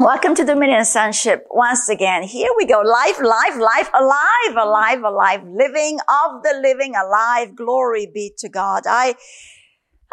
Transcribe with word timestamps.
Welcome 0.00 0.36
to 0.36 0.44
Dominion 0.44 0.84
Sonship 0.84 1.44
once 1.50 1.88
again. 1.88 2.22
Here 2.22 2.50
we 2.56 2.66
go. 2.66 2.82
Life, 2.82 3.20
life, 3.20 3.58
life, 3.58 3.90
alive, 3.92 4.56
alive, 4.56 5.02
alive, 5.02 5.42
living 5.44 5.98
of 5.98 6.44
the 6.44 6.56
living, 6.62 6.94
alive. 6.94 7.56
Glory 7.56 8.08
be 8.14 8.32
to 8.38 8.48
God. 8.48 8.84
I, 8.86 9.16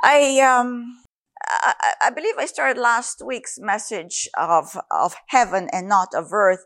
I, 0.02 0.40
um, 0.40 1.04
I, 1.40 1.94
I 2.02 2.10
believe 2.10 2.34
I 2.40 2.48
started 2.48 2.82
last 2.82 3.22
week's 3.24 3.60
message 3.60 4.28
of, 4.36 4.76
of 4.90 5.18
heaven 5.28 5.70
and 5.72 5.88
not 5.88 6.16
of 6.16 6.34
earth 6.34 6.66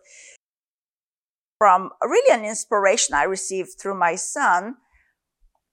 from 1.58 1.90
really 2.02 2.34
an 2.34 2.48
inspiration 2.48 3.16
I 3.16 3.24
received 3.24 3.72
through 3.78 4.00
my 4.00 4.16
son. 4.16 4.76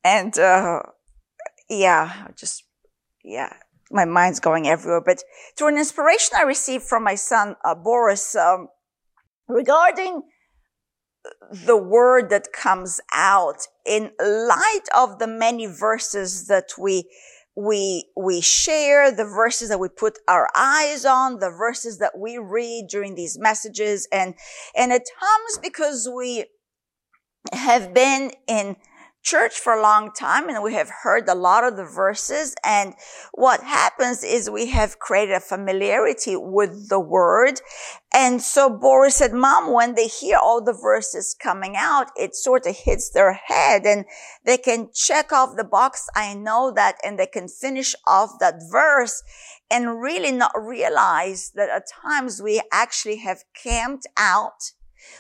And, 0.03 0.37
uh, 0.37 0.81
yeah, 1.71 2.27
just, 2.37 2.65
yeah, 3.23 3.53
my 3.91 4.05
mind's 4.05 4.41
going 4.41 4.67
everywhere, 4.67 5.03
but 5.05 5.23
through 5.57 5.69
an 5.69 5.79
inspiration 5.79 6.37
I 6.37 6.43
received 6.43 6.85
from 6.85 7.05
my 7.05 7.15
son, 7.15 7.57
uh, 7.65 7.75
Boris, 7.75 8.35
um, 8.35 8.69
regarding 9.49 10.23
the 11.51 11.77
word 11.77 12.31
that 12.31 12.53
comes 12.53 13.01
out 13.13 13.67
in 13.85 14.11
light 14.21 14.85
of 14.95 15.19
the 15.19 15.27
many 15.27 15.67
verses 15.67 16.47
that 16.47 16.71
we 16.79 17.09
we 17.57 18.05
we 18.17 18.41
share 18.41 19.11
the 19.11 19.25
verses 19.25 19.71
that 19.71 19.81
we 19.81 19.89
put 19.89 20.19
our 20.29 20.49
eyes 20.55 21.05
on 21.05 21.39
the 21.39 21.51
verses 21.51 21.99
that 21.99 22.19
we 22.19 22.37
read 22.37 22.87
during 22.91 23.15
these 23.15 23.39
messages 23.39 24.07
and 24.13 24.35
and 24.77 24.93
it 24.93 25.09
comes 25.19 25.59
because 25.63 26.09
we 26.15 26.45
have 27.53 27.95
been 27.95 28.31
in 28.47 28.77
church 29.27 29.59
for 29.59 29.73
a 29.73 29.83
long 29.83 30.13
time 30.13 30.49
and 30.49 30.63
we 30.63 30.73
have 30.75 30.91
heard 31.03 31.29
a 31.29 31.35
lot 31.35 31.65
of 31.65 31.77
the 31.77 31.85
verses. 31.85 32.55
And 32.65 32.95
what 33.33 33.61
happens 33.63 34.23
is 34.23 34.49
we 34.49 34.69
have 34.69 35.01
created 35.01 35.35
a 35.35 35.41
familiarity 35.41 36.37
with 36.37 36.89
the 36.89 37.01
word. 37.01 37.61
And 38.15 38.41
so 38.41 38.71
Boris 38.71 39.17
said, 39.17 39.33
mom, 39.33 39.73
when 39.73 39.97
they 39.97 40.07
hear 40.07 40.39
all 40.41 40.63
the 40.63 40.73
verses 40.73 41.35
coming 41.39 41.75
out, 41.77 42.07
it 42.15 42.37
sort 42.37 42.67
of 42.67 42.77
hits 42.77 43.11
their 43.11 43.33
head 43.33 43.85
and 43.85 44.05
they 44.45 44.59
can 44.59 44.91
check 44.95 45.33
off 45.33 45.57
the 45.57 45.65
box. 45.65 46.07
I 46.15 46.33
know 46.35 46.73
that 46.77 46.95
and 47.03 47.19
they 47.19 47.27
can 47.27 47.49
finish 47.49 47.97
off 48.07 48.39
that 48.39 48.63
verse 48.71 49.25
and 49.69 50.01
really 50.01 50.31
not 50.31 50.53
realize 50.57 51.51
that 51.57 51.69
at 51.69 51.89
times 51.89 52.41
we 52.41 52.63
actually 52.73 53.17
have 53.17 53.43
camped 53.61 54.07
out 54.17 54.71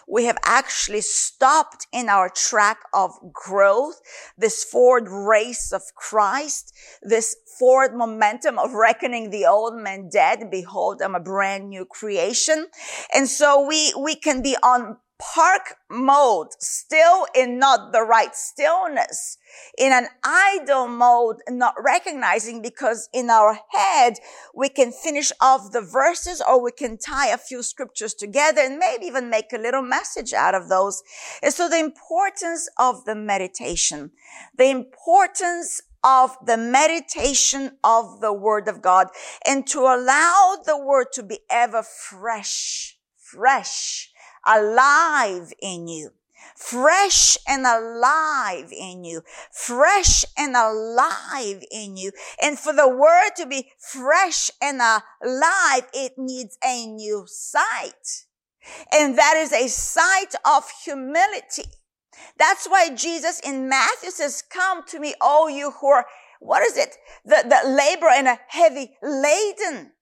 we 0.08 0.24
have 0.24 0.38
actually 0.44 1.00
stopped 1.00 1.86
in 1.92 2.08
our 2.08 2.28
track 2.28 2.78
of 2.92 3.12
growth, 3.32 4.00
this 4.38 4.64
forward 4.64 5.08
race 5.08 5.72
of 5.72 5.82
Christ, 5.94 6.72
this 7.02 7.36
forward 7.58 7.94
momentum 7.94 8.58
of 8.58 8.74
reckoning 8.74 9.30
the 9.30 9.46
old 9.46 9.76
man 9.76 10.08
dead. 10.08 10.50
Behold, 10.50 11.00
I'm 11.02 11.14
a 11.14 11.20
brand 11.20 11.70
new 11.70 11.84
creation. 11.84 12.66
And 13.12 13.28
so 13.28 13.66
we, 13.66 13.92
we 13.98 14.14
can 14.14 14.42
be 14.42 14.56
on 14.62 14.98
park 15.18 15.76
mode, 15.90 16.48
still 16.58 17.26
in 17.34 17.58
not 17.58 17.92
the 17.92 18.02
right 18.02 18.34
stillness, 18.34 19.38
in 19.78 19.92
an 19.92 20.08
idle 20.24 20.88
mode, 20.88 21.36
not 21.48 21.74
recognizing 21.82 22.60
because 22.60 23.08
in 23.12 23.30
our 23.30 23.58
head, 23.70 24.14
we 24.54 24.68
can 24.68 24.92
finish 24.92 25.32
off 25.40 25.72
the 25.72 25.80
verses 25.80 26.42
or 26.46 26.62
we 26.62 26.72
can 26.72 26.98
tie 26.98 27.28
a 27.28 27.38
few 27.38 27.62
scriptures 27.62 28.14
together 28.14 28.60
and 28.60 28.78
maybe 28.78 29.06
even 29.06 29.30
make 29.30 29.52
a 29.52 29.58
little 29.58 29.82
message 29.82 30.32
out 30.32 30.54
of 30.54 30.68
those. 30.68 31.02
And 31.42 31.52
so 31.52 31.68
the 31.68 31.78
importance 31.78 32.68
of 32.78 33.04
the 33.04 33.14
meditation, 33.14 34.10
the 34.56 34.70
importance 34.70 35.82
of 36.04 36.36
the 36.44 36.56
meditation 36.56 37.78
of 37.82 38.20
the 38.20 38.32
word 38.32 38.68
of 38.68 38.80
God 38.82 39.08
and 39.44 39.66
to 39.66 39.80
allow 39.80 40.56
the 40.64 40.78
word 40.78 41.08
to 41.14 41.22
be 41.22 41.40
ever 41.50 41.82
fresh, 41.82 42.96
fresh, 43.16 44.10
alive 44.46 45.52
in 45.60 45.88
you. 45.88 46.10
Fresh 46.54 47.36
and 47.46 47.66
alive 47.66 48.72
in 48.72 49.04
you. 49.04 49.22
Fresh 49.52 50.24
and 50.38 50.56
alive 50.56 51.62
in 51.70 51.96
you. 51.96 52.12
And 52.42 52.58
for 52.58 52.72
the 52.72 52.88
word 52.88 53.30
to 53.36 53.46
be 53.46 53.72
fresh 53.78 54.50
and 54.62 54.80
alive, 54.80 55.88
it 55.92 56.12
needs 56.16 56.56
a 56.64 56.86
new 56.86 57.24
sight. 57.26 58.24
And 58.92 59.18
that 59.18 59.34
is 59.36 59.52
a 59.52 59.68
sight 59.68 60.34
of 60.44 60.64
humility. 60.84 61.70
That's 62.38 62.66
why 62.66 62.94
Jesus 62.94 63.40
in 63.40 63.68
Matthew 63.68 64.10
says, 64.10 64.42
come 64.42 64.82
to 64.86 64.98
me, 64.98 65.14
all 65.20 65.50
you 65.50 65.72
who 65.72 65.88
are, 65.88 66.06
what 66.40 66.62
is 66.62 66.76
it? 66.76 66.96
The, 67.24 67.44
the 67.48 67.68
labor 67.70 68.08
and 68.08 68.28
a 68.28 68.38
heavy 68.48 68.96
laden 69.02 69.92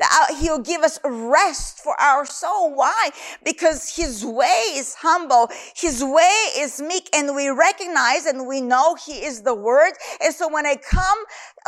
that 0.00 0.36
he'll 0.40 0.58
give 0.58 0.82
us 0.82 0.98
rest 1.04 1.78
for 1.78 1.98
our 2.00 2.26
soul. 2.26 2.74
Why? 2.74 3.10
Because 3.44 3.94
his 3.94 4.24
way 4.24 4.64
is 4.74 4.94
humble. 4.94 5.48
His 5.76 6.02
way 6.02 6.34
is 6.56 6.80
meek 6.80 7.08
and 7.14 7.36
we 7.36 7.48
recognize 7.48 8.26
and 8.26 8.46
we 8.46 8.60
know 8.60 8.96
he 8.96 9.24
is 9.24 9.42
the 9.42 9.54
word. 9.54 9.92
And 10.22 10.34
so 10.34 10.48
when 10.48 10.66
I 10.66 10.76
come, 10.76 11.18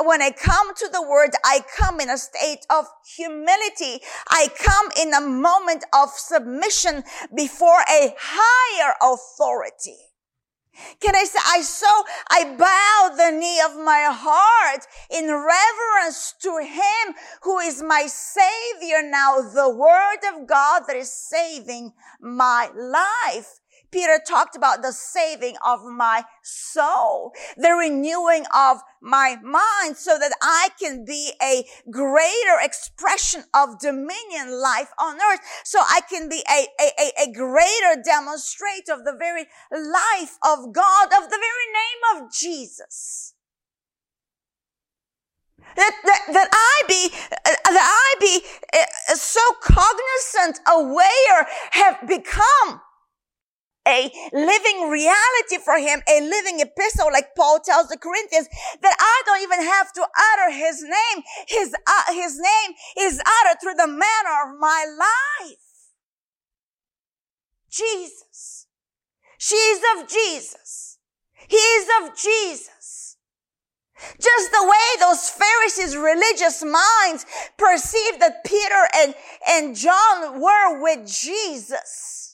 when 0.05 0.23
I 0.23 0.31
come 0.31 0.75
to 0.75 0.89
the 0.91 1.03
word, 1.03 1.31
I 1.45 1.61
come 1.79 2.01
in 2.01 2.11
a 2.11 2.19
state 2.19 2.67
of 2.71 2.87
humility. 3.17 4.03
I 4.29 4.49
come 4.59 4.91
in 5.01 5.15
a 5.15 5.21
moment 5.21 5.85
of 5.95 6.09
submission 6.11 7.05
before 7.37 7.81
a 7.91 8.15
higher 8.19 8.95
authority. 9.03 10.12
Can 11.01 11.15
I 11.15 11.25
say, 11.25 11.39
I 11.45 11.61
so, 11.63 12.05
I 12.31 12.45
bow 12.57 13.17
the 13.17 13.37
knee 13.37 13.61
of 13.61 13.77
my 13.77 14.09
heart 14.11 14.87
in 15.11 15.27
reverence 15.27 16.35
to 16.43 16.59
Him 16.59 17.15
who 17.43 17.59
is 17.59 17.83
my 17.83 18.07
Savior 18.07 19.03
now, 19.03 19.41
the 19.41 19.69
Word 19.69 20.21
of 20.35 20.47
God 20.47 20.85
that 20.87 20.97
is 20.97 21.13
saving 21.13 21.93
my 22.21 22.71
life. 22.75 23.61
Peter 23.93 24.19
talked 24.27 24.57
about 24.57 24.83
the 24.83 24.91
saving 24.91 25.55
of 25.65 25.85
my 25.85 26.25
soul, 26.43 27.33
the 27.57 27.73
renewing 27.73 28.47
of 28.55 28.79
my 29.03 29.37
mind 29.43 29.97
so 29.97 30.19
that 30.19 30.33
I 30.41 30.71
can 30.81 31.05
be 31.05 31.33
a 31.43 31.65
greater 31.91 32.59
expression 32.63 33.45
of 33.55 33.79
dominion 33.79 34.61
life 34.61 34.91
on 34.99 35.17
earth. 35.17 35.41
So 35.65 35.81
I 35.81 36.01
can 36.09 36.29
be 36.29 36.43
a, 36.51 36.67
a, 36.81 37.29
a, 37.29 37.33
greater 37.33 38.03
demonstrator 38.03 38.95
of 38.95 39.05
the 39.05 39.15
very 39.19 39.47
life 39.71 40.39
of 40.43 40.73
God, 40.73 41.07
of 41.13 41.31
the 41.31 41.39
very 41.39 41.69
name 41.73 42.25
of 42.25 42.33
Jesus. 42.33 43.35
That, 45.77 45.95
that, 46.05 46.23
that 46.33 46.49
I 46.53 46.83
be, 46.89 47.09
that 47.45 47.61
I 47.65 48.15
be 48.21 48.41
uh, 48.75 49.15
so 49.15 49.41
cognizant, 49.63 50.61
aware, 50.69 51.47
have 51.73 52.07
become 52.07 52.81
a 53.87 54.11
living 54.33 54.91
reality 54.91 55.59
for 55.65 55.79
him, 55.79 56.01
a 56.09 56.21
living 56.21 56.61
epistle, 56.61 57.11
like 57.13 57.35
Paul 57.37 57.61
tells 57.65 57.89
the 57.89 57.99
Corinthians, 57.99 58.49
that 58.81 58.97
I 58.99 59.23
don't 59.27 59.43
even 59.43 59.63
have 59.63 59.93
to 59.95 60.03
utter 60.03 60.53
his 60.53 60.83
name. 60.83 61.25
His, 61.49 61.75
uh, 61.75 62.13
his 62.13 62.39
name 62.39 62.77
is 62.99 63.21
uttered 63.21 63.61
through 63.61 63.75
the 63.75 63.89
manner 63.89 64.35
of 64.47 64.59
my 64.59 64.87
life. 64.99 65.57
Jesus. 67.71 68.67
She's 69.39 69.81
of 69.97 70.09
Jesus. 70.09 70.99
He's 71.49 71.87
of 72.01 72.17
Jesus. 72.17 73.17
Just 74.21 74.51
the 74.51 74.65
way 74.65 75.01
those 75.01 75.29
Pharisees' 75.31 75.97
religious 75.97 76.63
minds 76.63 77.25
perceived 77.57 78.21
that 78.21 78.45
Peter 78.45 78.89
and, 78.97 79.15
and 79.49 79.77
John 79.77 80.41
were 80.41 80.83
with 80.83 81.07
Jesus 81.07 82.32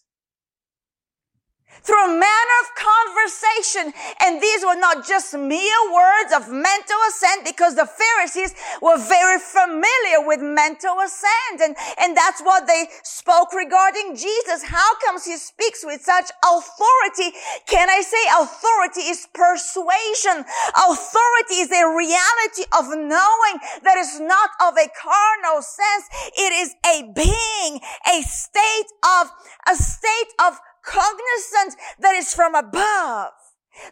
through 1.83 2.07
manner 2.09 2.57
of 2.63 2.67
conversation. 2.77 3.93
And 4.21 4.43
these 4.43 4.65
were 4.65 4.79
not 4.79 5.07
just 5.07 5.35
mere 5.35 5.81
words 5.93 6.33
of 6.35 6.51
mental 6.51 7.01
assent 7.09 7.45
because 7.45 7.75
the 7.75 7.87
Pharisees 7.87 8.55
were 8.83 8.99
very 8.99 9.39
familiar 9.39 10.27
with 10.27 10.41
mental 10.41 10.97
assent. 11.01 11.61
And, 11.63 11.77
and 11.99 12.17
that's 12.17 12.41
what 12.43 12.67
they 12.67 12.87
spoke 13.03 13.53
regarding 13.55 14.17
Jesus. 14.17 14.63
How 14.65 14.97
comes 15.07 15.25
he 15.25 15.37
speaks 15.37 15.85
with 15.85 16.03
such 16.03 16.31
authority? 16.45 17.37
Can 17.67 17.89
I 17.89 18.01
say 18.03 18.23
authority 18.41 19.11
is 19.11 19.29
persuasion? 19.33 20.45
Authority 20.75 21.65
is 21.65 21.71
a 21.71 21.87
reality 21.89 22.65
of 22.77 22.87
knowing 22.97 23.57
that 23.83 23.97
is 23.99 24.21
not 24.21 24.51
of 24.63 24.75
a 24.77 24.89
carnal 24.95 25.63
sense. 25.63 26.05
It 26.37 26.53
is 26.53 26.75
a 26.87 27.13
being, 27.15 27.81
a 28.07 28.23
state 28.23 28.91
of, 29.05 29.31
a 29.69 29.75
state 29.75 30.33
of 30.41 30.59
cognizant 30.85 31.81
that 32.01 32.15
is 32.15 32.35
from 32.35 32.55
above. 32.55 33.33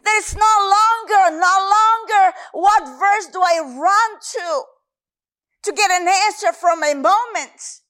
That 0.02 0.14
it's 0.18 0.34
no 0.34 0.54
longer, 0.74 1.38
no 1.38 1.70
longer 1.76 2.36
what 2.52 2.98
verse 2.98 3.26
do 3.32 3.40
I 3.40 3.60
run 3.60 4.20
to 4.20 4.62
to 5.66 5.72
get 5.72 5.90
an 5.90 6.08
answer 6.08 6.52
from 6.52 6.82
a 6.82 6.94
moment. 6.94 7.82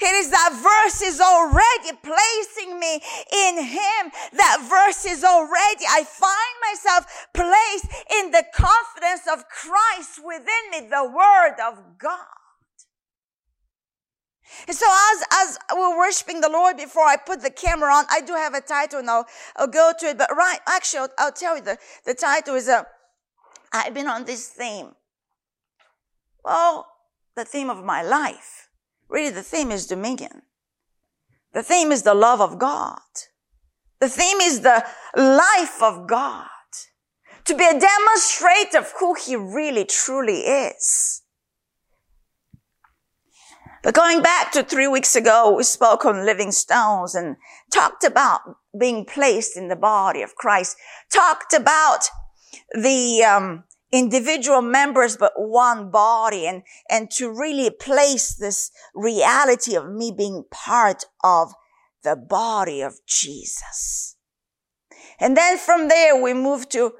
It 0.00 0.14
is 0.16 0.30
that 0.30 0.50
verse 0.52 1.00
is 1.02 1.20
already 1.20 1.96
placing 2.02 2.78
me 2.78 3.00
in 3.32 3.64
Him. 3.64 4.12
That 4.32 4.66
verse 4.68 5.04
is 5.06 5.22
already, 5.22 5.84
I 5.88 6.02
find 6.04 6.54
myself 6.68 7.28
placed 7.32 7.86
in 8.18 8.32
the 8.32 8.44
confidence 8.52 9.22
of 9.32 9.48
Christ 9.48 10.20
within 10.24 10.70
me, 10.72 10.88
the 10.90 11.04
Word 11.04 11.56
of 11.64 11.98
God. 11.98 12.43
And 14.66 14.76
so 14.76 14.86
as, 14.88 15.24
as 15.32 15.58
we're 15.74 15.96
worshiping 15.96 16.40
the 16.40 16.48
Lord 16.48 16.76
before 16.76 17.06
I 17.06 17.16
put 17.16 17.42
the 17.42 17.50
camera 17.50 17.92
on, 17.92 18.04
I 18.10 18.20
do 18.20 18.32
have 18.34 18.54
a 18.54 18.60
title 18.60 19.00
and 19.00 19.10
I'll, 19.10 19.26
I'll 19.56 19.66
go 19.66 19.92
to 19.98 20.06
it. 20.06 20.18
But 20.18 20.30
right, 20.36 20.58
actually, 20.66 21.00
I'll, 21.00 21.12
I'll 21.18 21.32
tell 21.32 21.56
you 21.56 21.62
the, 21.62 21.78
the 22.04 22.14
title 22.14 22.54
is, 22.54 22.68
uh, 22.68 22.84
I've 23.72 23.94
been 23.94 24.06
on 24.06 24.24
this 24.24 24.48
theme. 24.48 24.92
Well, 26.44 26.86
the 27.34 27.44
theme 27.44 27.70
of 27.70 27.84
my 27.84 28.02
life. 28.02 28.68
Really, 29.08 29.30
the 29.30 29.42
theme 29.42 29.70
is 29.70 29.86
dominion. 29.86 30.42
The 31.52 31.62
theme 31.62 31.92
is 31.92 32.02
the 32.02 32.14
love 32.14 32.40
of 32.40 32.58
God. 32.58 32.98
The 34.00 34.08
theme 34.08 34.40
is 34.40 34.60
the 34.60 34.84
life 35.16 35.82
of 35.82 36.06
God. 36.06 36.48
To 37.46 37.56
be 37.56 37.64
a 37.64 37.78
demonstrator 37.78 38.78
of 38.78 38.92
who 38.98 39.14
He 39.14 39.36
really 39.36 39.84
truly 39.84 40.40
is. 40.40 41.22
But 43.84 43.94
going 43.94 44.22
back 44.22 44.50
to 44.52 44.62
three 44.62 44.88
weeks 44.88 45.14
ago, 45.14 45.54
we 45.54 45.62
spoke 45.62 46.06
on 46.06 46.24
living 46.24 46.52
stones 46.52 47.14
and 47.14 47.36
talked 47.70 48.02
about 48.02 48.40
being 48.78 49.04
placed 49.04 49.58
in 49.58 49.68
the 49.68 49.76
body 49.76 50.22
of 50.22 50.34
Christ, 50.36 50.78
talked 51.12 51.52
about 51.52 52.08
the 52.72 53.22
um, 53.24 53.64
individual 53.92 54.62
members, 54.62 55.18
but 55.18 55.32
one 55.36 55.90
body, 55.90 56.46
and 56.46 56.62
and 56.88 57.10
to 57.12 57.30
really 57.30 57.68
place 57.68 58.34
this 58.34 58.70
reality 58.94 59.76
of 59.76 59.90
me 59.90 60.10
being 60.16 60.44
part 60.50 61.04
of 61.22 61.52
the 62.02 62.16
body 62.16 62.80
of 62.80 62.94
Jesus. 63.06 64.16
And 65.20 65.36
then 65.36 65.58
from 65.58 65.88
there, 65.88 66.20
we 66.20 66.32
move 66.32 66.70
to 66.70 66.94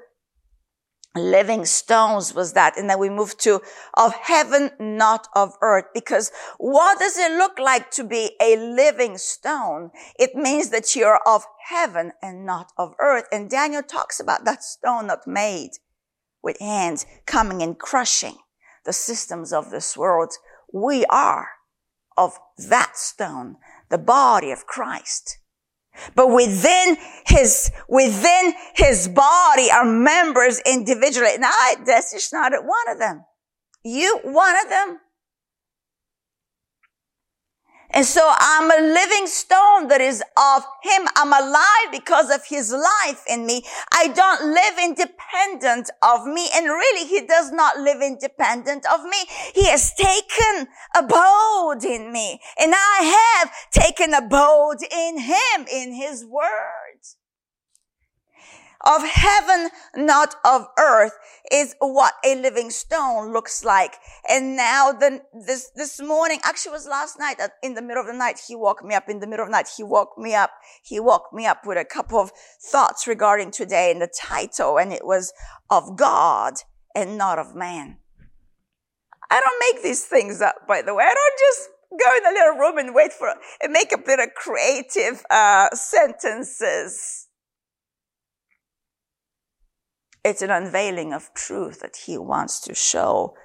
living 1.15 1.65
stones 1.65 2.33
was 2.33 2.53
that. 2.53 2.77
And 2.77 2.89
then 2.89 2.99
we 2.99 3.09
move 3.09 3.37
to 3.39 3.61
of 3.93 4.13
heaven, 4.13 4.71
not 4.79 5.27
of 5.33 5.53
earth. 5.61 5.85
Because 5.93 6.31
what 6.57 6.99
does 6.99 7.17
it 7.17 7.31
look 7.37 7.57
like 7.59 7.91
to 7.91 8.03
be 8.03 8.31
a 8.41 8.57
living 8.57 9.17
stone? 9.17 9.91
It 10.19 10.35
means 10.35 10.69
that 10.69 10.95
you're 10.95 11.21
of 11.25 11.45
heaven 11.67 12.11
and 12.21 12.45
not 12.45 12.71
of 12.77 12.93
earth. 12.99 13.25
And 13.31 13.49
Daniel 13.49 13.83
talks 13.83 14.19
about 14.19 14.45
that 14.45 14.63
stone 14.63 15.07
not 15.07 15.25
made 15.25 15.71
with 16.43 16.59
hands 16.59 17.05
coming 17.25 17.61
and 17.61 17.77
crushing 17.77 18.37
the 18.85 18.93
systems 18.93 19.51
of 19.51 19.71
this 19.71 19.97
world. 19.97 20.33
We 20.71 21.05
are 21.05 21.49
of 22.17 22.37
that 22.57 22.97
stone, 22.97 23.57
the 23.89 23.97
body 23.97 24.51
of 24.51 24.67
Christ. 24.67 25.39
But 26.15 26.31
within 26.31 26.97
his, 27.25 27.71
within 27.87 28.53
his 28.75 29.07
body 29.07 29.69
are 29.71 29.85
members 29.85 30.59
individually. 30.65 31.35
And 31.35 31.45
I, 31.45 31.75
this 31.85 32.13
is 32.13 32.31
not 32.31 32.51
one 32.51 32.89
of 32.89 32.99
them. 32.99 33.25
You, 33.83 34.19
one 34.23 34.55
of 34.63 34.69
them. 34.69 34.99
And 37.95 38.05
so 38.05 38.29
I'm 38.29 38.69
a 38.69 38.93
living 38.93 39.25
stone 39.25 39.87
that 39.87 40.01
is 40.01 40.21
of 40.37 40.63
him. 40.83 41.07
I'm 41.15 41.31
alive 41.31 41.91
because 41.93 42.29
of 42.29 42.45
his 42.45 42.73
life 42.73 43.23
in 43.29 43.45
me. 43.45 43.63
I 43.93 44.09
don't 44.09 44.53
live 44.53 44.77
independent 44.83 45.89
of 46.03 46.27
me. 46.27 46.49
And 46.53 46.65
really, 46.67 47.07
he 47.07 47.25
does 47.25 47.53
not 47.53 47.77
live 47.79 48.01
independent 48.01 48.85
of 48.93 49.03
me. 49.05 49.17
He 49.53 49.67
has 49.67 49.93
taken 49.93 50.67
abode 50.93 51.85
in 51.85 52.11
me 52.11 52.41
and 52.59 52.73
I 52.75 53.39
have 53.39 53.51
taken 53.71 54.13
abode 54.13 54.83
in 54.91 55.19
him, 55.19 55.65
in 55.71 55.93
his 55.93 56.25
word 56.25 56.84
of 58.85 59.03
heaven, 59.03 59.69
not 59.95 60.35
of 60.45 60.67
earth 60.79 61.13
is 61.51 61.75
what 61.79 62.13
a 62.23 62.35
living 62.35 62.69
stone 62.69 63.33
looks 63.33 63.63
like. 63.63 63.95
And 64.29 64.55
now 64.55 64.91
the, 64.91 65.21
this, 65.45 65.71
this 65.75 65.99
morning, 66.01 66.39
actually 66.43 66.73
was 66.73 66.87
last 66.87 67.17
night 67.19 67.39
in 67.63 67.73
the 67.73 67.81
middle 67.81 68.01
of 68.01 68.07
the 68.07 68.13
night, 68.13 68.39
he 68.47 68.55
woke 68.55 68.83
me 68.83 68.95
up 68.95 69.09
in 69.09 69.19
the 69.19 69.27
middle 69.27 69.43
of 69.43 69.49
the 69.49 69.57
night. 69.57 69.69
He 69.75 69.83
woke 69.83 70.17
me 70.17 70.35
up. 70.35 70.51
He 70.83 70.99
woke 70.99 71.33
me 71.33 71.45
up 71.45 71.65
with 71.65 71.77
a 71.77 71.85
couple 71.85 72.19
of 72.19 72.31
thoughts 72.61 73.07
regarding 73.07 73.51
today 73.51 73.91
and 73.91 74.01
the 74.01 74.07
title. 74.07 74.77
And 74.77 74.93
it 74.93 75.05
was 75.05 75.33
of 75.69 75.97
God 75.97 76.55
and 76.93 77.17
not 77.17 77.39
of 77.39 77.55
man. 77.55 77.97
I 79.29 79.41
don't 79.41 79.73
make 79.73 79.83
these 79.83 80.05
things 80.05 80.41
up, 80.41 80.67
by 80.67 80.81
the 80.81 80.93
way. 80.93 81.03
I 81.03 81.13
don't 81.13 81.39
just 81.39 81.69
go 81.99 82.17
in 82.17 82.25
a 82.25 82.37
little 82.37 82.59
room 82.59 82.77
and 82.77 82.93
wait 82.93 83.13
for 83.13 83.33
and 83.61 83.71
make 83.71 83.91
up 83.93 84.05
little 84.05 84.27
creative 84.35 85.23
uh, 85.29 85.69
sentences. 85.73 87.24
It's 90.25 90.41
an 90.41 90.49
unveiling 90.49 91.13
of 91.13 91.31
truth 91.35 91.81
that 91.81 91.97
he 92.07 92.17
wants 92.17 92.59
to 92.61 92.73
show 92.73 93.35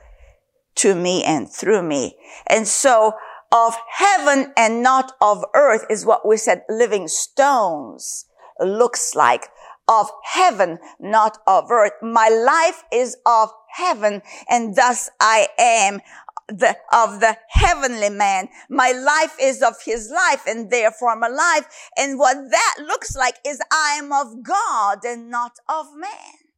to 0.76 0.94
me 0.94 1.22
and 1.22 1.46
through 1.46 1.82
me. 1.82 2.16
And 2.46 2.66
so 2.66 3.12
of 3.52 3.76
heaven 3.98 4.54
and 4.56 4.82
not 4.82 5.12
of 5.20 5.44
earth 5.54 5.84
is 5.90 6.06
what 6.06 6.26
we 6.26 6.38
said 6.38 6.62
living 6.70 7.06
stones 7.06 8.24
looks 8.58 9.14
like. 9.14 9.48
Of 9.88 10.08
heaven, 10.32 10.78
not 10.98 11.36
of 11.46 11.70
earth. 11.70 11.92
My 12.00 12.30
life 12.30 12.82
is 12.90 13.18
of 13.26 13.50
heaven 13.74 14.22
and 14.48 14.74
thus 14.74 15.10
I 15.20 15.48
am 15.58 16.00
the, 16.48 16.76
of 16.94 17.20
the 17.20 17.36
heavenly 17.50 18.08
man. 18.08 18.48
My 18.70 18.92
life 18.92 19.36
is 19.38 19.60
of 19.60 19.74
his 19.84 20.10
life 20.10 20.44
and 20.46 20.70
therefore 20.70 21.10
I'm 21.10 21.22
alive. 21.22 21.66
And 21.98 22.18
what 22.18 22.38
that 22.50 22.76
looks 22.80 23.14
like 23.16 23.34
is 23.44 23.60
I 23.70 23.96
am 23.98 24.12
of 24.12 24.42
God 24.42 25.00
and 25.04 25.28
not 25.28 25.58
of 25.68 25.86
man. 25.94 26.49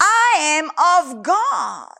I 0.00 0.36
am 0.38 0.70
of 0.78 1.22
God 1.22 1.98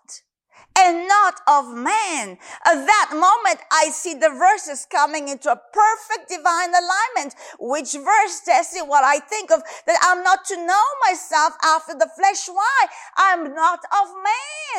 and 0.78 1.06
not 1.06 1.40
of 1.46 1.74
man. 1.74 2.38
At 2.64 2.86
that 2.86 3.10
moment, 3.12 3.60
I 3.70 3.90
see 3.92 4.14
the 4.14 4.30
verses 4.30 4.86
coming 4.90 5.28
into 5.28 5.50
a 5.50 5.60
perfect 5.72 6.30
divine 6.30 6.70
alignment. 6.70 7.34
Which 7.58 7.92
verse 7.92 8.40
tells 8.44 8.72
you 8.74 8.86
what 8.86 9.04
I 9.04 9.18
think 9.18 9.50
of 9.50 9.62
that 9.86 9.98
I'm 10.02 10.22
not 10.22 10.44
to 10.46 10.56
know 10.56 10.84
myself 11.08 11.54
after 11.64 11.94
the 11.94 12.08
flesh. 12.16 12.48
Why? 12.48 12.86
I'm 13.18 13.54
not 13.54 13.80
of 13.80 14.08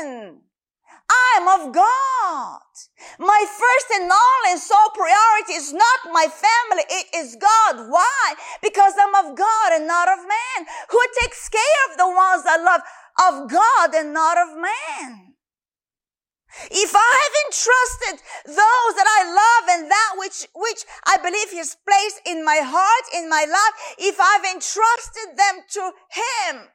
man. 0.09 0.41
I'm 1.11 1.47
of 1.47 1.73
God. 1.73 2.71
My 3.19 3.45
first 3.47 3.87
and 3.99 4.11
only 4.11 4.59
sole 4.59 4.91
priority 4.95 5.53
is 5.53 5.73
not 5.73 6.13
my 6.13 6.27
family. 6.27 6.83
It 6.89 7.07
is 7.15 7.35
God. 7.35 7.89
Why? 7.89 8.33
Because 8.61 8.93
I'm 8.99 9.25
of 9.25 9.35
God 9.35 9.73
and 9.73 9.87
not 9.87 10.07
of 10.07 10.19
man. 10.19 10.67
Who 10.89 11.01
takes 11.21 11.49
care 11.49 11.81
of 11.91 11.97
the 11.97 12.07
ones 12.07 12.43
I 12.47 12.63
love? 12.63 12.81
Of 13.19 13.49
God 13.49 13.93
and 13.95 14.13
not 14.13 14.37
of 14.37 14.55
man. 14.55 15.31
If 16.69 16.91
I 16.93 17.11
have 17.23 17.35
entrusted 17.47 18.27
those 18.45 18.93
that 18.99 19.07
I 19.07 19.21
love 19.23 19.79
and 19.79 19.91
that 19.91 20.11
which, 20.17 20.47
which 20.53 20.83
I 21.07 21.17
believe 21.17 21.49
He's 21.49 21.77
placed 21.87 22.19
in 22.25 22.43
my 22.43 22.59
heart, 22.61 23.05
in 23.15 23.29
my 23.29 23.45
life, 23.47 23.75
if 23.97 24.19
I've 24.19 24.43
entrusted 24.43 25.39
them 25.39 25.63
to 25.79 25.83
Him, 26.11 26.67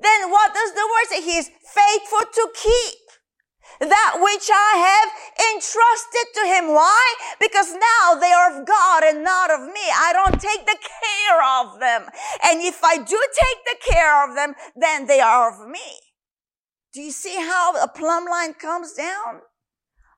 then 0.00 0.30
what 0.30 0.52
does 0.52 0.72
the 0.72 0.84
word 0.84 1.06
say? 1.08 1.22
He 1.22 1.38
is 1.38 1.48
faithful 1.48 2.28
to 2.32 2.48
keep 2.54 3.07
that 3.80 4.18
which 4.20 4.48
I 4.52 4.72
have 4.88 5.54
entrusted 5.54 6.34
to 6.34 6.42
him. 6.46 6.74
Why? 6.74 7.14
Because 7.40 7.72
now 7.72 8.18
they 8.18 8.32
are 8.32 8.60
of 8.60 8.66
God 8.66 9.04
and 9.04 9.22
not 9.22 9.50
of 9.50 9.60
me. 9.66 9.86
I 9.94 10.12
don't 10.12 10.40
take 10.40 10.66
the 10.66 10.78
care 10.78 11.40
of 11.60 11.80
them. 11.80 12.10
And 12.44 12.60
if 12.62 12.82
I 12.82 12.96
do 12.96 13.04
take 13.04 13.64
the 13.64 13.92
care 13.92 14.28
of 14.28 14.34
them, 14.34 14.54
then 14.74 15.06
they 15.06 15.20
are 15.20 15.52
of 15.52 15.68
me. 15.68 16.00
Do 16.92 17.00
you 17.00 17.12
see 17.12 17.36
how 17.36 17.74
a 17.80 17.88
plumb 17.88 18.24
line 18.24 18.54
comes 18.54 18.94
down? 18.94 19.42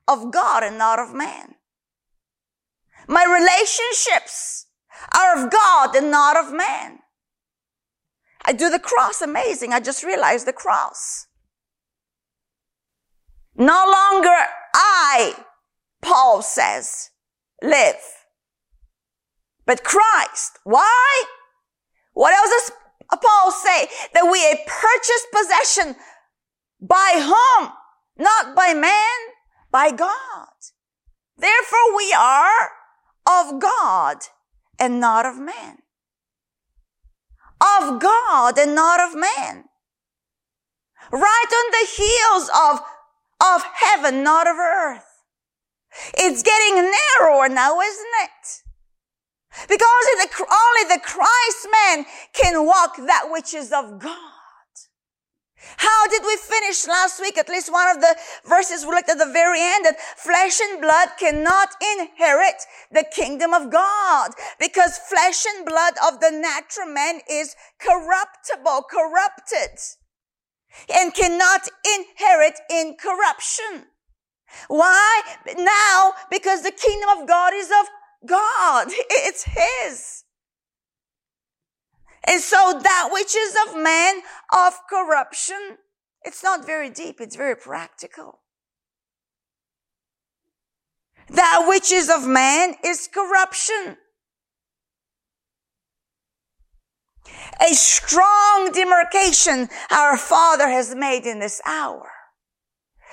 Of 0.07 0.31
God 0.31 0.63
and 0.63 0.77
not 0.77 0.99
of 0.99 1.13
man. 1.13 1.55
My 3.07 3.23
relationships 3.25 4.67
are 5.15 5.43
of 5.43 5.51
God 5.51 5.95
and 5.95 6.09
not 6.09 6.37
of 6.37 6.53
man. 6.53 6.99
I 8.43 8.53
do 8.53 8.69
the 8.69 8.79
cross 8.79 9.21
amazing. 9.21 9.73
I 9.73 9.79
just 9.79 10.03
realized 10.03 10.47
the 10.47 10.53
cross. 10.53 11.27
No 13.55 13.83
longer 13.85 14.35
I, 14.73 15.35
Paul 16.01 16.41
says, 16.41 17.09
live, 17.61 18.01
but 19.65 19.83
Christ. 19.83 20.59
Why? 20.63 21.23
What 22.13 22.33
else 22.33 22.49
does 22.49 22.71
Paul 23.21 23.51
say? 23.51 23.87
That 24.13 24.29
we 24.31 24.39
a 24.39 24.63
purchased 24.67 25.27
possession 25.31 25.95
by 26.81 27.13
whom? 27.15 27.71
Not 28.17 28.55
by 28.55 28.73
man, 28.73 29.19
by 29.71 29.91
God. 29.91 30.47
Therefore 31.37 31.95
we 31.95 32.13
are 32.17 32.71
of 33.25 33.61
God 33.61 34.17
and 34.79 34.99
not 34.99 35.25
of 35.25 35.39
man. 35.39 35.77
Of 37.61 37.99
God 37.99 38.57
and 38.57 38.75
not 38.75 38.99
of 38.99 39.15
man. 39.15 39.65
Right 41.11 41.51
on 41.51 41.71
the 41.71 41.87
heels 41.95 42.49
of 42.49 42.81
of 43.41 43.63
heaven, 43.73 44.23
not 44.23 44.47
of 44.47 44.57
earth. 44.57 45.05
It's 46.13 46.43
getting 46.43 46.91
narrower 47.19 47.49
now, 47.49 47.79
isn't 47.81 48.15
it? 48.23 48.61
Because 49.67 49.87
only 50.39 50.95
the 50.95 51.01
Christ 51.03 51.67
man 51.71 52.05
can 52.33 52.65
walk 52.65 52.95
that 52.97 53.27
which 53.29 53.53
is 53.53 53.71
of 53.71 53.99
God. 53.99 54.17
How 55.77 56.07
did 56.07 56.23
we 56.25 56.37
finish 56.37 56.87
last 56.87 57.19
week? 57.19 57.37
At 57.37 57.49
least 57.49 57.71
one 57.71 57.87
of 57.89 58.01
the 58.01 58.15
verses 58.45 58.83
we 58.83 58.91
looked 58.91 59.09
at 59.09 59.19
the 59.19 59.31
very 59.31 59.61
end 59.61 59.85
that 59.85 59.99
flesh 60.17 60.59
and 60.59 60.81
blood 60.81 61.09
cannot 61.19 61.69
inherit 61.99 62.63
the 62.91 63.05
kingdom 63.13 63.53
of 63.53 63.71
God 63.71 64.31
because 64.59 64.97
flesh 64.97 65.45
and 65.45 65.65
blood 65.65 65.93
of 66.07 66.19
the 66.19 66.31
natural 66.31 66.87
man 66.87 67.21
is 67.29 67.55
corruptible, 67.79 68.85
corrupted 68.89 69.77
and 70.93 71.13
cannot 71.13 71.67
inherit 71.85 72.59
incorruption. 72.69 73.87
Why? 74.67 75.21
Now, 75.57 76.13
because 76.29 76.63
the 76.63 76.71
kingdom 76.71 77.09
of 77.21 77.27
God 77.27 77.53
is 77.53 77.69
of 77.69 77.87
God. 78.27 78.87
It's 79.09 79.43
His. 79.43 80.23
And 82.27 82.39
so 82.39 82.79
that 82.83 83.09
which 83.11 83.35
is 83.35 83.55
of 83.67 83.81
man 83.81 84.21
of 84.53 84.73
corruption, 84.89 85.77
it's 86.23 86.43
not 86.43 86.65
very 86.65 86.89
deep, 86.89 87.19
it's 87.19 87.35
very 87.35 87.55
practical. 87.55 88.41
That 91.29 91.65
which 91.67 91.91
is 91.91 92.09
of 92.09 92.27
man 92.27 92.75
is 92.85 93.07
corruption. 93.11 93.97
A 97.61 97.73
strong 97.73 98.71
demarcation 98.71 99.69
our 99.91 100.17
Father 100.17 100.69
has 100.69 100.95
made 100.95 101.25
in 101.25 101.39
this 101.39 101.61
hour. 101.65 102.09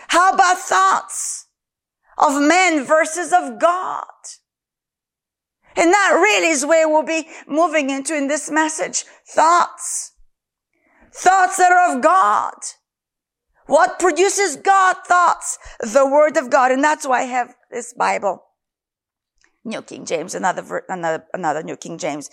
How 0.08 0.32
about 0.32 0.58
thoughts 0.58 1.46
of 2.16 2.40
men 2.40 2.84
versus 2.84 3.32
of 3.32 3.58
God? 3.60 4.04
And 5.76 5.92
that 5.92 6.18
really 6.20 6.48
is 6.48 6.66
where 6.66 6.88
we'll 6.88 7.04
be 7.04 7.28
moving 7.46 7.90
into 7.90 8.16
in 8.16 8.26
this 8.26 8.50
message. 8.50 9.04
Thoughts. 9.28 10.12
Thoughts 11.14 11.56
that 11.58 11.70
are 11.70 11.96
of 11.96 12.02
God. 12.02 12.54
What 13.66 13.98
produces 13.98 14.56
God 14.56 14.96
thoughts? 15.06 15.58
The 15.80 16.06
Word 16.06 16.36
of 16.36 16.50
God. 16.50 16.72
And 16.72 16.82
that's 16.82 17.06
why 17.06 17.20
I 17.20 17.24
have 17.24 17.54
this 17.70 17.92
Bible. 17.92 18.42
New 19.68 19.82
King 19.82 20.04
James, 20.04 20.34
another, 20.34 20.84
another, 20.88 21.24
another 21.32 21.62
New 21.62 21.76
King 21.76 21.98
James. 21.98 22.30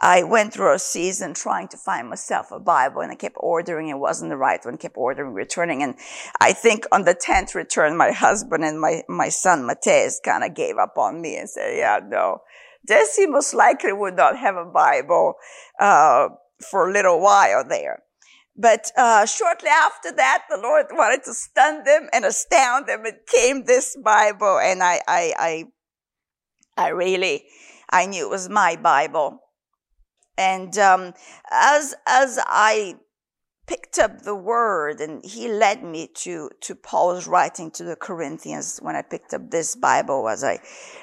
I 0.00 0.22
went 0.22 0.54
through 0.54 0.74
a 0.74 0.78
season 0.78 1.34
trying 1.34 1.68
to 1.68 1.76
find 1.76 2.08
myself 2.08 2.50
a 2.50 2.60
Bible 2.60 3.02
and 3.02 3.12
I 3.12 3.16
kept 3.16 3.36
ordering. 3.38 3.88
It 3.88 3.98
wasn't 3.98 4.30
the 4.30 4.36
right 4.36 4.64
one, 4.64 4.78
kept 4.78 4.96
ordering, 4.96 5.34
returning. 5.34 5.82
And 5.82 5.96
I 6.40 6.52
think 6.52 6.86
on 6.92 7.04
the 7.04 7.14
10th 7.14 7.54
return, 7.54 7.96
my 7.96 8.12
husband 8.12 8.64
and 8.64 8.80
my, 8.80 9.02
my 9.08 9.28
son, 9.28 9.66
Mateus, 9.66 10.20
kind 10.24 10.44
of 10.44 10.54
gave 10.54 10.78
up 10.78 10.96
on 10.96 11.20
me 11.20 11.36
and 11.36 11.50
said, 11.50 11.76
yeah, 11.76 12.00
no, 12.02 12.40
Deci 12.88 13.28
most 13.28 13.52
likely 13.54 13.92
would 13.92 14.16
not 14.16 14.38
have 14.38 14.56
a 14.56 14.64
Bible 14.64 15.34
uh, 15.80 16.28
for 16.70 16.88
a 16.88 16.92
little 16.92 17.20
while 17.20 17.64
there. 17.68 18.02
But 18.58 18.90
uh, 18.96 19.26
shortly 19.26 19.68
after 19.68 20.12
that, 20.12 20.44
the 20.48 20.56
Lord 20.56 20.86
wanted 20.90 21.24
to 21.24 21.34
stun 21.34 21.84
them 21.84 22.08
and 22.12 22.24
astound 22.24 22.86
them. 22.86 23.04
It 23.04 23.26
came 23.26 23.64
this 23.64 23.96
Bible, 24.02 24.58
and 24.58 24.82
I, 24.82 25.00
I, 25.06 25.34
I, 25.38 25.64
I 26.76 26.88
really, 26.88 27.44
I 27.90 28.06
knew 28.06 28.26
it 28.26 28.30
was 28.30 28.48
my 28.48 28.76
Bible. 28.76 29.40
And 30.38 30.76
um, 30.78 31.14
as 31.50 31.94
as 32.06 32.38
I 32.44 32.96
picked 33.66 33.98
up 33.98 34.22
the 34.22 34.34
word 34.34 35.00
and 35.00 35.24
he 35.24 35.48
led 35.48 35.82
me 35.82 36.08
to, 36.14 36.48
to 36.60 36.74
Paul's 36.74 37.26
writing 37.26 37.70
to 37.72 37.82
the 37.82 37.96
Corinthians 37.96 38.78
when 38.80 38.94
I 38.94 39.02
picked 39.02 39.34
up 39.34 39.50
this 39.50 39.74
Bible 39.74 40.28
as 40.28 40.44
I 40.44 40.60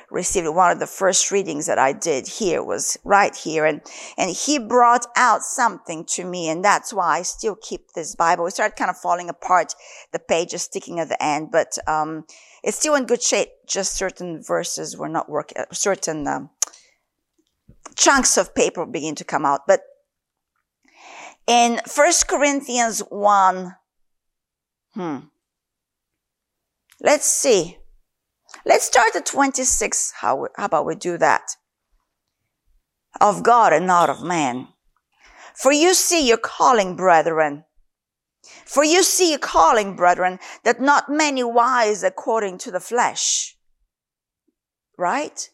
received. 0.09 0.47
One 0.47 0.71
of 0.71 0.79
the 0.79 0.87
first 0.87 1.29
readings 1.29 1.65
that 1.65 1.77
I 1.77 1.91
did 1.91 2.27
here 2.27 2.63
was 2.63 2.97
right 3.03 3.35
here 3.35 3.65
and, 3.65 3.81
and 4.17 4.31
he 4.31 4.59
brought 4.59 5.05
out 5.17 5.43
something 5.43 6.05
to 6.05 6.23
me 6.23 6.47
and 6.47 6.63
that's 6.63 6.93
why 6.93 7.19
I 7.19 7.21
still 7.23 7.57
keep 7.61 7.91
this 7.95 8.15
Bible. 8.15 8.45
It 8.47 8.51
started 8.51 8.77
kind 8.77 8.89
of 8.89 8.97
falling 8.97 9.29
apart. 9.29 9.73
The 10.13 10.19
pages 10.19 10.61
sticking 10.61 10.99
at 10.99 11.09
the 11.09 11.21
end, 11.21 11.49
but, 11.51 11.77
um, 11.87 12.25
it's 12.63 12.77
still 12.77 12.95
in 12.95 13.05
good 13.05 13.21
shape. 13.21 13.49
Just 13.67 13.95
certain 13.95 14.41
verses 14.41 14.97
were 14.97 15.09
not 15.09 15.29
working, 15.29 15.57
certain, 15.71 16.27
um, 16.27 16.49
chunks 17.95 18.37
of 18.37 18.55
paper 18.55 18.85
begin 18.85 19.15
to 19.15 19.23
come 19.23 19.45
out, 19.45 19.61
but 19.67 19.81
in 21.45 21.79
First 21.85 22.27
Corinthians 22.27 22.99
1, 23.09 23.75
hmm. 24.93 25.17
Let's 27.01 27.25
see. 27.25 27.77
Let's 28.65 28.85
start 28.85 29.15
at 29.15 29.25
26. 29.25 30.13
How, 30.21 30.47
how 30.55 30.65
about 30.65 30.85
we 30.85 30.95
do 30.95 31.17
that? 31.17 31.57
Of 33.19 33.43
God 33.43 33.73
and 33.73 33.85
not 33.85 34.09
of 34.09 34.23
man. 34.23 34.69
For 35.53 35.73
you 35.73 35.93
see 35.93 36.25
your 36.25 36.37
calling, 36.37 36.95
brethren. 36.95 37.65
For 38.65 38.83
you 38.83 39.03
see 39.03 39.29
your 39.29 39.39
calling, 39.39 39.95
brethren, 39.95 40.39
that 40.63 40.81
not 40.81 41.09
many 41.09 41.43
wise 41.43 42.03
according 42.03 42.57
to 42.59 42.71
the 42.71 42.79
flesh. 42.79 43.55
Right? 44.97 45.49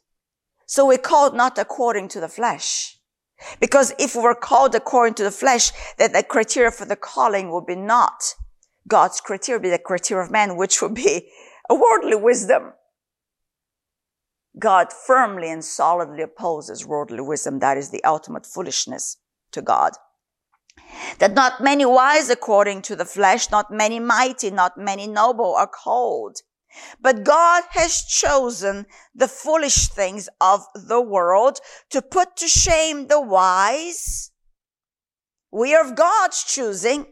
So 0.66 0.88
we're 0.88 0.98
called 0.98 1.36
not 1.36 1.58
according 1.58 2.10
to 2.10 2.20
the 2.20 2.28
flesh. 2.28 2.98
Because 3.60 3.94
if 3.98 4.16
we 4.16 4.22
were 4.22 4.36
called 4.36 4.76
according 4.76 5.14
to 5.16 5.24
the 5.24 5.32
flesh, 5.32 5.72
that 5.98 6.14
the 6.14 6.24
criteria 6.24 6.72
for 6.72 6.86
the 6.86 6.96
calling 6.96 7.52
would 7.52 7.66
be 7.66 7.76
not 7.76 8.36
God's 8.88 9.22
criteria, 9.22 9.62
be 9.62 9.70
the 9.70 9.78
criteria 9.78 10.24
of 10.24 10.32
man, 10.32 10.58
which 10.58 10.82
would 10.82 10.96
be 10.96 11.30
a 11.70 11.76
worldly 11.76 12.16
wisdom. 12.16 12.74
God 14.58 14.92
firmly 14.92 15.50
and 15.50 15.64
solidly 15.64 16.24
opposes 16.24 16.86
worldly 16.86 17.22
wisdom. 17.22 17.60
That 17.60 17.78
is 17.78 17.92
the 17.92 18.04
ultimate 18.04 18.46
foolishness 18.46 19.18
to 19.52 19.62
God. 19.62 19.94
That 21.20 21.34
not 21.34 21.62
many 21.62 21.86
wise 21.86 22.30
according 22.30 22.82
to 22.84 22.96
the 22.96 23.06
flesh, 23.06 23.52
not 23.52 23.72
many 23.72 24.00
mighty, 24.00 24.50
not 24.52 24.78
many 24.78 25.08
noble 25.08 25.56
are 25.56 25.68
called. 25.68 26.42
But 27.02 27.24
God 27.24 27.64
has 27.72 28.04
chosen 28.04 28.86
the 29.14 29.28
foolish 29.28 29.88
things 29.88 30.30
of 30.40 30.66
the 30.76 31.02
world 31.02 31.60
to 31.90 32.02
put 32.02 32.36
to 32.38 32.48
shame 32.48 33.08
the 33.08 33.22
wise. 33.22 34.32
We 35.52 35.74
are 35.74 35.84
of 35.84 35.96
God's 35.96 36.44
choosing 36.44 37.08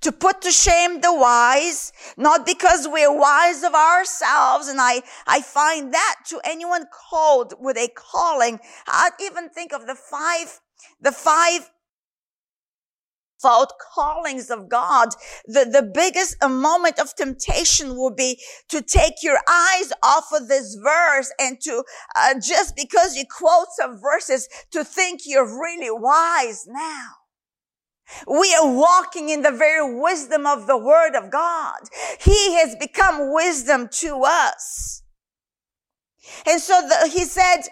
to 0.00 0.12
put 0.12 0.40
to 0.42 0.50
shame 0.50 1.00
the 1.00 1.14
wise, 1.14 1.92
not 2.16 2.46
because 2.46 2.88
we're 2.88 3.16
wise 3.16 3.62
of 3.62 3.74
ourselves. 3.74 4.68
And 4.68 4.80
I, 4.80 5.02
I 5.26 5.40
find 5.40 5.92
that 5.92 6.16
to 6.28 6.40
anyone 6.44 6.86
called 7.10 7.54
with 7.58 7.76
a 7.76 7.88
calling, 7.88 8.60
I'd 8.86 9.12
even 9.20 9.48
think 9.48 9.72
of 9.72 9.86
the 9.86 9.94
five, 9.94 10.60
the 11.00 11.12
five 11.12 11.70
fold 13.40 13.72
callings 13.94 14.50
of 14.50 14.68
God, 14.68 15.10
the, 15.46 15.64
the 15.64 15.82
biggest 15.82 16.36
moment 16.42 16.98
of 16.98 17.14
temptation 17.14 17.96
will 17.96 18.14
be 18.14 18.40
to 18.68 18.82
take 18.82 19.22
your 19.22 19.38
eyes 19.48 19.92
off 20.02 20.26
of 20.32 20.48
this 20.48 20.76
verse 20.82 21.32
and 21.38 21.60
to, 21.62 21.84
uh, 22.16 22.34
just 22.40 22.76
because 22.76 23.16
you 23.16 23.24
quote 23.30 23.68
some 23.76 23.98
verses, 24.00 24.48
to 24.70 24.84
think 24.84 25.22
you're 25.24 25.60
really 25.60 25.90
wise 25.90 26.66
now. 26.66 27.10
We 28.26 28.54
are 28.54 28.72
walking 28.72 29.28
in 29.28 29.42
the 29.42 29.50
very 29.50 30.00
wisdom 30.00 30.46
of 30.46 30.66
the 30.66 30.78
word 30.78 31.14
of 31.14 31.30
God. 31.30 31.80
He 32.20 32.54
has 32.54 32.74
become 32.76 33.32
wisdom 33.32 33.88
to 33.92 34.22
us. 34.24 35.02
And 36.46 36.60
so 36.60 36.80
the, 36.80 37.08
he 37.08 37.24
said, 37.24 37.62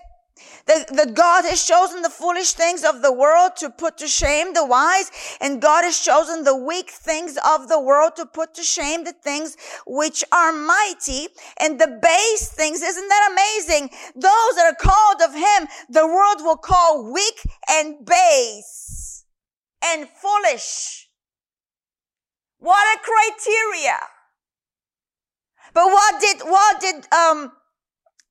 that, 0.67 0.89
that 0.97 1.15
God 1.15 1.45
has 1.45 1.65
chosen 1.65 2.03
the 2.03 2.11
foolish 2.11 2.53
things 2.53 2.85
of 2.85 3.03
the 3.03 3.13
world 3.13 3.53
to 3.59 3.71
put 3.71 3.99
to 3.99 4.09
shame 4.09 4.53
the 4.53 4.67
wise, 4.67 5.11
and 5.41 5.63
God 5.63 5.85
has 5.85 5.99
chosen 6.01 6.45
the 6.45 6.57
weak 6.57 6.91
things 6.91 7.39
of 7.47 7.69
the 7.69 7.81
world 7.81 8.17
to 8.17 8.27
put 8.27 8.55
to 8.55 8.63
shame 8.63 9.05
the 9.05 9.13
things 9.13 9.57
which 9.87 10.25
are 10.33 10.53
mighty 10.53 11.29
and 11.61 11.81
the 11.81 11.99
base 12.03 12.49
things. 12.49 12.83
Isn't 12.83 13.09
that 13.09 13.31
amazing? 13.33 13.91
Those 14.15 14.57
that 14.57 14.73
are 14.73 14.91
called 14.91 15.23
of 15.23 15.35
Him, 15.35 15.69
the 15.89 16.07
world 16.07 16.39
will 16.41 16.57
call 16.57 17.13
weak 17.13 17.41
and 17.71 18.05
base 18.05 19.25
and 19.85 20.09
foolish. 20.09 21.09
What 22.59 22.85
a 22.97 23.01
criteria. 23.01 23.99
But 25.75 25.87
what 25.87 26.21
did, 26.21 26.41
what 26.41 26.81
did, 26.81 27.13
um, 27.13 27.53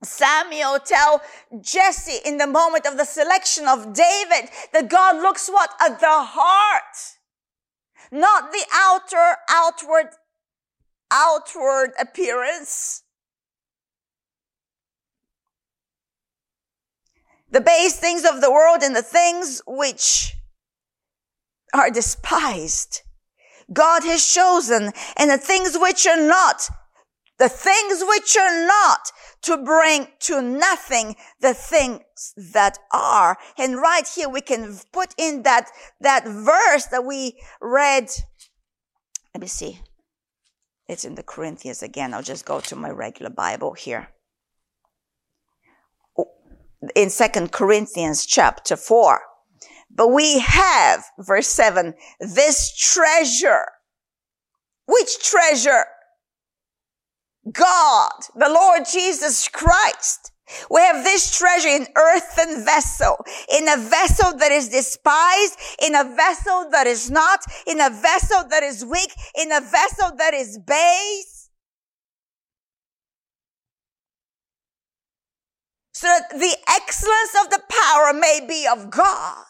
Samuel 0.03 0.79
tell 0.79 1.21
Jesse 1.61 2.19
in 2.25 2.37
the 2.37 2.47
moment 2.47 2.85
of 2.85 2.97
the 2.97 3.05
selection 3.05 3.67
of 3.67 3.93
David 3.93 4.49
that 4.73 4.89
God 4.89 5.17
looks 5.17 5.49
what? 5.49 5.71
At 5.81 5.99
the 5.99 6.07
heart. 6.09 6.97
Not 8.11 8.51
the 8.51 8.65
outer, 8.73 9.37
outward, 9.49 10.09
outward 11.11 11.91
appearance. 11.99 13.03
The 17.49 17.61
base 17.61 17.97
things 17.97 18.25
of 18.25 18.41
the 18.41 18.51
world 18.51 18.79
and 18.83 18.95
the 18.95 19.01
things 19.01 19.61
which 19.65 20.35
are 21.73 21.89
despised. 21.89 23.01
God 23.71 24.03
has 24.03 24.25
chosen 24.25 24.91
and 25.17 25.29
the 25.29 25.37
things 25.37 25.77
which 25.79 26.05
are 26.05 26.21
not, 26.21 26.69
the 27.37 27.49
things 27.49 28.03
which 28.07 28.37
are 28.37 28.65
not 28.65 29.11
to 29.41 29.57
bring 29.57 30.07
to 30.19 30.41
nothing 30.41 31.15
the 31.41 31.53
things 31.53 32.33
that 32.53 32.77
are. 32.93 33.37
And 33.57 33.77
right 33.77 34.07
here 34.07 34.29
we 34.29 34.41
can 34.41 34.79
put 34.91 35.13
in 35.17 35.43
that, 35.43 35.69
that 36.01 36.25
verse 36.25 36.85
that 36.85 37.05
we 37.05 37.39
read 37.61 38.09
let 39.35 39.41
me 39.41 39.47
see. 39.47 39.81
It's 40.87 41.03
in 41.03 41.15
the 41.15 41.23
Corinthians 41.23 41.83
again. 41.83 42.13
I'll 42.13 42.23
just 42.23 42.45
go 42.45 42.61
to 42.61 42.75
my 42.77 42.89
regular 42.89 43.29
Bible 43.29 43.73
here. 43.73 44.07
In 46.95 47.09
Second 47.09 47.51
Corinthians 47.51 48.25
chapter 48.25 48.77
4. 48.77 49.19
But 49.93 50.07
we 50.07 50.39
have, 50.39 51.03
verse 51.19 51.49
7, 51.49 51.95
this 52.21 52.73
treasure. 52.77 53.65
Which 54.87 55.21
treasure? 55.21 55.83
God, 57.51 58.11
the 58.35 58.49
Lord 58.49 58.83
Jesus 58.91 59.47
Christ. 59.47 60.31
We 60.69 60.81
have 60.81 61.03
this 61.03 61.35
treasure 61.35 61.69
in 61.69 61.87
earthen 61.95 62.63
vessel, 62.63 63.17
in 63.51 63.67
a 63.67 63.77
vessel 63.77 64.37
that 64.37 64.51
is 64.51 64.69
despised, 64.69 65.57
in 65.81 65.95
a 65.95 66.03
vessel 66.03 66.69
that 66.71 66.85
is 66.85 67.09
not, 67.09 67.43
in 67.65 67.81
a 67.81 67.89
vessel 67.89 68.43
that 68.49 68.61
is 68.61 68.85
weak, 68.85 69.11
in 69.39 69.51
a 69.51 69.61
vessel 69.61 70.15
that 70.17 70.33
is 70.35 70.59
base. 70.59 71.49
So 75.93 76.07
that 76.07 76.29
the 76.29 76.55
excellence 76.69 77.35
of 77.43 77.49
the 77.49 77.61
power 77.69 78.13
may 78.13 78.45
be 78.47 78.67
of 78.67 78.91
God 78.91 79.45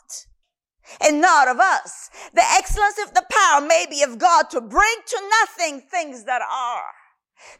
and 1.02 1.20
not 1.20 1.50
of 1.50 1.60
us. 1.60 2.10
The 2.34 2.44
excellence 2.58 3.00
of 3.06 3.14
the 3.14 3.26
power 3.30 3.60
may 3.66 3.86
be 3.90 4.04
of 4.04 4.18
God 4.18 4.50
to 4.52 4.62
bring 4.62 4.96
to 5.08 5.30
nothing 5.42 5.82
things 5.82 6.24
that 6.26 6.42
are. 6.42 6.95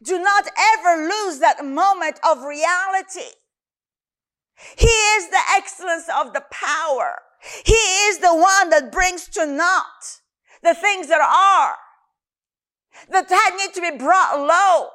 Do 0.04 0.20
not 0.20 0.48
ever 0.58 1.04
lose 1.04 1.40
that 1.40 1.66
moment 1.66 2.20
of 2.28 2.44
reality. 2.44 3.32
He 4.78 4.88
is 4.88 5.30
the 5.30 5.42
excellence 5.58 6.08
of 6.16 6.34
the 6.34 6.44
power. 6.52 7.20
He 7.66 7.74
is 7.74 8.20
the 8.20 8.34
one 8.34 8.70
that 8.70 8.92
brings 8.92 9.28
to 9.30 9.46
naught 9.46 10.22
the 10.64 10.74
things 10.74 11.08
that 11.08 11.22
are, 11.22 11.76
that 13.10 13.58
need 13.58 13.74
to 13.74 13.82
be 13.82 13.98
brought 13.98 14.40
low. 14.40 14.90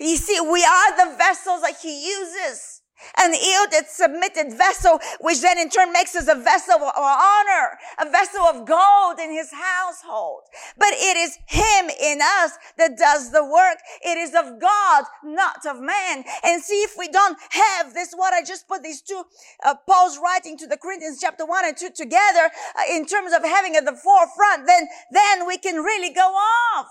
You 0.00 0.16
see, 0.16 0.40
we 0.40 0.64
are 0.64 0.96
the 0.96 1.16
vessels 1.16 1.60
that 1.60 1.76
he 1.82 2.06
uses 2.06 2.73
an 3.18 3.34
yielded, 3.34 3.86
submitted 3.88 4.56
vessel, 4.56 4.98
which 5.20 5.40
then 5.40 5.58
in 5.58 5.70
turn 5.70 5.92
makes 5.92 6.14
us 6.14 6.28
a 6.28 6.34
vessel 6.34 6.74
of 6.74 6.92
honor, 6.96 7.78
a 7.98 8.10
vessel 8.10 8.42
of 8.42 8.66
gold 8.66 9.18
in 9.18 9.32
his 9.32 9.50
household. 9.52 10.42
But 10.78 10.92
it 10.92 11.16
is 11.16 11.38
him 11.46 11.90
in 12.00 12.20
us 12.22 12.52
that 12.78 12.96
does 12.96 13.30
the 13.30 13.44
work. 13.44 13.78
It 14.02 14.18
is 14.18 14.34
of 14.34 14.60
God, 14.60 15.04
not 15.22 15.66
of 15.66 15.80
man. 15.80 16.24
And 16.42 16.62
see 16.62 16.82
if 16.82 16.94
we 16.98 17.08
don't 17.08 17.38
have 17.50 17.94
this, 17.94 18.12
what 18.14 18.32
I 18.32 18.42
just 18.42 18.68
put 18.68 18.82
these 18.82 19.02
two, 19.02 19.22
uh, 19.64 19.74
Paul's 19.88 20.18
writing 20.22 20.56
to 20.58 20.66
the 20.66 20.76
Corinthians 20.76 21.18
chapter 21.20 21.46
one 21.46 21.64
and 21.64 21.76
two 21.76 21.90
together 21.90 22.50
uh, 22.78 22.94
in 22.94 23.06
terms 23.06 23.32
of 23.32 23.44
having 23.44 23.76
at 23.76 23.84
the 23.84 23.96
forefront, 23.96 24.66
then, 24.66 24.86
then 25.10 25.46
we 25.46 25.58
can 25.58 25.76
really 25.76 26.12
go 26.12 26.32
off 26.34 26.88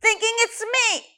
thinking 0.00 0.32
it's 0.38 0.62
me. 0.62 1.17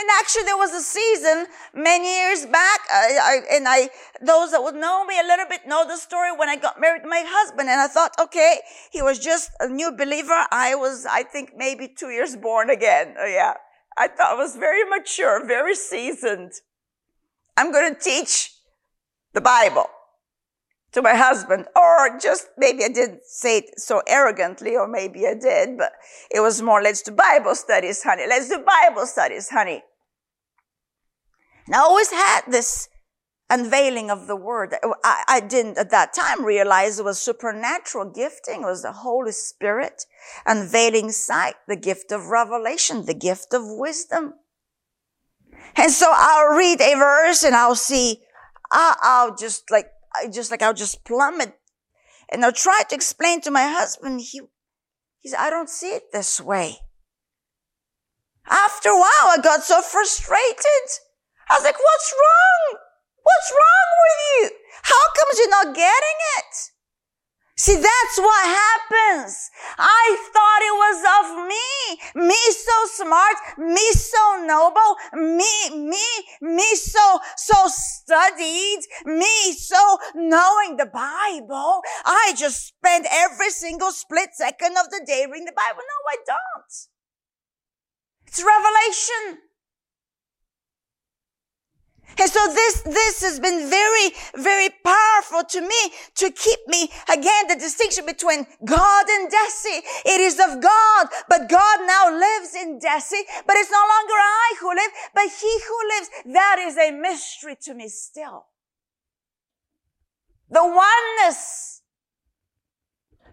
And 0.00 0.08
actually, 0.18 0.44
there 0.44 0.56
was 0.56 0.72
a 0.72 0.80
season 0.80 1.46
many 1.74 2.10
years 2.20 2.46
back, 2.46 2.80
I, 2.90 3.18
I, 3.22 3.56
and 3.56 3.68
I, 3.68 3.90
those 4.22 4.50
that 4.52 4.62
would 4.62 4.74
know 4.74 5.04
me 5.04 5.20
a 5.20 5.26
little 5.26 5.44
bit 5.46 5.66
know 5.66 5.86
the 5.86 5.98
story 5.98 6.32
when 6.34 6.48
I 6.48 6.56
got 6.56 6.80
married 6.80 7.02
to 7.02 7.08
my 7.08 7.22
husband. 7.26 7.68
And 7.68 7.78
I 7.78 7.86
thought, 7.86 8.12
okay, 8.18 8.60
he 8.90 9.02
was 9.02 9.18
just 9.18 9.50
a 9.60 9.68
new 9.68 9.92
believer. 9.92 10.46
I 10.50 10.74
was, 10.74 11.04
I 11.04 11.22
think, 11.22 11.52
maybe 11.54 11.86
two 11.86 12.08
years 12.08 12.34
born 12.34 12.70
again. 12.70 13.14
Oh, 13.20 13.26
yeah. 13.26 13.54
I 13.98 14.08
thought 14.08 14.32
I 14.32 14.34
was 14.36 14.56
very 14.56 14.84
mature, 14.88 15.46
very 15.46 15.74
seasoned. 15.74 16.52
I'm 17.58 17.70
going 17.70 17.94
to 17.94 18.00
teach 18.00 18.54
the 19.34 19.42
Bible 19.42 19.90
to 20.92 21.02
my 21.02 21.14
husband, 21.14 21.66
or 21.76 22.18
just 22.18 22.48
maybe 22.56 22.84
I 22.84 22.88
didn't 22.88 23.24
say 23.24 23.58
it 23.58 23.78
so 23.78 24.02
arrogantly, 24.08 24.76
or 24.76 24.88
maybe 24.88 25.26
I 25.26 25.34
did, 25.34 25.76
but 25.76 25.92
it 26.30 26.40
was 26.40 26.62
more, 26.62 26.82
let's 26.82 27.02
do 27.02 27.12
Bible 27.12 27.54
studies, 27.54 28.02
honey. 28.02 28.24
Let's 28.26 28.48
do 28.48 28.64
Bible 28.64 29.06
studies, 29.06 29.50
honey. 29.50 29.82
And 31.70 31.76
I 31.76 31.82
always 31.82 32.10
had 32.10 32.40
this 32.48 32.88
unveiling 33.48 34.10
of 34.10 34.26
the 34.26 34.34
word. 34.34 34.74
I, 35.04 35.22
I, 35.28 35.38
didn't 35.38 35.78
at 35.78 35.92
that 35.92 36.12
time 36.12 36.44
realize 36.44 36.98
it 36.98 37.04
was 37.04 37.22
supernatural 37.22 38.10
gifting. 38.10 38.62
It 38.62 38.66
was 38.66 38.82
the 38.82 38.90
Holy 38.90 39.30
Spirit 39.30 40.04
unveiling 40.44 41.12
sight, 41.12 41.54
the 41.68 41.76
gift 41.76 42.10
of 42.10 42.26
revelation, 42.26 43.06
the 43.06 43.14
gift 43.14 43.54
of 43.54 43.62
wisdom. 43.64 44.34
And 45.76 45.92
so 45.92 46.10
I'll 46.12 46.56
read 46.56 46.80
a 46.80 46.96
verse 46.96 47.44
and 47.44 47.54
I'll 47.54 47.76
see, 47.76 48.20
I'll, 48.72 48.96
I'll 49.00 49.36
just 49.36 49.70
like, 49.70 49.86
I 50.20 50.26
just 50.26 50.50
like, 50.50 50.62
I'll 50.62 50.74
just 50.74 51.04
plummet. 51.04 51.56
And 52.32 52.44
I'll 52.44 52.50
try 52.50 52.82
to 52.88 52.96
explain 52.96 53.42
to 53.42 53.52
my 53.52 53.68
husband, 53.68 54.22
he, 54.22 54.40
he 55.20 55.28
said, 55.28 55.38
I 55.38 55.50
don't 55.50 55.70
see 55.70 55.90
it 55.90 56.10
this 56.12 56.40
way. 56.40 56.78
After 58.48 58.88
a 58.88 58.98
while, 58.98 59.28
I 59.28 59.38
got 59.40 59.62
so 59.62 59.80
frustrated. 59.82 60.98
I 61.50 61.54
was 61.58 61.64
like, 61.64 61.78
what's 61.78 62.14
wrong? 62.14 62.80
What's 63.22 63.50
wrong 63.50 63.90
with 64.06 64.20
you? 64.30 64.50
How 64.82 65.04
comes 65.18 65.38
you're 65.38 65.50
not 65.50 65.74
getting 65.74 66.18
it? 66.38 66.54
See, 67.56 67.74
that's 67.74 68.16
what 68.16 68.46
happens. 68.46 69.50
I 69.76 70.16
thought 70.32 70.62
it 70.62 70.76
was 70.80 70.98
of 71.20 71.26
me. 71.44 72.30
Me 72.30 72.40
so 72.48 73.04
smart. 73.04 73.36
Me 73.58 73.90
so 73.92 74.44
noble. 74.46 74.96
Me, 75.12 75.76
me, 75.76 76.06
me 76.40 76.74
so, 76.76 77.18
so 77.36 77.54
studied. 77.66 78.80
Me 79.04 79.52
so 79.52 79.98
knowing 80.14 80.78
the 80.78 80.86
Bible. 80.86 81.82
I 82.06 82.32
just 82.38 82.68
spend 82.68 83.06
every 83.10 83.50
single 83.50 83.90
split 83.90 84.30
second 84.32 84.78
of 84.78 84.88
the 84.88 85.04
day 85.04 85.26
reading 85.30 85.44
the 85.44 85.52
Bible. 85.52 85.82
No, 85.82 85.98
I 86.08 86.16
don't. 86.24 86.72
It's 88.26 88.42
revelation. 88.42 89.49
And 92.18 92.30
so 92.30 92.40
this, 92.52 92.82
this 92.82 93.22
has 93.22 93.40
been 93.40 93.70
very, 93.70 94.10
very 94.36 94.68
powerful 94.84 95.42
to 95.48 95.60
me 95.60 95.92
to 96.16 96.30
keep 96.30 96.58
me, 96.68 96.90
again, 97.12 97.48
the 97.48 97.56
distinction 97.56 98.06
between 98.06 98.46
God 98.64 99.06
and 99.08 99.30
Deci. 99.30 99.80
It 100.04 100.20
is 100.20 100.34
of 100.34 100.60
God, 100.60 101.06
but 101.28 101.48
God 101.48 101.78
now 101.86 102.10
lives 102.10 102.54
in 102.54 102.78
Deci, 102.78 103.22
but 103.46 103.56
it's 103.56 103.70
no 103.70 103.78
longer 103.78 104.14
I 104.14 104.54
who 104.60 104.68
live, 104.74 104.90
but 105.14 105.24
He 105.24 105.60
who 105.66 105.88
lives. 105.88 106.10
That 106.34 106.56
is 106.60 106.76
a 106.76 106.90
mystery 106.90 107.56
to 107.62 107.74
me 107.74 107.88
still. 107.88 108.46
The 110.50 110.64
oneness, 110.64 111.82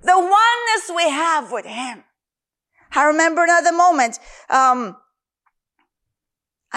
the 0.04 0.18
oneness 0.18 0.92
we 0.96 1.10
have 1.10 1.52
with 1.52 1.66
Him. 1.66 2.04
I 2.94 3.06
remember 3.06 3.44
another 3.44 3.74
moment, 3.74 4.20
um, 4.50 4.96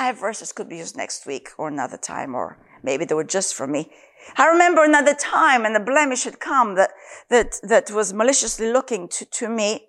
I 0.00 0.06
have 0.06 0.18
verses 0.18 0.50
could 0.52 0.70
be 0.70 0.78
used 0.78 0.96
next 0.96 1.26
week 1.26 1.50
or 1.58 1.68
another 1.68 1.98
time, 1.98 2.34
or 2.34 2.56
maybe 2.82 3.04
they 3.04 3.14
were 3.14 3.22
just 3.22 3.54
for 3.54 3.66
me. 3.66 3.90
I 4.38 4.46
remember 4.46 4.82
another 4.82 5.12
time 5.12 5.66
and 5.66 5.76
the 5.76 5.80
blemish 5.80 6.24
had 6.24 6.40
come 6.40 6.74
that, 6.76 6.92
that, 7.28 7.56
that 7.62 7.90
was 7.90 8.14
maliciously 8.14 8.72
looking 8.72 9.08
to, 9.08 9.26
to 9.26 9.48
me, 9.50 9.88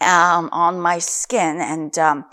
um, 0.00 0.48
on 0.50 0.80
my 0.80 0.98
skin 0.98 1.60
and, 1.60 1.98
um, 1.98 2.24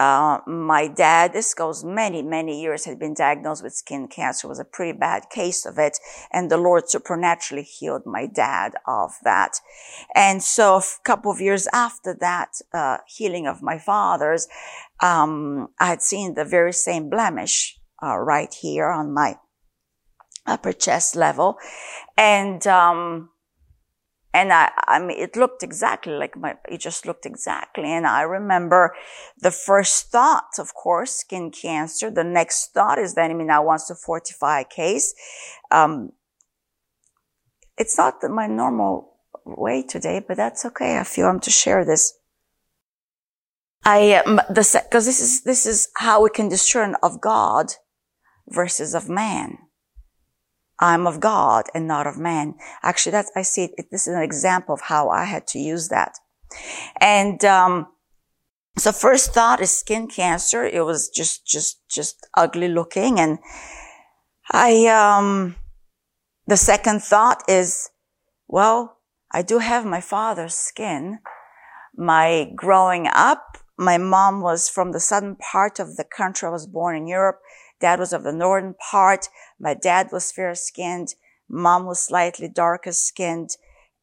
uh, 0.00 0.40
my 0.46 0.88
dad, 0.88 1.34
this 1.34 1.52
goes 1.52 1.84
many, 1.84 2.22
many 2.22 2.58
years, 2.62 2.86
had 2.86 2.98
been 2.98 3.12
diagnosed 3.12 3.62
with 3.62 3.74
skin 3.74 4.08
cancer. 4.08 4.48
Was 4.48 4.58
a 4.58 4.64
pretty 4.64 4.98
bad 4.98 5.24
case 5.28 5.66
of 5.66 5.78
it. 5.78 5.98
And 6.32 6.50
the 6.50 6.56
Lord 6.56 6.88
supernaturally 6.88 7.64
healed 7.64 8.06
my 8.06 8.24
dad 8.24 8.72
of 8.86 9.10
that. 9.24 9.60
And 10.14 10.42
so 10.42 10.78
a 10.78 10.82
couple 11.04 11.30
of 11.30 11.42
years 11.42 11.68
after 11.74 12.16
that, 12.18 12.48
uh, 12.72 12.98
healing 13.06 13.46
of 13.46 13.60
my 13.60 13.78
father's, 13.78 14.48
um, 15.00 15.68
I 15.78 15.88
had 15.88 16.02
seen 16.02 16.34
the 16.34 16.46
very 16.46 16.72
same 16.72 17.10
blemish, 17.10 17.78
uh, 18.02 18.16
right 18.16 18.52
here 18.54 18.88
on 18.88 19.12
my 19.12 19.36
upper 20.46 20.72
chest 20.72 21.14
level. 21.14 21.58
And, 22.16 22.66
um, 22.66 23.29
and 24.32 24.52
I, 24.52 24.70
I 24.86 25.00
mean, 25.00 25.18
it 25.18 25.34
looked 25.34 25.62
exactly 25.62 26.12
like 26.12 26.36
my, 26.36 26.54
it 26.68 26.78
just 26.78 27.04
looked 27.04 27.26
exactly. 27.26 27.90
And 27.90 28.06
I 28.06 28.22
remember 28.22 28.94
the 29.38 29.50
first 29.50 30.10
thought, 30.12 30.58
of 30.58 30.72
course, 30.72 31.10
skin 31.12 31.50
cancer. 31.50 32.10
The 32.10 32.22
next 32.22 32.72
thought 32.72 32.98
is 32.98 33.18
I 33.18 33.34
mean, 33.34 33.48
now 33.48 33.64
wants 33.64 33.88
to 33.88 33.94
fortify 33.96 34.60
a 34.60 34.64
case. 34.64 35.14
Um, 35.72 36.10
it's 37.76 37.98
not 37.98 38.22
my 38.22 38.46
normal 38.46 39.16
way 39.44 39.82
today, 39.82 40.22
but 40.26 40.36
that's 40.36 40.64
okay. 40.64 40.98
I 40.98 41.04
feel 41.04 41.26
I'm 41.26 41.40
to 41.40 41.50
share 41.50 41.84
this. 41.84 42.16
I, 43.84 44.22
um, 44.24 44.36
the, 44.48 44.84
cause 44.92 45.06
this 45.06 45.20
is, 45.20 45.42
this 45.42 45.66
is 45.66 45.88
how 45.96 46.22
we 46.22 46.30
can 46.30 46.48
discern 46.48 46.94
of 47.02 47.20
God 47.20 47.72
versus 48.48 48.94
of 48.94 49.08
man. 49.08 49.58
I'm 50.80 51.06
of 51.06 51.20
God 51.20 51.66
and 51.74 51.86
not 51.86 52.06
of 52.06 52.18
man. 52.18 52.54
Actually, 52.82 53.12
that's, 53.12 53.30
I 53.36 53.42
see 53.42 53.64
it, 53.76 53.86
this 53.90 54.08
is 54.08 54.14
an 54.14 54.22
example 54.22 54.74
of 54.74 54.80
how 54.80 55.10
I 55.10 55.24
had 55.24 55.46
to 55.48 55.58
use 55.58 55.88
that. 55.88 56.18
And, 57.00 57.44
um, 57.44 57.86
so 58.78 58.92
first 58.92 59.34
thought 59.34 59.60
is 59.60 59.76
skin 59.76 60.06
cancer. 60.08 60.64
It 60.64 60.84
was 60.84 61.08
just, 61.08 61.46
just, 61.46 61.80
just 61.88 62.26
ugly 62.36 62.68
looking. 62.68 63.20
And 63.20 63.38
I, 64.50 64.86
um, 64.86 65.56
the 66.46 66.56
second 66.56 67.02
thought 67.02 67.42
is, 67.48 67.90
well, 68.48 68.98
I 69.30 69.42
do 69.42 69.58
have 69.58 69.84
my 69.84 70.00
father's 70.00 70.54
skin. 70.54 71.18
my 71.96 72.50
growing 72.56 73.06
up, 73.12 73.58
my 73.76 73.98
mom 73.98 74.40
was 74.40 74.68
from 74.68 74.92
the 74.92 75.00
southern 75.00 75.36
part 75.36 75.78
of 75.78 75.96
the 75.96 76.04
country. 76.04 76.46
I 76.48 76.50
was 76.52 76.66
born 76.66 76.96
in 76.96 77.06
Europe. 77.06 77.40
Dad 77.80 77.98
was 77.98 78.12
of 78.12 78.22
the 78.22 78.32
northern 78.32 78.74
part. 78.74 79.28
My 79.58 79.74
dad 79.74 80.08
was 80.12 80.32
fair 80.32 80.54
skinned. 80.54 81.14
Mom 81.48 81.86
was 81.86 82.02
slightly 82.02 82.48
darker 82.48 82.92
skinned. 82.92 83.50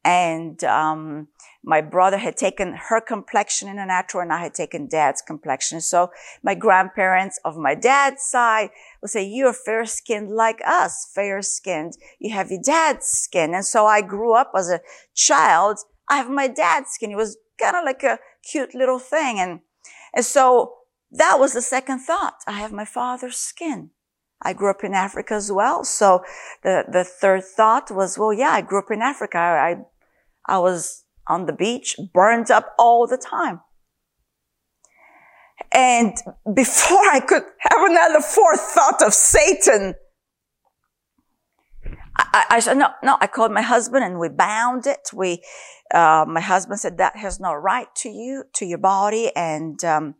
And, 0.04 0.62
um, 0.64 1.28
my 1.64 1.80
brother 1.80 2.16
had 2.16 2.36
taken 2.36 2.72
her 2.88 3.00
complexion 3.00 3.68
in 3.68 3.78
a 3.78 3.84
natural 3.84 4.22
and 4.22 4.32
I 4.32 4.38
had 4.38 4.54
taken 4.54 4.86
dad's 4.86 5.20
complexion. 5.20 5.80
So 5.80 6.10
my 6.42 6.54
grandparents 6.54 7.38
of 7.44 7.56
my 7.56 7.74
dad's 7.74 8.22
side 8.22 8.70
would 9.02 9.10
say, 9.10 9.24
you're 9.24 9.52
fair 9.52 9.84
skinned 9.84 10.30
like 10.30 10.60
us, 10.64 11.10
fair 11.14 11.42
skinned. 11.42 11.94
You 12.20 12.32
have 12.32 12.50
your 12.50 12.62
dad's 12.62 13.06
skin. 13.06 13.54
And 13.54 13.66
so 13.66 13.86
I 13.86 14.00
grew 14.00 14.34
up 14.34 14.52
as 14.56 14.70
a 14.70 14.80
child. 15.14 15.80
I 16.08 16.16
have 16.16 16.30
my 16.30 16.48
dad's 16.48 16.92
skin. 16.92 17.10
It 17.10 17.16
was 17.16 17.36
kind 17.60 17.76
of 17.76 17.84
like 17.84 18.02
a 18.02 18.18
cute 18.50 18.74
little 18.74 19.00
thing. 19.00 19.38
And, 19.38 19.60
and 20.14 20.24
so 20.24 20.74
that 21.10 21.38
was 21.38 21.52
the 21.52 21.62
second 21.62 22.00
thought. 22.00 22.42
I 22.46 22.52
have 22.52 22.72
my 22.72 22.84
father's 22.84 23.36
skin. 23.36 23.90
I 24.42 24.52
grew 24.52 24.70
up 24.70 24.84
in 24.84 24.94
Africa 24.94 25.34
as 25.34 25.50
well. 25.50 25.84
So 25.84 26.22
the, 26.62 26.84
the 26.90 27.04
third 27.04 27.44
thought 27.44 27.90
was, 27.90 28.18
well, 28.18 28.32
yeah, 28.32 28.50
I 28.50 28.60
grew 28.60 28.78
up 28.78 28.90
in 28.90 29.02
Africa. 29.02 29.38
I, 29.38 29.76
I 30.46 30.58
was 30.58 31.04
on 31.26 31.46
the 31.46 31.52
beach, 31.52 31.96
burned 32.14 32.50
up 32.50 32.74
all 32.78 33.06
the 33.06 33.18
time. 33.18 33.60
And 35.72 36.16
before 36.54 37.10
I 37.10 37.20
could 37.20 37.42
have 37.58 37.82
another 37.82 38.20
fourth 38.20 38.60
thought 38.60 39.02
of 39.02 39.12
Satan, 39.12 39.94
I, 42.16 42.44
I, 42.50 42.60
said, 42.60 42.78
no, 42.78 42.88
no, 43.02 43.16
I 43.20 43.26
called 43.26 43.52
my 43.52 43.62
husband 43.62 44.04
and 44.04 44.18
we 44.18 44.28
bound 44.28 44.86
it. 44.86 45.10
We, 45.12 45.42
uh, 45.92 46.24
my 46.28 46.40
husband 46.40 46.80
said 46.80 46.98
that 46.98 47.16
has 47.16 47.40
no 47.40 47.54
right 47.54 47.88
to 47.96 48.08
you, 48.08 48.44
to 48.54 48.66
your 48.66 48.78
body. 48.78 49.32
And, 49.34 49.82
um, 49.84 50.14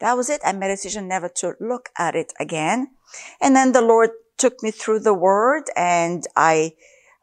that 0.00 0.16
was 0.16 0.30
it. 0.30 0.40
I 0.44 0.52
made 0.52 0.70
a 0.70 0.76
decision 0.76 1.08
never 1.08 1.28
to 1.36 1.54
look 1.60 1.90
at 1.98 2.14
it 2.14 2.32
again. 2.38 2.88
And 3.40 3.56
then 3.56 3.72
the 3.72 3.82
Lord 3.82 4.10
took 4.36 4.62
me 4.62 4.70
through 4.70 5.00
the 5.00 5.14
word 5.14 5.64
and 5.76 6.26
I, 6.36 6.74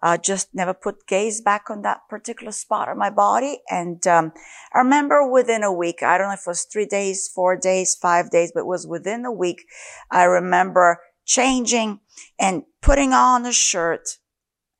uh, 0.03 0.17
just 0.17 0.53
never 0.53 0.73
put 0.73 1.07
gaze 1.07 1.41
back 1.41 1.69
on 1.69 1.81
that 1.81 2.01
particular 2.07 2.51
spot 2.51 2.87
on 2.87 2.95
my 2.95 3.09
body. 3.09 3.61
And 3.71 4.05
um, 4.05 4.33
I 4.71 4.79
remember 4.79 5.27
within 5.27 5.63
a 5.63 5.73
week, 5.73 6.03
I 6.03 6.19
don't 6.19 6.27
know 6.27 6.33
if 6.33 6.41
it 6.41 6.47
was 6.47 6.63
three 6.63 6.85
days, 6.85 7.27
four 7.27 7.57
days, 7.57 7.95
five 7.95 8.29
days, 8.29 8.51
but 8.53 8.61
it 8.61 8.67
was 8.67 8.85
within 8.85 9.25
a 9.25 9.31
week. 9.31 9.65
I 10.11 10.25
remember 10.25 10.99
changing 11.25 12.01
and 12.37 12.63
putting 12.81 13.13
on 13.13 13.47
a 13.47 13.51
shirt, 13.51 14.19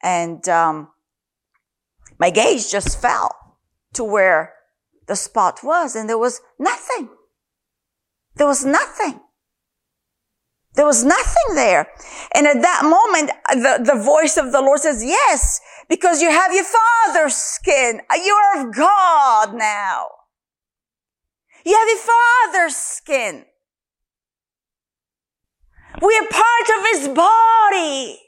and 0.04 0.48
um, 0.48 0.90
my 2.20 2.30
gaze 2.30 2.72
just 2.72 3.02
fell 3.02 3.36
to 3.94 4.04
where 4.04 4.54
the 5.08 5.16
spot 5.16 5.62
was, 5.64 5.96
and 5.96 6.08
there 6.08 6.20
was 6.20 6.42
nothing. 6.60 7.10
There 8.36 8.48
was 8.48 8.66
nothing. 8.66 9.20
There 10.76 10.86
was 10.86 11.04
nothing 11.06 11.56
there. 11.56 11.88
And 12.34 12.46
at 12.48 12.62
that 12.62 12.82
moment, 12.84 13.32
the, 13.50 13.94
the 13.94 14.02
voice 14.02 14.36
of 14.36 14.52
the 14.52 14.62
Lord 14.62 14.82
says, 14.82 15.04
yes, 15.04 15.62
because 15.88 16.22
you 16.22 16.30
have 16.30 16.54
your 16.54 16.66
father's 16.66 17.36
skin. 17.36 18.02
You 18.14 18.34
are 18.34 18.68
of 18.68 18.76
God 18.76 19.56
now. 19.56 20.08
You 21.66 21.76
have 21.76 21.88
your 21.88 21.98
father's 21.98 22.76
skin. 22.76 23.46
We 26.02 26.18
are 26.18 26.28
part 26.28 26.80
of 26.80 26.86
his 26.92 27.08
body. 27.08 28.20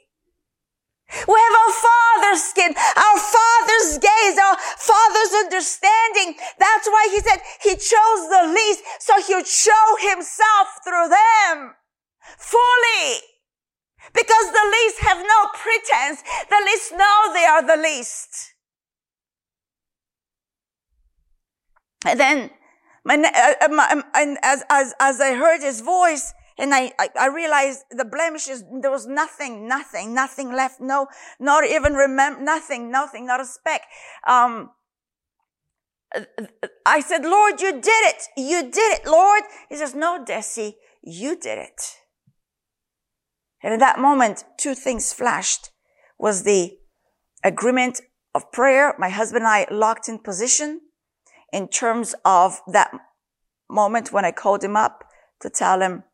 We 1.08 1.40
have 1.40 1.56
our 1.56 1.72
father's 1.72 2.42
skin, 2.44 2.74
our 2.76 3.18
father's 3.18 3.98
gaze, 3.98 4.36
our 4.36 4.56
father's 4.76 5.32
understanding. 5.44 6.36
That's 6.58 6.86
why 6.86 7.08
he 7.10 7.20
said 7.20 7.40
he 7.62 7.74
chose 7.76 8.22
the 8.28 8.52
least 8.52 8.84
so 9.00 9.20
he 9.22 9.34
would 9.34 9.46
show 9.46 9.96
himself 10.00 10.68
through 10.84 11.08
them 11.08 11.74
fully. 12.36 13.20
Because 14.12 14.52
the 14.52 14.68
least 14.72 14.98
have 15.00 15.18
no 15.18 15.48
pretense. 15.54 16.22
The 16.48 16.62
least 16.66 16.92
know 16.92 17.32
they 17.32 17.44
are 17.44 17.66
the 17.66 17.82
least. 17.82 18.54
And 22.06 22.20
then, 22.20 22.50
my, 23.04 23.14
uh, 23.14 23.68
my, 23.68 23.88
um, 23.90 24.04
and 24.14 24.38
as, 24.42 24.62
as, 24.70 24.94
as 25.00 25.20
I 25.20 25.34
heard 25.34 25.62
his 25.62 25.80
voice, 25.80 26.32
and 26.58 26.74
I, 26.74 26.92
I, 26.98 27.08
I, 27.18 27.26
realized 27.28 27.84
the 27.90 28.04
blemishes, 28.04 28.64
there 28.82 28.90
was 28.90 29.06
nothing, 29.06 29.68
nothing, 29.68 30.12
nothing 30.12 30.52
left. 30.52 30.80
No, 30.80 31.06
not 31.38 31.64
even 31.64 31.94
remember, 31.94 32.42
nothing, 32.42 32.90
nothing, 32.90 33.26
not 33.26 33.40
a 33.40 33.44
speck. 33.44 33.82
Um, 34.26 34.70
I 36.84 37.00
said, 37.00 37.22
Lord, 37.22 37.60
you 37.60 37.72
did 37.72 37.84
it. 37.84 38.22
You 38.36 38.62
did 38.62 39.00
it, 39.00 39.06
Lord. 39.06 39.42
He 39.68 39.76
says, 39.76 39.94
no, 39.94 40.24
Deci, 40.24 40.74
you 41.02 41.38
did 41.38 41.58
it. 41.58 41.80
And 43.62 43.74
in 43.74 43.80
that 43.80 43.98
moment, 43.98 44.44
two 44.58 44.74
things 44.74 45.12
flashed 45.12 45.70
was 46.18 46.42
the 46.42 46.78
agreement 47.44 48.00
of 48.34 48.50
prayer. 48.50 48.94
My 48.98 49.10
husband 49.10 49.44
and 49.44 49.48
I 49.48 49.66
locked 49.70 50.08
in 50.08 50.18
position 50.18 50.80
in 51.52 51.68
terms 51.68 52.14
of 52.24 52.60
that 52.66 52.90
moment 53.70 54.12
when 54.12 54.24
I 54.24 54.32
called 54.32 54.64
him 54.64 54.76
up 54.76 55.04
to 55.40 55.50
tell 55.50 55.80
him 55.80 56.04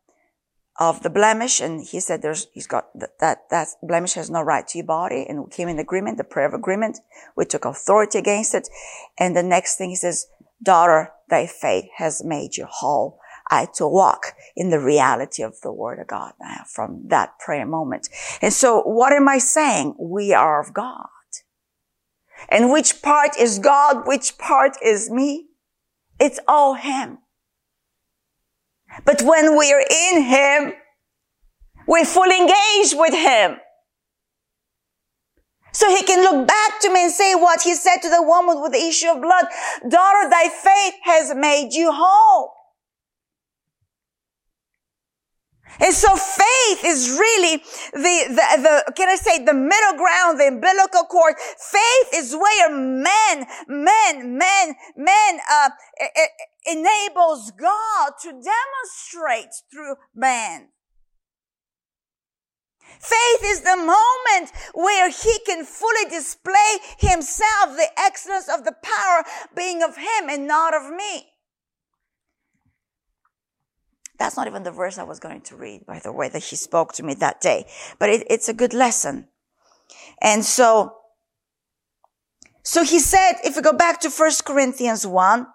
of 0.77 1.03
the 1.03 1.09
blemish. 1.09 1.61
And 1.61 1.81
he 1.83 1.99
said, 1.99 2.21
there's, 2.21 2.47
he's 2.53 2.67
got 2.67 2.87
that, 2.99 3.49
that, 3.49 3.67
blemish 3.81 4.13
has 4.13 4.29
no 4.29 4.41
right 4.41 4.67
to 4.67 4.77
your 4.77 4.87
body. 4.87 5.25
And 5.27 5.43
we 5.43 5.49
came 5.49 5.67
in 5.67 5.79
agreement, 5.79 6.17
the 6.17 6.23
prayer 6.23 6.47
of 6.47 6.53
agreement. 6.53 6.99
We 7.35 7.45
took 7.45 7.65
authority 7.65 8.17
against 8.17 8.53
it. 8.53 8.67
And 9.17 9.35
the 9.35 9.43
next 9.43 9.77
thing 9.77 9.89
he 9.89 9.95
says, 9.95 10.27
daughter, 10.61 11.11
thy 11.29 11.47
faith 11.47 11.85
has 11.97 12.23
made 12.23 12.57
you 12.57 12.65
whole. 12.69 13.19
I 13.49 13.67
to 13.75 13.87
walk 13.87 14.33
in 14.55 14.71
the 14.71 14.79
reality 14.79 15.43
of 15.43 15.61
the 15.61 15.71
word 15.71 15.99
of 15.99 16.07
God 16.07 16.33
now 16.39 16.63
from 16.67 17.03
that 17.09 17.37
prayer 17.37 17.65
moment. 17.65 18.09
And 18.41 18.51
so 18.51 18.81
what 18.81 19.13
am 19.13 19.29
I 19.29 19.37
saying? 19.37 19.95
We 19.99 20.33
are 20.33 20.59
of 20.59 20.73
God. 20.73 21.07
And 22.49 22.71
which 22.71 23.01
part 23.01 23.37
is 23.39 23.59
God? 23.59 24.07
Which 24.07 24.37
part 24.37 24.77
is 24.83 25.09
me? 25.09 25.47
It's 26.19 26.39
all 26.47 26.73
Him. 26.73 27.19
But 29.03 29.21
when 29.21 29.57
we're 29.57 29.85
in 29.89 30.23
Him, 30.23 30.73
we're 31.87 32.05
fully 32.05 32.37
engaged 32.37 32.97
with 32.97 33.13
Him. 33.13 33.57
So 35.75 35.89
he 35.89 36.03
can 36.03 36.21
look 36.21 36.47
back 36.47 36.79
to 36.83 36.89
me 36.89 37.03
and 37.03 37.11
say 37.11 37.35
what 37.35 37.61
he 37.63 37.75
said 37.75 37.97
to 37.97 38.09
the 38.09 38.21
woman 38.21 38.61
with 38.61 38.71
the 38.71 38.79
issue 38.79 39.09
of 39.09 39.21
blood. 39.21 39.45
Daughter, 39.81 40.29
thy 40.29 40.47
faith 40.47 40.93
has 41.03 41.35
made 41.35 41.73
you 41.73 41.91
whole. 41.93 42.53
And 45.79 45.93
so 45.93 46.15
faith 46.15 46.85
is 46.85 47.17
really 47.19 47.57
the, 47.91 48.17
the, 48.29 48.61
the, 48.61 48.93
can 48.95 49.09
I 49.09 49.15
say 49.15 49.43
the 49.43 49.53
middle 49.53 49.97
ground, 49.97 50.39
the 50.39 50.47
umbilical 50.47 51.03
cord. 51.03 51.35
Faith 51.37 52.09
is 52.13 52.35
where 52.35 52.69
men, 52.69 53.45
men, 53.67 54.37
men, 54.37 54.75
men, 54.95 55.39
uh, 55.51 55.69
enables 56.65 57.51
God 57.51 58.13
to 58.21 58.29
demonstrate 58.29 59.53
through 59.71 59.95
man. 60.13 60.69
Faith 62.99 63.43
is 63.43 63.61
the 63.61 63.75
moment 63.75 64.51
where 64.73 65.09
he 65.09 65.39
can 65.45 65.65
fully 65.65 66.09
display 66.09 66.77
himself, 66.99 67.75
the 67.75 67.89
excellence 67.97 68.47
of 68.47 68.63
the 68.63 68.75
power 68.81 69.23
being 69.55 69.83
of 69.83 69.97
him 69.97 70.29
and 70.29 70.47
not 70.47 70.73
of 70.73 70.89
me. 70.89 71.34
That's 74.17 74.37
not 74.37 74.47
even 74.47 74.63
the 74.63 74.71
verse 74.71 74.97
I 74.97 75.03
was 75.03 75.19
going 75.19 75.41
to 75.41 75.55
read, 75.55 75.85
by 75.85 75.99
the 75.99 76.11
way, 76.11 76.29
that 76.29 76.43
he 76.43 76.55
spoke 76.55 76.93
to 76.93 77.03
me 77.03 77.13
that 77.15 77.41
day. 77.41 77.65
But 77.99 78.09
it, 78.09 78.27
it's 78.29 78.47
a 78.47 78.53
good 78.53 78.73
lesson. 78.73 79.27
And 80.21 80.45
so, 80.45 80.95
so 82.63 82.83
he 82.83 82.99
said, 82.99 83.33
if 83.43 83.55
we 83.55 83.61
go 83.61 83.73
back 83.73 83.99
to 84.01 84.09
1 84.09 84.31
Corinthians 84.45 85.05
1 85.05 85.47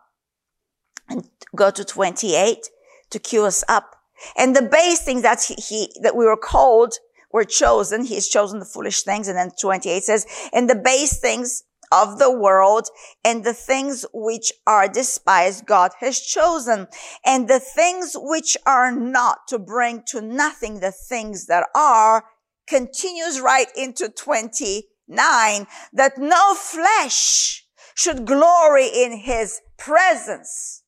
and 1.08 1.28
go 1.56 1.70
to 1.70 1.84
28 1.84 2.68
to 3.10 3.18
cue 3.18 3.44
us 3.44 3.64
up. 3.68 3.96
And 4.36 4.54
the 4.54 4.62
base 4.62 5.00
things 5.00 5.22
that 5.22 5.42
he, 5.42 5.54
he 5.54 5.92
that 6.02 6.14
we 6.14 6.26
were 6.26 6.36
called 6.36 6.94
were 7.32 7.44
chosen. 7.44 8.04
He's 8.04 8.28
chosen 8.28 8.58
the 8.58 8.66
foolish 8.66 9.02
things. 9.02 9.28
And 9.28 9.36
then 9.36 9.50
28 9.60 10.02
says, 10.02 10.26
and 10.52 10.68
the 10.68 10.74
base 10.74 11.18
things 11.18 11.64
of 11.92 12.18
the 12.18 12.30
world 12.30 12.88
and 13.24 13.44
the 13.44 13.54
things 13.54 14.06
which 14.12 14.52
are 14.66 14.88
despised 14.88 15.66
God 15.66 15.92
has 16.00 16.20
chosen 16.20 16.86
and 17.24 17.48
the 17.48 17.60
things 17.60 18.12
which 18.14 18.56
are 18.66 18.92
not 18.92 19.48
to 19.48 19.58
bring 19.58 20.02
to 20.08 20.20
nothing 20.20 20.80
the 20.80 20.92
things 20.92 21.46
that 21.46 21.66
are 21.74 22.24
continues 22.68 23.40
right 23.40 23.68
into 23.76 24.08
29 24.08 25.66
that 25.92 26.18
no 26.18 26.54
flesh 26.54 27.66
should 27.94 28.24
glory 28.24 28.86
in 28.86 29.18
his 29.18 29.60
presence. 29.76 30.82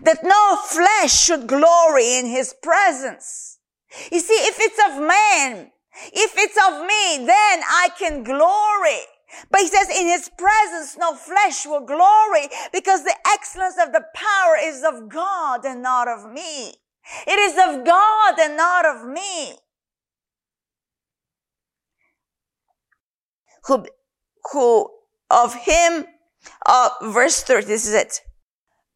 That 0.00 0.24
no 0.24 0.56
flesh 0.56 1.16
should 1.16 1.46
glory 1.46 2.16
in 2.18 2.26
his 2.26 2.54
presence. 2.62 3.58
You 4.10 4.20
see, 4.20 4.34
if 4.34 4.56
it's 4.58 4.78
of 4.86 5.00
man, 5.00 5.70
if 6.12 6.32
it's 6.36 6.56
of 6.56 6.80
me, 6.82 7.26
then 7.26 7.62
I 7.66 7.88
can 7.98 8.22
glory. 8.22 9.02
But 9.50 9.60
he 9.60 9.68
says, 9.68 9.88
in 9.90 10.06
his 10.06 10.30
presence, 10.38 10.96
no 10.96 11.14
flesh 11.14 11.66
will 11.66 11.84
glory 11.84 12.48
because 12.72 13.04
the 13.04 13.14
excellence 13.26 13.76
of 13.78 13.92
the 13.92 14.04
power 14.14 14.56
is 14.60 14.82
of 14.82 15.08
God 15.08 15.64
and 15.64 15.82
not 15.82 16.08
of 16.08 16.32
me. 16.32 16.74
It 17.26 17.38
is 17.38 17.52
of 17.52 17.84
God 17.84 18.38
and 18.38 18.56
not 18.56 18.86
of 18.86 19.06
me. 19.06 19.54
Who, 23.64 23.86
who 24.52 24.90
of 25.30 25.54
him, 25.54 26.06
uh, 26.66 26.90
verse 27.02 27.42
30, 27.42 27.66
this 27.66 27.86
is 27.86 27.94
it. 27.94 28.20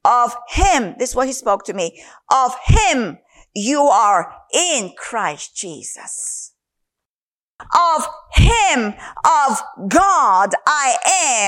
Of 0.05 0.35
him, 0.49 0.95
this 0.99 1.11
is 1.11 1.17
what 1.17 1.27
he 1.27 1.33
spoke 1.33 1.65
to 1.65 1.75
me. 1.75 2.03
Of 2.31 2.55
him 2.67 3.19
you 3.55 3.83
are 3.83 4.35
in 4.53 4.93
Christ 4.97 5.55
Jesus. 5.55 6.52
Of 7.75 8.07
him, 8.35 8.95
of 9.25 9.63
God, 9.89 10.51
I 10.67 10.97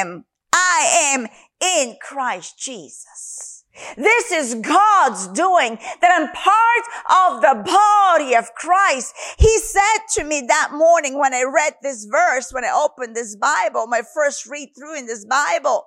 am, 0.00 0.24
I 0.52 1.12
am 1.14 1.26
in 1.60 1.96
Christ 2.00 2.58
Jesus. 2.58 3.64
This 3.96 4.30
is 4.30 4.54
God's 4.54 5.28
doing 5.28 5.78
that 6.00 6.12
I'm 6.12 6.28
part 6.32 6.84
of 7.10 7.42
the 7.42 7.70
body 7.70 8.34
of 8.36 8.54
Christ. 8.54 9.14
He 9.36 9.58
said 9.58 9.98
to 10.14 10.24
me 10.24 10.44
that 10.46 10.70
morning 10.72 11.18
when 11.18 11.34
I 11.34 11.42
read 11.42 11.74
this 11.82 12.04
verse, 12.04 12.52
when 12.52 12.64
I 12.64 12.70
opened 12.70 13.16
this 13.16 13.34
Bible, 13.36 13.86
my 13.86 14.02
first 14.14 14.46
read 14.46 14.70
through 14.76 14.96
in 14.96 15.06
this 15.06 15.24
Bible, 15.24 15.86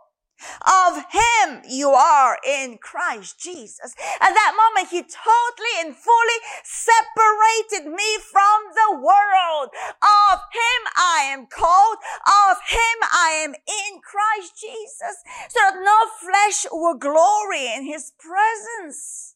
of 0.66 1.04
him 1.12 1.62
you 1.68 1.90
are 1.90 2.38
in 2.46 2.78
Christ 2.78 3.40
Jesus. 3.40 3.96
At 4.22 4.34
that 4.34 4.54
moment, 4.56 4.90
he 4.92 5.02
totally 5.02 5.76
and 5.80 5.96
fully 5.96 6.40
separated 6.64 7.92
me 7.92 8.18
from 8.32 8.74
the 8.74 8.96
world. 8.98 9.70
Of 10.02 10.40
him 10.52 10.82
I 10.98 11.30
am 11.32 11.48
called. 11.48 11.98
Of 12.26 12.58
him 12.68 12.98
I 13.12 13.42
am 13.44 13.54
in 13.54 14.00
Christ 14.02 14.54
Jesus. 14.60 15.24
So 15.50 15.60
that 15.62 15.80
no 15.84 15.98
flesh 16.20 16.66
will 16.72 16.96
glory 16.96 17.74
in 17.74 17.86
his 17.86 18.14
presence. 18.20 19.36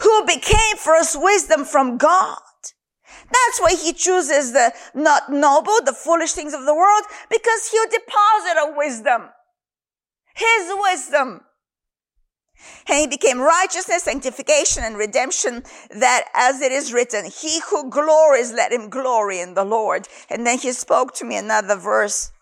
Who 0.00 0.26
became 0.26 0.76
for 0.76 0.94
us 0.94 1.16
wisdom 1.18 1.64
from 1.64 1.96
God 1.96 2.38
that's 3.30 3.60
why 3.60 3.74
he 3.74 3.92
chooses 3.92 4.52
the 4.52 4.72
not 4.94 5.30
noble, 5.30 5.78
the 5.84 5.92
foolish 5.92 6.32
things 6.32 6.54
of 6.54 6.64
the 6.64 6.74
world, 6.74 7.04
because 7.30 7.70
he'll 7.70 7.84
deposit 7.84 8.56
a 8.58 8.74
wisdom. 8.76 9.30
His 10.34 10.72
wisdom. 10.74 11.40
And 12.88 12.98
he 12.98 13.06
became 13.06 13.40
righteousness, 13.40 14.02
sanctification, 14.02 14.84
and 14.84 14.96
redemption 14.96 15.62
that 15.90 16.24
as 16.34 16.60
it 16.60 16.72
is 16.72 16.92
written, 16.92 17.24
he 17.24 17.60
who 17.70 17.88
glories, 17.88 18.52
let 18.52 18.72
him 18.72 18.90
glory 18.90 19.40
in 19.40 19.54
the 19.54 19.64
Lord. 19.64 20.08
And 20.28 20.46
then 20.46 20.58
he 20.58 20.72
spoke 20.72 21.14
to 21.14 21.24
me 21.24 21.36
another 21.36 21.76
verse 21.76 22.32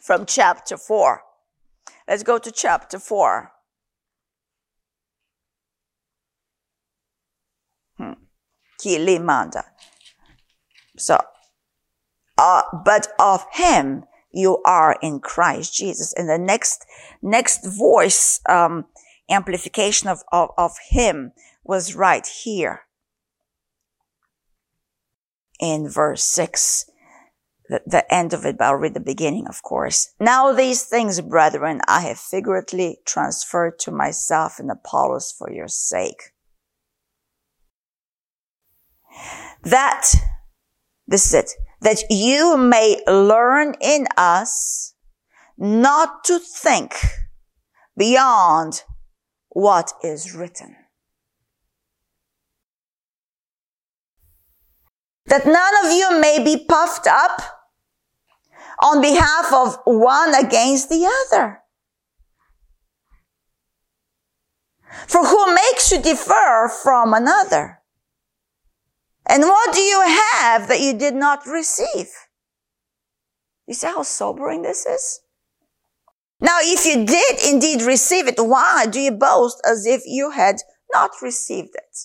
from 0.00 0.24
chapter 0.24 0.76
four. 0.76 1.22
Let's 2.08 2.22
go 2.22 2.38
to 2.38 2.52
chapter 2.52 2.98
four. 2.98 3.52
Hmm. 7.98 8.12
So, 10.98 11.20
uh, 12.38 12.62
but 12.84 13.08
of 13.18 13.44
him 13.52 14.04
you 14.32 14.62
are 14.66 14.96
in 15.00 15.20
Christ 15.20 15.74
Jesus. 15.74 16.12
And 16.12 16.28
the 16.28 16.38
next, 16.38 16.84
next 17.22 17.66
voice, 17.66 18.40
um, 18.48 18.86
amplification 19.30 20.08
of, 20.08 20.22
of, 20.30 20.50
of 20.58 20.72
him 20.90 21.32
was 21.64 21.94
right 21.94 22.26
here 22.26 22.82
in 25.58 25.88
verse 25.88 26.22
six. 26.22 26.90
The, 27.68 27.82
the 27.84 28.14
end 28.14 28.32
of 28.32 28.46
it, 28.46 28.58
but 28.58 28.66
I'll 28.66 28.74
read 28.74 28.94
the 28.94 29.00
beginning, 29.00 29.48
of 29.48 29.60
course. 29.60 30.14
Now 30.20 30.52
these 30.52 30.84
things, 30.84 31.20
brethren, 31.20 31.80
I 31.88 32.02
have 32.02 32.16
figuratively 32.16 32.98
transferred 33.04 33.80
to 33.80 33.90
myself 33.90 34.60
and 34.60 34.70
Apollos 34.70 35.34
for 35.36 35.50
your 35.50 35.66
sake. 35.66 36.30
That 39.64 40.12
this 41.06 41.26
is 41.26 41.34
it. 41.34 41.50
That 41.80 42.02
you 42.10 42.56
may 42.56 43.00
learn 43.06 43.74
in 43.80 44.06
us 44.16 44.94
not 45.58 46.24
to 46.24 46.38
think 46.38 46.94
beyond 47.96 48.82
what 49.48 49.92
is 50.02 50.34
written. 50.34 50.76
That 55.26 55.46
none 55.46 55.84
of 55.84 55.92
you 55.92 56.20
may 56.20 56.42
be 56.42 56.64
puffed 56.64 57.06
up 57.06 57.42
on 58.82 59.00
behalf 59.00 59.52
of 59.52 59.78
one 59.84 60.34
against 60.34 60.88
the 60.88 61.08
other. 61.26 61.60
For 65.06 65.24
who 65.24 65.54
makes 65.54 65.90
you 65.90 66.00
differ 66.00 66.70
from 66.82 67.12
another? 67.12 67.80
And 69.28 69.42
what 69.42 69.74
do 69.74 69.80
you 69.80 70.00
have 70.02 70.68
that 70.68 70.80
you 70.80 70.96
did 70.96 71.14
not 71.14 71.46
receive? 71.46 72.08
You 73.66 73.74
see 73.74 73.86
how 73.88 74.02
sobering 74.02 74.62
this 74.62 74.86
is? 74.86 75.20
Now, 76.40 76.58
if 76.60 76.84
you 76.84 77.04
did 77.04 77.38
indeed 77.44 77.82
receive 77.82 78.28
it, 78.28 78.36
why 78.38 78.86
do 78.86 79.00
you 79.00 79.10
boast 79.10 79.60
as 79.68 79.86
if 79.86 80.02
you 80.06 80.30
had 80.30 80.56
not 80.92 81.10
received 81.22 81.74
it? 81.74 81.98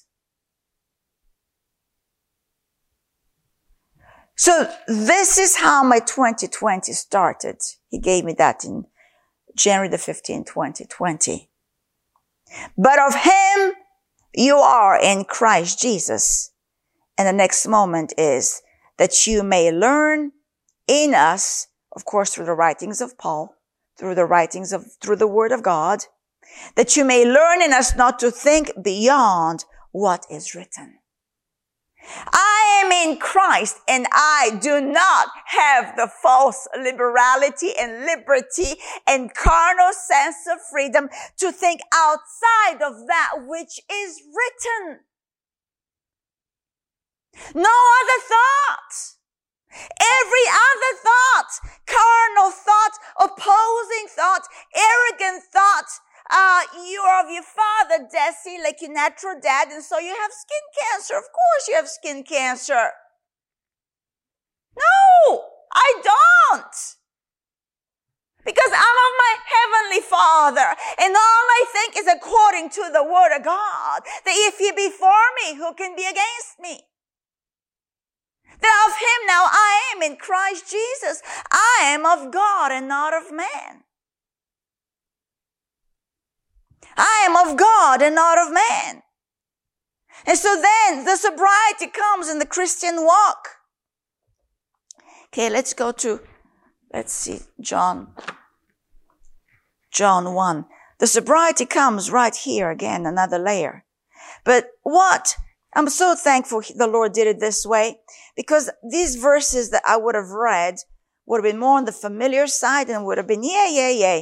So 4.35 4.71
this 4.87 5.37
is 5.37 5.57
how 5.57 5.83
my 5.83 5.99
2020 5.99 6.91
started. 6.93 7.57
He 7.89 7.99
gave 7.99 8.25
me 8.25 8.33
that 8.33 8.63
in 8.63 8.85
January 9.55 9.89
the 9.89 9.97
15th, 9.97 10.47
2020. 10.47 11.49
But 12.75 12.99
of 12.99 13.13
him 13.13 13.73
you 14.33 14.55
are 14.55 14.99
in 14.99 15.25
Christ 15.25 15.79
Jesus 15.79 16.50
and 17.17 17.27
the 17.27 17.33
next 17.33 17.67
moment 17.67 18.13
is 18.17 18.61
that 18.97 19.27
you 19.27 19.43
may 19.43 19.71
learn 19.71 20.31
in 20.87 21.13
us, 21.13 21.67
of 21.95 22.05
course, 22.05 22.33
through 22.33 22.45
the 22.45 22.53
writings 22.53 23.01
of 23.01 23.17
Paul, 23.17 23.55
through 23.97 24.15
the 24.15 24.25
writings 24.25 24.73
of, 24.73 24.85
through 25.01 25.17
the 25.17 25.27
word 25.27 25.51
of 25.51 25.63
God, 25.63 26.05
that 26.75 26.95
you 26.95 27.05
may 27.05 27.25
learn 27.25 27.61
in 27.61 27.73
us 27.73 27.95
not 27.95 28.19
to 28.19 28.31
think 28.31 28.71
beyond 28.83 29.65
what 29.91 30.25
is 30.29 30.55
written. 30.55 30.99
I 32.33 32.81
am 32.83 32.91
in 32.91 33.19
Christ 33.19 33.77
and 33.87 34.07
I 34.11 34.57
do 34.61 34.81
not 34.81 35.27
have 35.45 35.95
the 35.95 36.09
false 36.21 36.67
liberality 36.75 37.71
and 37.79 38.05
liberty 38.05 38.79
and 39.07 39.33
carnal 39.33 39.93
sense 39.93 40.47
of 40.51 40.59
freedom 40.71 41.09
to 41.37 41.51
think 41.51 41.81
outside 41.93 42.81
of 42.81 43.07
that 43.07 43.45
which 43.45 43.79
is 43.91 44.21
written. 44.35 45.01
No 47.55 47.71
other 47.71 48.19
thought. 48.27 48.93
Every 49.71 50.47
other 50.51 50.93
thought, 50.99 51.51
carnal 51.87 52.51
thought, 52.51 52.95
opposing 53.19 54.07
thought, 54.09 54.43
arrogant 54.75 55.43
thought, 55.43 55.87
uh, 56.29 56.63
you're 56.89 57.23
of 57.23 57.29
your 57.29 57.43
father, 57.43 58.07
Deci, 58.07 58.61
like 58.63 58.81
your 58.81 58.91
natural 58.91 59.39
dad, 59.41 59.69
and 59.69 59.83
so 59.83 59.99
you 59.99 60.15
have 60.15 60.31
skin 60.31 60.65
cancer. 60.79 61.15
Of 61.15 61.23
course 61.23 61.67
you 61.67 61.75
have 61.75 61.87
skin 61.87 62.23
cancer. 62.23 62.91
No, 64.77 65.43
I 65.73 65.93
don't. 66.03 66.75
Because 68.43 68.71
I'm 68.73 68.97
of 69.07 69.13
my 69.19 69.35
heavenly 69.45 70.01
father, 70.01 70.75
and 70.99 71.15
all 71.15 71.45
I 71.51 71.65
think 71.71 71.95
is 71.97 72.07
according 72.07 72.69
to 72.71 72.89
the 72.91 73.03
word 73.03 73.35
of 73.35 73.43
God, 73.43 74.01
that 74.25 74.35
if 74.49 74.57
he 74.57 74.71
be 74.71 74.89
for 74.89 75.21
me, 75.43 75.55
who 75.55 75.73
can 75.75 75.95
be 75.95 76.03
against 76.03 76.59
me? 76.59 76.81
That 78.61 78.87
of 78.87 78.97
him 78.97 79.27
now 79.27 79.45
I 79.47 79.93
am 79.95 80.01
in 80.03 80.17
Christ 80.17 80.69
Jesus. 80.69 81.21
I 81.51 81.79
am 81.83 82.05
of 82.05 82.31
God 82.31 82.71
and 82.71 82.87
not 82.87 83.13
of 83.13 83.31
man. 83.31 83.83
I 86.97 87.23
am 87.25 87.35
of 87.35 87.57
God 87.57 88.01
and 88.01 88.15
not 88.15 88.37
of 88.37 88.53
man. 88.53 89.03
And 90.25 90.37
so 90.37 90.55
then 90.61 91.05
the 91.05 91.15
sobriety 91.15 91.87
comes 91.87 92.29
in 92.29 92.39
the 92.39 92.45
Christian 92.45 93.03
walk. 93.05 93.47
Okay, 95.27 95.49
let's 95.49 95.73
go 95.73 95.91
to, 95.93 96.19
let's 96.93 97.13
see, 97.13 97.39
John, 97.59 98.13
John 99.91 100.33
1. 100.33 100.65
The 100.99 101.07
sobriety 101.07 101.65
comes 101.65 102.11
right 102.11 102.35
here 102.35 102.69
again, 102.69 103.05
another 103.05 103.39
layer. 103.39 103.85
But 104.43 104.71
what 104.83 105.37
I'm 105.73 105.89
so 105.89 106.15
thankful 106.15 106.61
the 106.75 106.87
Lord 106.87 107.13
did 107.13 107.27
it 107.27 107.39
this 107.39 107.65
way 107.65 107.99
because 108.35 108.69
these 108.89 109.15
verses 109.15 109.69
that 109.71 109.83
I 109.87 109.97
would 109.97 110.15
have 110.15 110.29
read 110.29 110.75
would 111.25 111.43
have 111.43 111.51
been 111.51 111.59
more 111.59 111.77
on 111.77 111.85
the 111.85 111.91
familiar 111.91 112.47
side 112.47 112.89
and 112.89 113.05
would 113.05 113.17
have 113.17 113.27
been, 113.27 113.43
yeah, 113.43 113.69
yeah, 113.69 113.89
yeah. 113.89 114.21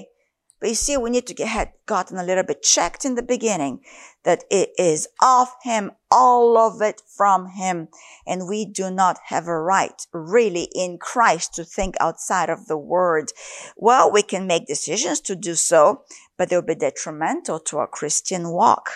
But 0.59 0.69
you 0.69 0.75
see, 0.75 0.97
we 0.97 1.09
need 1.09 1.25
to 1.27 1.33
get 1.33 1.73
gotten 1.85 2.17
a 2.17 2.23
little 2.23 2.43
bit 2.43 2.61
checked 2.61 3.05
in 3.05 3.15
the 3.15 3.23
beginning 3.23 3.79
that 4.25 4.43
it 4.51 4.71
is 4.77 5.07
of 5.21 5.47
him, 5.63 5.91
all 6.11 6.57
of 6.57 6.81
it 6.81 7.01
from 7.15 7.47
him. 7.47 7.87
And 8.27 8.47
we 8.47 8.65
do 8.65 8.91
not 8.91 9.17
have 9.27 9.47
a 9.47 9.57
right 9.57 10.05
really 10.11 10.67
in 10.75 10.97
Christ 10.97 11.53
to 11.55 11.63
think 11.63 11.95
outside 12.01 12.49
of 12.49 12.65
the 12.67 12.77
word. 12.77 13.31
Well, 13.77 14.11
we 14.11 14.21
can 14.21 14.47
make 14.47 14.67
decisions 14.67 15.21
to 15.21 15.35
do 15.35 15.55
so, 15.55 16.03
but 16.37 16.49
they'll 16.49 16.61
be 16.61 16.75
detrimental 16.75 17.59
to 17.61 17.77
our 17.77 17.87
Christian 17.87 18.49
walk. 18.49 18.89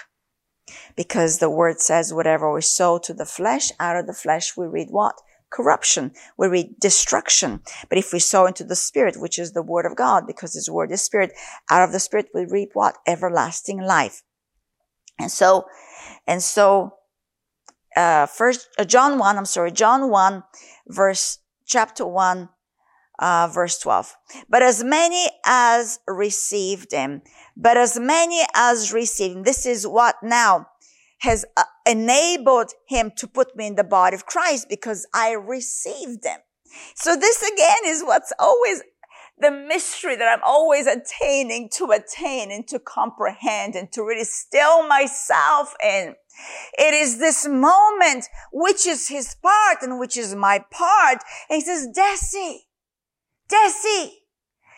Because 0.95 1.39
the 1.39 1.49
word 1.49 1.81
says 1.81 2.13
whatever 2.13 2.51
we 2.53 2.61
sow 2.61 2.97
to 2.99 3.13
the 3.13 3.25
flesh, 3.25 3.71
out 3.79 3.95
of 3.95 4.07
the 4.07 4.13
flesh 4.13 4.55
we 4.57 4.65
read 4.65 4.87
what? 4.89 5.15
corruption. 5.53 6.11
We 6.35 6.47
read 6.47 6.79
destruction. 6.79 7.61
But 7.87 7.99
if 7.99 8.11
we 8.11 8.19
sow 8.19 8.47
into 8.47 8.63
the 8.63 8.75
spirit, 8.75 9.21
which 9.21 9.39
is 9.39 9.53
the 9.53 9.61
word 9.61 9.85
of 9.85 9.95
God, 9.95 10.25
because 10.27 10.55
his 10.55 10.69
word 10.69 10.91
is 10.91 11.01
spirit, 11.01 11.31
out 11.69 11.83
of 11.83 11.91
the 11.91 11.99
spirit 11.99 12.29
we 12.33 12.45
reap 12.45 12.71
what? 12.73 12.97
Everlasting 13.07 13.79
life. 13.79 14.23
And 15.19 15.31
so, 15.31 15.65
and 16.27 16.41
so, 16.41 16.95
uh, 17.95 18.25
first, 18.25 18.67
uh, 18.79 18.83
John 18.83 19.19
1, 19.19 19.37
I'm 19.37 19.45
sorry, 19.45 19.71
John 19.71 20.09
1, 20.09 20.43
verse, 20.87 21.37
chapter 21.65 22.05
1, 22.05 22.49
uh, 23.19 23.49
verse 23.51 23.79
12. 23.79 24.15
But 24.49 24.63
as 24.63 24.83
many 24.83 25.27
as 25.45 25.99
received 26.07 26.91
him, 26.91 27.21
but 27.55 27.77
as 27.77 27.99
many 27.99 28.41
as 28.55 28.91
received 28.93 29.37
him, 29.37 29.43
this 29.43 29.65
is 29.65 29.87
what 29.87 30.15
now 30.23 30.67
has 31.19 31.45
uh, 31.55 31.63
enabled 31.87 32.73
him 32.87 33.11
to 33.15 33.27
put 33.27 33.55
me 33.55 33.67
in 33.67 33.75
the 33.75 33.83
body 33.83 34.15
of 34.15 34.25
Christ 34.25 34.67
because 34.69 35.07
I 35.13 35.31
received 35.31 36.25
him. 36.25 36.39
So 36.95 37.15
this 37.15 37.41
again 37.41 37.85
is 37.85 38.03
what's 38.03 38.33
always 38.39 38.81
the 39.39 39.51
mystery 39.51 40.15
that 40.15 40.27
I'm 40.27 40.43
always 40.45 40.85
attaining 40.87 41.69
to 41.73 41.91
attain 41.91 42.51
and 42.51 42.67
to 42.67 42.79
comprehend 42.79 43.75
and 43.75 43.91
to 43.91 44.03
really 44.03 44.25
still 44.25 44.87
myself 44.87 45.73
in. 45.83 46.15
It 46.77 46.93
is 46.93 47.19
this 47.19 47.47
moment 47.47 48.25
which 48.51 48.85
is 48.87 49.09
his 49.09 49.35
part 49.35 49.81
and 49.81 49.99
which 49.99 50.17
is 50.17 50.35
my 50.35 50.63
part. 50.71 51.19
And 51.49 51.55
he 51.55 51.61
says, 51.61 51.87
Deci, 51.95 52.59
Deci, 53.53 54.09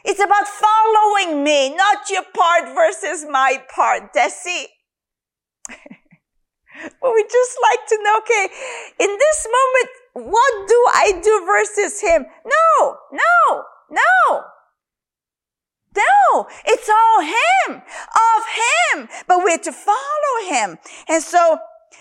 it's 0.04 0.20
about 0.20 0.48
following 0.48 1.44
me, 1.44 1.74
not 1.74 2.10
your 2.10 2.24
part 2.36 2.76
versus 2.76 3.26
my 3.30 3.64
part. 3.74 4.14
Deci. 4.14 4.66
But 7.02 7.14
we 7.14 7.24
just 7.24 7.58
like 7.64 7.88
to 7.88 8.04
know, 8.04 8.18
okay, 8.18 8.50
in 9.00 9.18
this 9.18 9.48
moment, 9.58 10.28
what 10.30 10.68
do 10.68 10.86
I 10.94 11.22
do 11.24 11.46
versus 11.46 12.02
him? 12.02 12.26
No, 12.46 12.98
no, 13.14 13.64
no. 13.90 14.44
No, 15.96 16.48
it's 16.66 16.90
all 16.90 17.22
him, 17.22 17.82
of 17.82 18.44
him, 18.62 19.08
but 19.26 19.40
we're 19.46 19.58
to 19.60 19.72
follow 19.72 20.50
him. 20.50 20.78
And 21.08 21.24
so, 21.24 21.60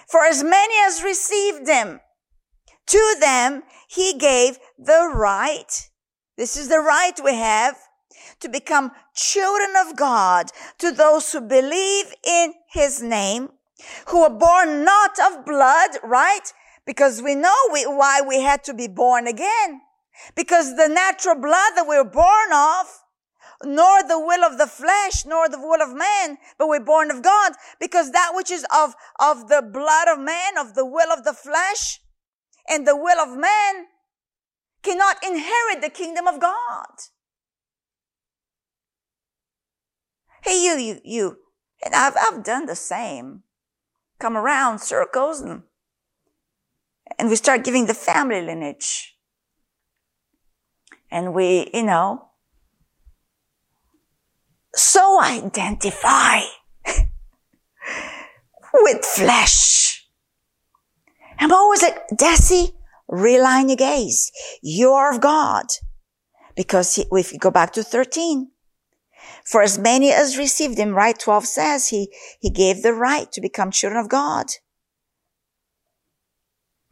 for 0.09 0.25
as 0.25 0.43
many 0.43 0.75
as 0.85 1.05
received 1.05 1.69
him, 1.69 2.01
to 2.87 3.17
them 3.21 3.63
he 3.87 4.19
gave 4.19 4.59
the 4.77 5.13
right. 5.15 5.89
This 6.37 6.57
is 6.57 6.69
the 6.69 6.81
right 6.81 7.19
we 7.23 7.35
have 7.35 7.77
to 8.41 8.49
become 8.49 8.93
children 9.15 9.71
of 9.87 9.97
God 9.97 10.51
to 10.79 10.91
those 10.91 11.31
who 11.33 11.41
believe 11.41 12.15
in 12.25 12.55
his 12.69 13.03
name 13.03 13.51
who 14.09 14.23
were 14.23 14.31
born 14.31 14.85
not 14.85 15.19
of 15.19 15.45
blood, 15.45 15.91
right? 16.03 16.53
Because 16.87 17.23
we 17.23 17.35
know 17.35 17.55
we, 17.73 17.85
why 17.85 18.21
we 18.27 18.41
had 18.41 18.65
to 18.65 18.75
be 18.75 18.89
born 18.89 19.27
again. 19.27 19.81
Because 20.35 20.77
the 20.77 20.89
natural 20.89 21.35
blood 21.35 21.73
that 21.77 21.87
we 21.89 21.97
were 21.97 22.05
born 22.05 22.53
of, 22.53 22.87
nor 23.65 24.03
the 24.03 24.19
will 24.19 24.45
of 24.45 24.59
the 24.59 24.67
flesh, 24.67 25.25
nor 25.27 25.49
the 25.49 25.59
will 25.59 25.83
of 25.83 25.95
man, 25.95 26.39
but 26.59 26.69
we're 26.69 26.81
born 26.81 27.11
of 27.11 27.23
God. 27.23 27.53
Because 27.81 28.13
that 28.13 28.33
which 28.35 28.51
is 28.51 28.65
of, 28.75 28.95
of 29.19 29.49
the 29.49 29.63
blood 29.63 30.09
of 30.09 30.19
man, 30.19 30.59
of 30.59 30.75
the 30.75 30.85
will 30.85 31.11
of 31.11 31.25
the 31.25 31.33
flesh, 31.33 32.01
and 32.69 32.87
the 32.87 32.97
will 32.97 33.19
of 33.19 33.37
man, 33.37 33.87
cannot 34.85 35.17
inherit 35.25 35.81
the 35.81 35.91
kingdom 35.91 36.27
of 36.27 36.41
God. 36.41 36.87
Hey, 40.43 40.63
you, 40.63 40.77
you, 40.77 41.01
you. 41.05 41.39
And 41.85 41.95
I've, 41.95 42.15
I've 42.17 42.45
done 42.45 42.67
the 42.67 42.77
same 42.77 43.43
come 44.19 44.37
around 44.37 44.79
circles 44.79 45.41
and, 45.41 45.63
and 47.19 47.29
we 47.29 47.37
start 47.37 47.65
giving 47.65 47.87
the 47.87 47.95
family 47.95 48.41
lineage. 48.41 49.17
And 51.11 51.35
we, 51.35 51.71
you 51.73 51.83
know, 51.83 52.29
so 54.75 55.21
identify 55.23 56.41
with 58.75 59.05
flesh. 59.05 60.09
I'm 61.39 61.53
always 61.53 61.83
like, 61.83 62.09
Deci, 62.09 62.73
realign 63.15 63.69
your 63.69 63.77
gaze. 63.77 64.31
You're 64.63 65.13
of 65.13 65.21
God. 65.21 65.67
Because 66.57 66.99
if 66.99 67.33
you 67.33 67.39
go 67.39 67.51
back 67.51 67.73
to 67.73 67.83
13, 67.83 68.51
for 69.45 69.63
as 69.63 69.79
many 69.79 70.13
as 70.13 70.39
received 70.39 70.79
him, 70.79 70.95
right? 70.95 71.19
12 71.19 71.47
says 71.47 71.89
he, 71.89 72.13
he 72.41 72.51
gave 72.51 72.83
the 72.83 72.93
right 72.93 73.31
to 73.33 73.41
become 73.41 73.71
children 73.71 74.03
of 74.03 74.09
God. 74.09 74.47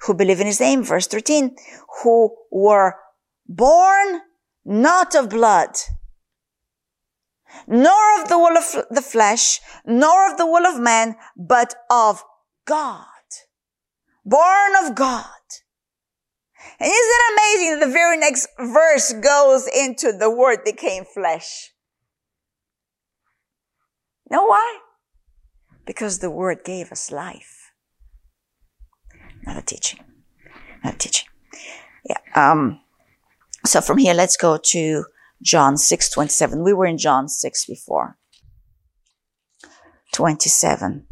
Who 0.03 0.15
believe 0.15 0.41
in 0.41 0.47
his 0.47 0.61
name, 0.61 0.83
verse 0.83 1.07
13, 1.07 1.57
who 2.03 2.37
were 2.51 2.97
born 3.47 4.21
not 4.65 5.15
of 5.15 5.31
blood, 5.31 5.77
nor 7.67 8.21
of 8.21 8.29
the 8.29 8.39
will 8.39 8.57
of 8.57 8.87
the 8.91 9.03
flesh, 9.03 9.61
nor 9.87 10.31
of 10.31 10.39
the 10.39 10.47
will 10.47 10.67
of 10.67 10.81
man, 10.81 11.17
but 11.37 11.75
of 11.91 12.25
God. 12.65 13.07
Born 14.25 14.73
of 14.85 14.95
God. 14.95 15.27
And 16.81 16.91
isn't 16.91 17.11
it 17.15 17.33
amazing 17.33 17.79
that 17.79 17.87
the 17.87 17.93
very 17.93 18.17
next 18.17 18.49
verse 18.59 19.13
goes 19.13 19.69
into 19.69 20.13
the 20.13 20.31
word 20.31 20.65
became 20.65 21.05
flesh? 21.05 21.73
Know 24.31 24.47
why? 24.47 24.79
Because 25.87 26.19
the 26.19 26.31
word 26.31 26.65
gave 26.65 26.91
us 26.91 27.11
life. 27.11 27.73
Not 29.45 29.59
a 29.59 29.63
teaching. 29.63 30.01
Not 30.83 30.95
a 30.95 30.99
teaching. 30.99 31.29
Yeah. 32.05 32.19
Um, 32.35 32.81
so 33.67 33.81
from 33.81 33.99
here, 33.99 34.15
let's 34.15 34.37
go 34.37 34.57
to 34.57 35.05
John 35.43 35.77
6, 35.77 36.11
27. 36.11 36.63
We 36.63 36.73
were 36.73 36.87
in 36.87 36.99
John 36.99 37.29
6 37.29 37.67
before. 37.67 38.17
27. 40.13 41.07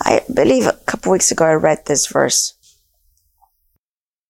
I 0.00 0.22
believe 0.32 0.66
a 0.66 0.72
couple 0.86 1.12
weeks 1.12 1.30
ago 1.30 1.44
I 1.44 1.54
read 1.54 1.86
this 1.86 2.06
verse. 2.06 2.57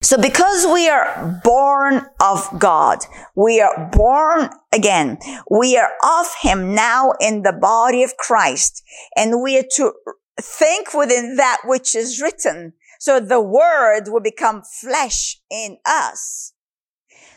So 0.01 0.17
because 0.17 0.65
we 0.65 0.87
are 0.87 1.41
born 1.43 2.05
of 2.21 2.47
God, 2.57 2.99
we 3.35 3.59
are 3.59 3.89
born 3.91 4.49
again, 4.71 5.17
we 5.51 5.77
are 5.77 5.91
of 6.03 6.27
Him 6.41 6.73
now 6.73 7.13
in 7.19 7.41
the 7.41 7.51
body 7.51 8.03
of 8.03 8.15
Christ, 8.15 8.81
and 9.15 9.41
we 9.41 9.57
are 9.57 9.67
to 9.75 9.93
think 10.39 10.93
within 10.93 11.35
that 11.35 11.59
which 11.65 11.95
is 11.95 12.21
written. 12.21 12.73
So 12.99 13.19
the 13.19 13.41
word 13.41 14.03
will 14.07 14.21
become 14.21 14.63
flesh 14.63 15.41
in 15.51 15.77
us. 15.85 16.53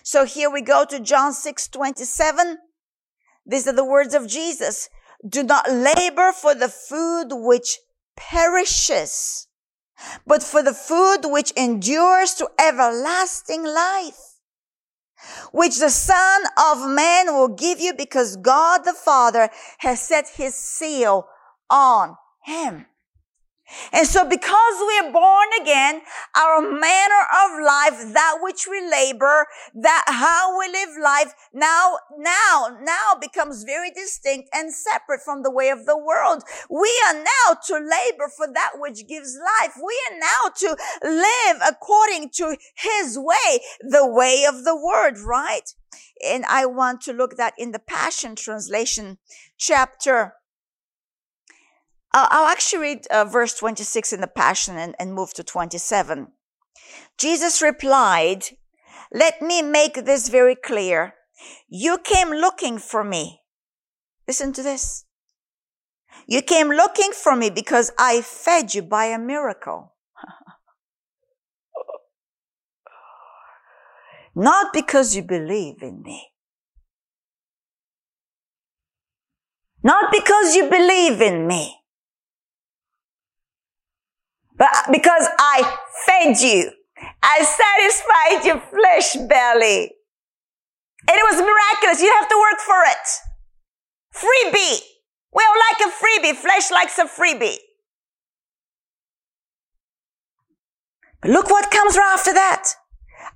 So 0.04 0.24
here 0.24 0.50
we 0.50 0.62
go 0.62 0.84
to 0.84 1.00
John 1.00 1.32
6, 1.32 1.68
27. 1.68 2.58
These 3.44 3.66
are 3.66 3.72
the 3.72 3.84
words 3.84 4.14
of 4.14 4.28
Jesus. 4.28 4.88
Do 5.28 5.42
not 5.42 5.70
labor 5.70 6.32
for 6.32 6.54
the 6.54 6.68
food 6.68 7.28
which 7.30 7.78
perishes 8.16 9.48
but 10.26 10.42
for 10.42 10.62
the 10.62 10.74
food 10.74 11.20
which 11.24 11.52
endures 11.52 12.34
to 12.34 12.48
everlasting 12.58 13.64
life, 13.64 14.18
which 15.52 15.78
the 15.78 15.90
Son 15.90 16.42
of 16.58 16.88
Man 16.88 17.34
will 17.34 17.48
give 17.48 17.80
you 17.80 17.94
because 17.94 18.36
God 18.36 18.84
the 18.84 18.92
Father 18.92 19.50
has 19.78 20.00
set 20.00 20.28
his 20.28 20.54
seal 20.54 21.26
on 21.70 22.16
him. 22.44 22.86
And 23.92 24.06
so 24.06 24.28
because 24.28 24.74
we 24.86 24.98
are 24.98 25.12
born 25.12 25.48
again, 25.60 26.02
our 26.36 26.60
manner 26.60 27.22
of 27.44 27.64
life, 27.64 28.12
that 28.12 28.38
which 28.40 28.66
we 28.70 28.80
labor, 28.88 29.46
that 29.74 30.04
how 30.06 30.58
we 30.58 30.68
live 30.68 30.90
life 31.02 31.34
now, 31.52 31.96
now, 32.16 32.78
now 32.82 33.14
becomes 33.20 33.64
very 33.64 33.90
distinct 33.90 34.48
and 34.52 34.72
separate 34.72 35.20
from 35.24 35.42
the 35.42 35.50
way 35.50 35.68
of 35.70 35.86
the 35.86 35.98
world. 35.98 36.42
We 36.70 36.92
are 37.08 37.14
now 37.14 37.56
to 37.66 37.74
labor 37.74 38.30
for 38.36 38.46
that 38.52 38.72
which 38.76 39.06
gives 39.08 39.36
life. 39.36 39.74
We 39.76 39.98
are 40.10 40.18
now 40.18 40.50
to 40.56 40.76
live 41.02 41.62
according 41.66 42.30
to 42.34 42.56
his 42.76 43.18
way, 43.18 43.60
the 43.80 44.06
way 44.06 44.44
of 44.48 44.64
the 44.64 44.76
word, 44.76 45.18
right? 45.18 45.72
And 46.24 46.44
I 46.46 46.66
want 46.66 47.00
to 47.02 47.12
look 47.12 47.36
that 47.36 47.54
in 47.58 47.72
the 47.72 47.78
Passion 47.78 48.36
Translation 48.36 49.18
chapter 49.58 50.34
I'll 52.14 52.46
actually 52.46 52.82
read 52.82 53.06
uh, 53.10 53.24
verse 53.24 53.54
26 53.54 54.12
in 54.12 54.20
the 54.20 54.26
Passion 54.26 54.76
and, 54.76 54.94
and 54.98 55.14
move 55.14 55.32
to 55.34 55.42
27. 55.42 56.28
Jesus 57.18 57.62
replied, 57.62 58.44
let 59.12 59.42
me 59.42 59.62
make 59.62 60.04
this 60.04 60.28
very 60.28 60.54
clear. 60.54 61.14
You 61.68 61.98
came 61.98 62.30
looking 62.30 62.78
for 62.78 63.04
me. 63.04 63.40
Listen 64.26 64.52
to 64.54 64.62
this. 64.62 65.04
You 66.26 66.40
came 66.40 66.68
looking 66.68 67.12
for 67.12 67.36
me 67.36 67.50
because 67.50 67.90
I 67.98 68.22
fed 68.22 68.74
you 68.74 68.82
by 68.82 69.06
a 69.06 69.18
miracle. 69.18 69.94
Not 74.34 74.72
because 74.72 75.14
you 75.14 75.22
believe 75.22 75.82
in 75.82 76.02
me. 76.02 76.28
Not 79.82 80.12
because 80.12 80.54
you 80.54 80.70
believe 80.70 81.20
in 81.20 81.46
me. 81.46 81.81
But 84.56 84.68
uh, 84.74 84.92
because 84.92 85.26
I 85.38 85.78
fed 86.06 86.38
you. 86.40 86.70
I 87.22 87.42
satisfied 87.42 88.46
your 88.46 88.60
flesh 88.60 89.16
belly. 89.28 89.92
And 91.08 91.18
it 91.18 91.24
was 91.30 91.40
miraculous. 91.40 92.00
You 92.00 92.12
have 92.12 92.28
to 92.28 92.36
work 92.38 92.60
for 92.60 92.82
it. 92.86 93.08
Freebie. 94.14 94.80
We 95.34 95.44
all 95.44 95.58
like 95.70 95.80
a 95.80 95.90
freebie. 95.90 96.36
Flesh 96.36 96.70
likes 96.70 96.98
a 96.98 97.04
freebie. 97.04 97.56
But 101.20 101.30
look 101.30 101.50
what 101.50 101.70
comes 101.70 101.96
right 101.96 102.14
after 102.14 102.32
that. 102.34 102.74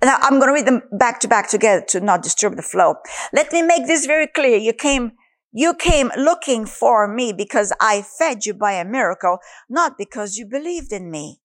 Now 0.03 0.19
I'm 0.21 0.39
going 0.39 0.49
to 0.49 0.53
read 0.53 0.67
them 0.67 0.83
back 0.93 1.21
to 1.21 1.29
back 1.29 1.49
together 1.49 1.85
to 1.89 2.01
not 2.01 2.23
disturb 2.23 2.57
the 2.57 2.63
flow. 2.63 2.97
Let 3.33 3.53
me 3.53 3.63
make 3.63 3.87
this 3.87 4.07
very 4.07 4.27
clear. 4.27 4.59
You 4.59 4.73
came, 4.73 5.13
you 5.57 5.73
came 5.73 6.11
looking 6.19 6.67
for 6.67 7.09
me 7.09 7.33
because 7.33 7.73
I 7.81 8.03
fed 8.03 8.45
you 8.45 8.53
by 8.53 8.73
a 8.73 8.85
miracle, 8.85 9.39
not 9.71 9.97
because 9.97 10.37
you 10.37 10.45
believed 10.47 10.93
in 10.93 11.11
me. 11.11 11.41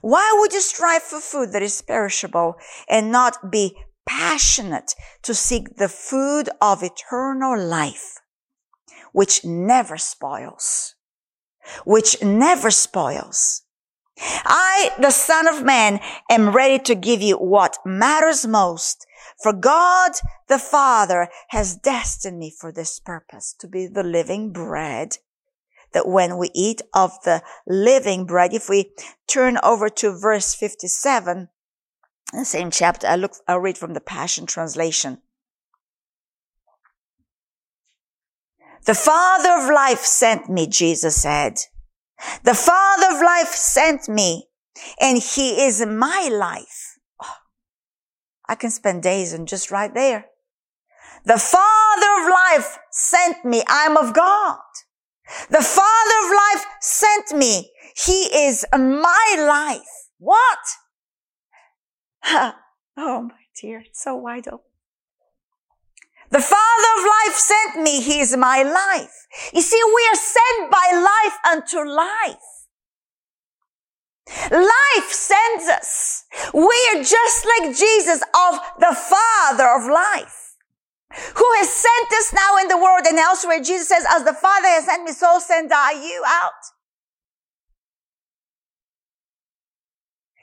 Why 0.00 0.36
would 0.38 0.52
you 0.52 0.60
strive 0.60 1.04
for 1.04 1.20
food 1.20 1.52
that 1.52 1.62
is 1.62 1.80
perishable 1.82 2.56
and 2.88 3.12
not 3.12 3.52
be 3.52 3.76
passionate 4.04 4.96
to 5.22 5.34
seek 5.34 5.76
the 5.76 5.88
food 5.88 6.48
of 6.60 6.82
eternal 6.82 7.56
life, 7.56 8.14
which 9.12 9.44
never 9.44 9.96
spoils, 9.96 10.96
which 11.84 12.22
never 12.24 12.72
spoils. 12.72 13.62
I, 14.18 14.90
the 15.00 15.10
son 15.10 15.46
of 15.46 15.64
man, 15.64 16.00
am 16.28 16.50
ready 16.50 16.78
to 16.84 16.94
give 16.96 17.22
you 17.22 17.36
what 17.36 17.78
matters 17.84 18.46
most. 18.46 19.06
For 19.42 19.52
God 19.52 20.12
the 20.48 20.58
Father 20.58 21.28
has 21.48 21.76
destined 21.76 22.38
me 22.38 22.52
for 22.56 22.70
this 22.70 23.00
purpose 23.00 23.54
to 23.58 23.66
be 23.66 23.86
the 23.86 24.04
living 24.04 24.52
bread 24.52 25.18
that 25.92 26.08
when 26.08 26.38
we 26.38 26.50
eat 26.54 26.80
of 26.94 27.12
the 27.24 27.42
living 27.66 28.24
bread, 28.24 28.54
if 28.54 28.68
we 28.68 28.92
turn 29.26 29.58
over 29.62 29.88
to 29.88 30.18
verse 30.18 30.54
57, 30.54 31.48
the 32.32 32.44
same 32.44 32.70
chapter, 32.70 33.06
I 33.06 33.16
look, 33.16 33.32
I'll 33.46 33.58
read 33.58 33.76
from 33.76 33.94
the 33.94 34.00
Passion 34.00 34.46
Translation. 34.46 35.18
The 38.86 38.94
Father 38.94 39.62
of 39.62 39.72
life 39.72 40.00
sent 40.00 40.48
me, 40.48 40.66
Jesus 40.66 41.16
said. 41.16 41.58
The 42.44 42.54
Father 42.54 43.16
of 43.16 43.22
life 43.22 43.54
sent 43.54 44.08
me 44.08 44.46
and 45.00 45.18
he 45.18 45.64
is 45.64 45.84
my 45.84 46.28
life. 46.32 46.81
I 48.52 48.54
can 48.54 48.70
spend 48.70 49.02
days 49.02 49.32
and 49.32 49.48
just 49.48 49.70
right 49.70 49.94
there. 49.94 50.26
The 51.24 51.38
Father 51.38 52.10
of 52.20 52.30
life 52.30 52.78
sent 52.90 53.46
me. 53.46 53.62
I'm 53.66 53.96
of 53.96 54.12
God. 54.12 54.58
The 55.48 55.62
Father 55.62 56.16
of 56.22 56.30
life 56.30 56.66
sent 56.82 57.32
me. 57.32 57.70
He 57.96 58.24
is 58.46 58.66
my 58.70 59.36
life. 59.38 59.88
What? 60.18 60.58
oh 62.98 63.22
my 63.22 63.42
dear, 63.58 63.84
it's 63.86 64.02
so 64.02 64.16
wide 64.16 64.46
open. 64.48 64.66
The 66.28 66.42
Father 66.42 66.90
of 66.98 67.04
life 67.06 67.34
sent 67.34 67.82
me. 67.82 68.02
He 68.02 68.20
is 68.20 68.36
my 68.36 68.62
life. 68.62 69.26
You 69.54 69.62
see, 69.62 69.80
we 69.82 70.08
are 70.12 70.16
sent 70.16 70.70
by 70.70 70.92
life 70.92 71.38
unto 71.50 71.90
life. 71.90 72.61
Life 74.50 75.10
sends 75.10 75.68
us. 75.68 76.24
We 76.54 76.78
are 76.94 77.02
just 77.02 77.46
like 77.46 77.76
Jesus 77.76 78.22
of 78.22 78.60
the 78.78 78.94
Father 78.94 79.68
of 79.68 79.90
life, 79.90 80.56
who 81.34 81.46
has 81.58 81.68
sent 81.70 82.12
us 82.12 82.32
now 82.32 82.58
in 82.58 82.68
the 82.68 82.76
world 82.76 83.06
and 83.06 83.18
elsewhere. 83.18 83.60
Jesus 83.60 83.88
says, 83.88 84.04
as 84.10 84.24
the 84.24 84.34
Father 84.34 84.68
has 84.68 84.86
sent 84.86 85.04
me, 85.04 85.12
so 85.12 85.38
send 85.38 85.72
I 85.72 85.92
you 85.92 86.22
out. 86.26 86.52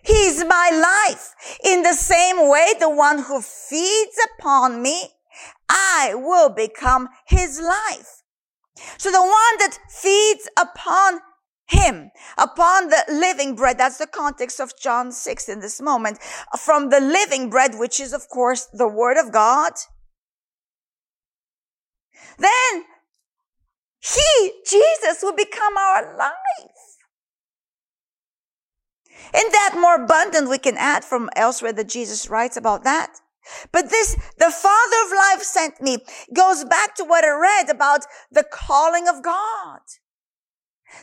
He's 0.04 0.44
my 0.44 1.08
life. 1.10 1.36
In 1.64 1.84
the 1.84 1.94
same 1.94 2.50
way, 2.50 2.74
the 2.80 2.90
one 2.90 3.20
who 3.20 3.42
feeds 3.42 4.18
upon 4.38 4.82
me 4.82 5.10
I 5.70 6.14
will 6.16 6.50
become 6.50 7.10
his 7.28 7.60
life. 7.62 8.24
So 8.98 9.12
the 9.12 9.22
one 9.22 9.58
that 9.60 9.78
feeds 9.90 10.50
upon 10.58 11.20
him, 11.70 12.12
upon 12.38 12.90
the 12.90 13.04
living 13.10 13.56
bread, 13.56 13.78
that's 13.78 13.98
the 13.98 14.08
context 14.08 14.60
of 14.60 14.74
John 14.80 15.12
6 15.12 15.50
in 15.50 15.60
this 15.60 15.80
moment, 15.80 16.20
from 16.58 16.90
the 16.90 17.00
living 17.00 17.50
bread, 17.50 17.76
which 17.76 18.00
is 18.00 18.14
of 18.14 18.28
course 18.30 18.68
the 18.74 18.88
word 18.88 19.18
of 19.18 19.32
God, 19.32 19.74
then 22.38 22.86
he, 24.00 24.52
Jesus, 24.66 25.22
will 25.22 25.36
become 25.36 25.78
our 25.78 26.18
life. 26.18 26.34
And 29.34 29.54
that 29.54 29.76
more 29.78 30.04
abundant 30.04 30.50
we 30.50 30.58
can 30.58 30.78
add 30.78 31.04
from 31.04 31.30
elsewhere 31.36 31.74
that 31.74 31.90
Jesus 31.90 32.30
writes 32.30 32.58
about 32.58 32.84
that. 32.84 33.20
But 33.72 33.90
this, 33.90 34.16
the 34.38 34.52
Father 34.52 34.96
of 35.06 35.12
life 35.12 35.44
sent 35.44 35.82
me 35.82 35.98
goes 36.34 36.64
back 36.64 36.96
to 36.96 37.04
what 37.04 37.26
I 37.26 37.32
read 37.32 37.70
about 37.70 38.06
the 38.32 38.44
calling 38.44 39.08
of 39.08 39.24
God. 39.24 39.82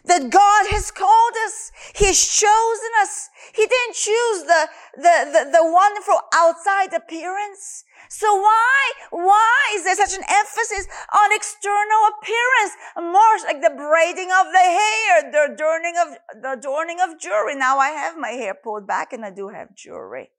That 0.04 0.30
God 0.30 0.66
has 0.70 0.90
called 0.90 1.34
us. 1.46 1.72
He's 1.94 2.20
chosen 2.20 2.92
us. 3.02 3.28
He 3.54 3.66
didn't 3.66 3.94
choose 3.94 4.42
the, 4.44 4.68
the, 4.96 5.16
the, 5.32 5.42
the 5.52 5.64
wonderful 5.64 6.20
outside 6.34 6.92
appearance. 6.92 7.84
So 8.08 8.34
why, 8.34 8.92
why 9.10 9.74
is 9.74 9.84
there 9.84 9.96
such 9.96 10.16
an 10.16 10.24
emphasis 10.28 10.86
on 11.12 11.32
external 11.32 12.02
appearance? 12.18 12.72
More 12.96 13.36
like 13.44 13.62
the 13.62 13.74
braiding 13.74 14.30
of 14.30 14.46
the 14.52 14.58
hair, 14.58 15.32
the 15.32 15.52
adorning 15.54 15.94
of, 15.98 16.42
the 16.42 16.52
adorning 16.52 17.00
of 17.00 17.18
jewelry. 17.18 17.56
Now 17.56 17.78
I 17.78 17.90
have 17.90 18.16
my 18.16 18.30
hair 18.30 18.54
pulled 18.54 18.86
back 18.86 19.12
and 19.12 19.24
I 19.24 19.30
do 19.30 19.48
have 19.48 19.74
jewelry. 19.74 20.30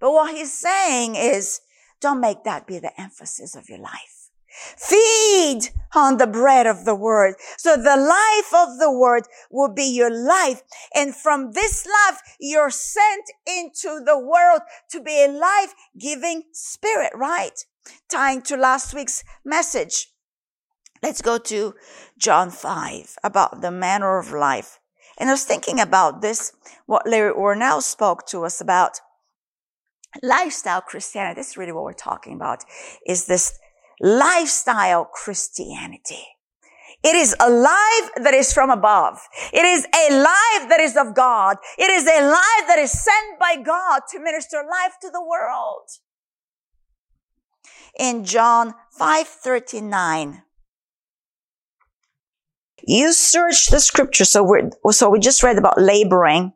But 0.00 0.12
what 0.12 0.34
he's 0.34 0.52
saying 0.52 1.16
is, 1.16 1.60
don't 2.00 2.20
make 2.20 2.44
that 2.44 2.66
be 2.66 2.78
the 2.78 2.98
emphasis 3.00 3.54
of 3.56 3.68
your 3.68 3.78
life. 3.78 4.13
Feed 4.76 5.70
on 5.94 6.16
the 6.16 6.26
bread 6.26 6.66
of 6.66 6.84
the 6.84 6.94
word. 6.94 7.34
So 7.56 7.76
the 7.76 7.96
life 7.96 8.54
of 8.54 8.78
the 8.78 8.90
word 8.90 9.24
will 9.50 9.72
be 9.72 9.84
your 9.84 10.10
life. 10.10 10.62
And 10.94 11.14
from 11.14 11.52
this 11.52 11.86
life, 11.86 12.20
you're 12.40 12.70
sent 12.70 13.24
into 13.46 14.00
the 14.04 14.18
world 14.18 14.62
to 14.90 15.00
be 15.00 15.24
a 15.24 15.28
life-giving 15.28 16.44
spirit, 16.52 17.12
right? 17.14 17.64
Tying 18.08 18.42
to 18.42 18.56
last 18.56 18.94
week's 18.94 19.24
message. 19.44 20.08
Let's 21.02 21.22
go 21.22 21.38
to 21.38 21.74
John 22.18 22.50
5 22.50 23.16
about 23.22 23.60
the 23.60 23.70
manner 23.70 24.18
of 24.18 24.32
life. 24.32 24.80
And 25.18 25.28
I 25.28 25.32
was 25.32 25.44
thinking 25.44 25.78
about 25.78 26.22
this, 26.22 26.52
what 26.86 27.06
Larry 27.06 27.32
Ornell 27.32 27.82
spoke 27.82 28.26
to 28.28 28.44
us 28.44 28.60
about 28.60 29.00
lifestyle 30.22 30.80
Christianity, 30.80 31.40
this 31.40 31.50
is 31.50 31.56
really 31.56 31.72
what 31.72 31.84
we're 31.84 31.92
talking 31.92 32.34
about, 32.34 32.64
is 33.06 33.26
this 33.26 33.58
lifestyle 34.00 35.04
Christianity. 35.04 36.26
It 37.02 37.14
is 37.14 37.36
a 37.38 37.50
life 37.50 38.10
that 38.16 38.32
is 38.32 38.52
from 38.52 38.70
above. 38.70 39.20
It 39.52 39.64
is 39.64 39.84
a 39.84 40.10
life 40.10 40.68
that 40.70 40.80
is 40.80 40.96
of 40.96 41.14
God. 41.14 41.58
It 41.78 41.90
is 41.90 42.04
a 42.04 42.26
life 42.26 42.66
that 42.66 42.78
is 42.78 42.92
sent 42.92 43.38
by 43.38 43.56
God 43.56 44.02
to 44.10 44.20
minister 44.20 44.58
life 44.58 44.94
to 45.02 45.10
the 45.10 45.20
world. 45.20 45.88
In 47.98 48.24
John 48.24 48.74
5:39, 48.98 50.42
you 52.86 53.12
search 53.12 53.66
the 53.66 53.80
scripture. 53.80 54.24
So 54.24 54.42
we 54.42 54.92
so 54.92 55.10
we 55.10 55.20
just 55.20 55.42
read 55.42 55.58
about 55.58 55.80
laboring 55.80 56.54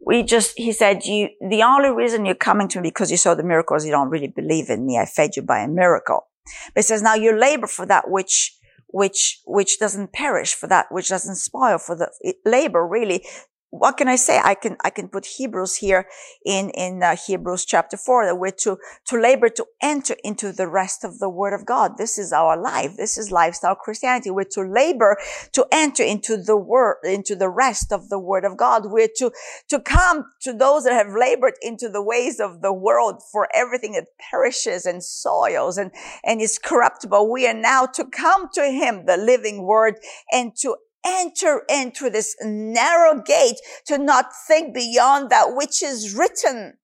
we 0.00 0.22
just, 0.22 0.56
he 0.56 0.72
said, 0.72 1.04
you, 1.04 1.28
the 1.40 1.62
only 1.62 1.90
reason 1.90 2.24
you're 2.24 2.34
coming 2.34 2.68
to 2.68 2.80
me 2.80 2.88
because 2.88 3.10
you 3.10 3.16
saw 3.16 3.34
the 3.34 3.42
miracles, 3.42 3.84
you 3.84 3.90
don't 3.90 4.08
really 4.08 4.28
believe 4.28 4.70
in 4.70 4.86
me. 4.86 4.98
I 4.98 5.04
fed 5.04 5.36
you 5.36 5.42
by 5.42 5.58
a 5.58 5.68
miracle. 5.68 6.27
But 6.74 6.80
he 6.80 6.82
says, 6.82 7.02
now 7.02 7.14
you 7.14 7.36
labor 7.36 7.66
for 7.66 7.86
that 7.86 8.10
which, 8.10 8.56
which, 8.88 9.40
which 9.46 9.78
doesn't 9.78 10.12
perish, 10.12 10.54
for 10.54 10.66
that 10.68 10.86
which 10.90 11.08
doesn't 11.08 11.36
spoil, 11.36 11.78
for 11.78 11.96
the 11.96 12.10
labor 12.44 12.86
really 12.86 13.26
what 13.70 13.96
can 13.98 14.08
I 14.08 14.16
say? 14.16 14.40
I 14.42 14.54
can, 14.54 14.76
I 14.82 14.90
can 14.90 15.08
put 15.08 15.26
Hebrews 15.26 15.76
here 15.76 16.06
in, 16.44 16.70
in 16.70 17.02
uh, 17.02 17.16
Hebrews 17.16 17.66
chapter 17.66 17.96
four 17.96 18.24
that 18.24 18.36
we're 18.36 18.50
to, 18.50 18.78
to 19.06 19.20
labor 19.20 19.50
to 19.50 19.66
enter 19.82 20.16
into 20.24 20.52
the 20.52 20.66
rest 20.66 21.04
of 21.04 21.18
the 21.18 21.28
word 21.28 21.52
of 21.52 21.66
God. 21.66 21.98
This 21.98 22.16
is 22.16 22.32
our 22.32 22.56
life. 22.60 22.96
This 22.96 23.18
is 23.18 23.30
lifestyle 23.30 23.74
Christianity. 23.74 24.30
We're 24.30 24.44
to 24.52 24.62
labor 24.62 25.18
to 25.52 25.66
enter 25.70 26.02
into 26.02 26.38
the 26.38 26.56
word, 26.56 26.96
into 27.04 27.36
the 27.36 27.50
rest 27.50 27.92
of 27.92 28.08
the 28.08 28.18
word 28.18 28.44
of 28.44 28.56
God. 28.56 28.84
We're 28.86 29.08
to, 29.16 29.32
to 29.68 29.80
come 29.80 30.24
to 30.42 30.52
those 30.54 30.84
that 30.84 30.94
have 30.94 31.14
labored 31.14 31.54
into 31.60 31.90
the 31.90 32.02
ways 32.02 32.40
of 32.40 32.62
the 32.62 32.72
world 32.72 33.22
for 33.30 33.48
everything 33.54 33.92
that 33.92 34.06
perishes 34.18 34.86
and 34.86 35.04
soils 35.04 35.76
and, 35.76 35.90
and 36.24 36.40
is 36.40 36.58
corruptible. 36.58 37.30
We 37.30 37.46
are 37.46 37.54
now 37.54 37.84
to 37.84 38.04
come 38.06 38.48
to 38.54 38.64
him, 38.64 39.04
the 39.04 39.18
living 39.18 39.64
word, 39.64 39.96
and 40.32 40.56
to 40.56 40.76
enter 41.04 41.62
into 41.68 42.10
this 42.10 42.36
narrow 42.42 43.20
gate 43.20 43.56
to 43.86 43.98
not 43.98 44.26
think 44.46 44.74
beyond 44.74 45.30
that 45.30 45.54
which 45.54 45.82
is 45.82 46.14
written. 46.14 46.78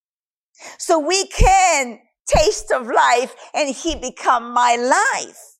So 0.79 0.99
we 0.99 1.27
can 1.27 2.01
taste 2.27 2.71
of 2.73 2.87
life 2.87 3.35
and 3.53 3.75
he 3.75 3.97
become 3.97 4.53
my 4.53 4.77
life. 4.77 5.57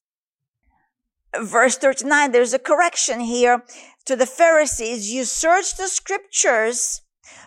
Verse 1.41 1.77
39, 1.77 2.31
there's 2.31 2.55
a 2.55 2.59
correction 2.59 3.21
here 3.21 3.65
to 4.07 4.15
the 4.15 4.27
Pharisees. 4.27 5.13
You 5.13 5.25
search 5.25 5.77
the 5.77 5.89
scriptures 5.89 7.03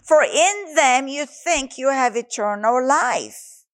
for 0.07 0.23
in 0.23 0.73
them 0.75 1.07
you 1.07 1.25
think 1.25 1.77
you 1.77 1.89
have 1.89 2.15
eternal 2.15 2.85
life. 2.85 3.65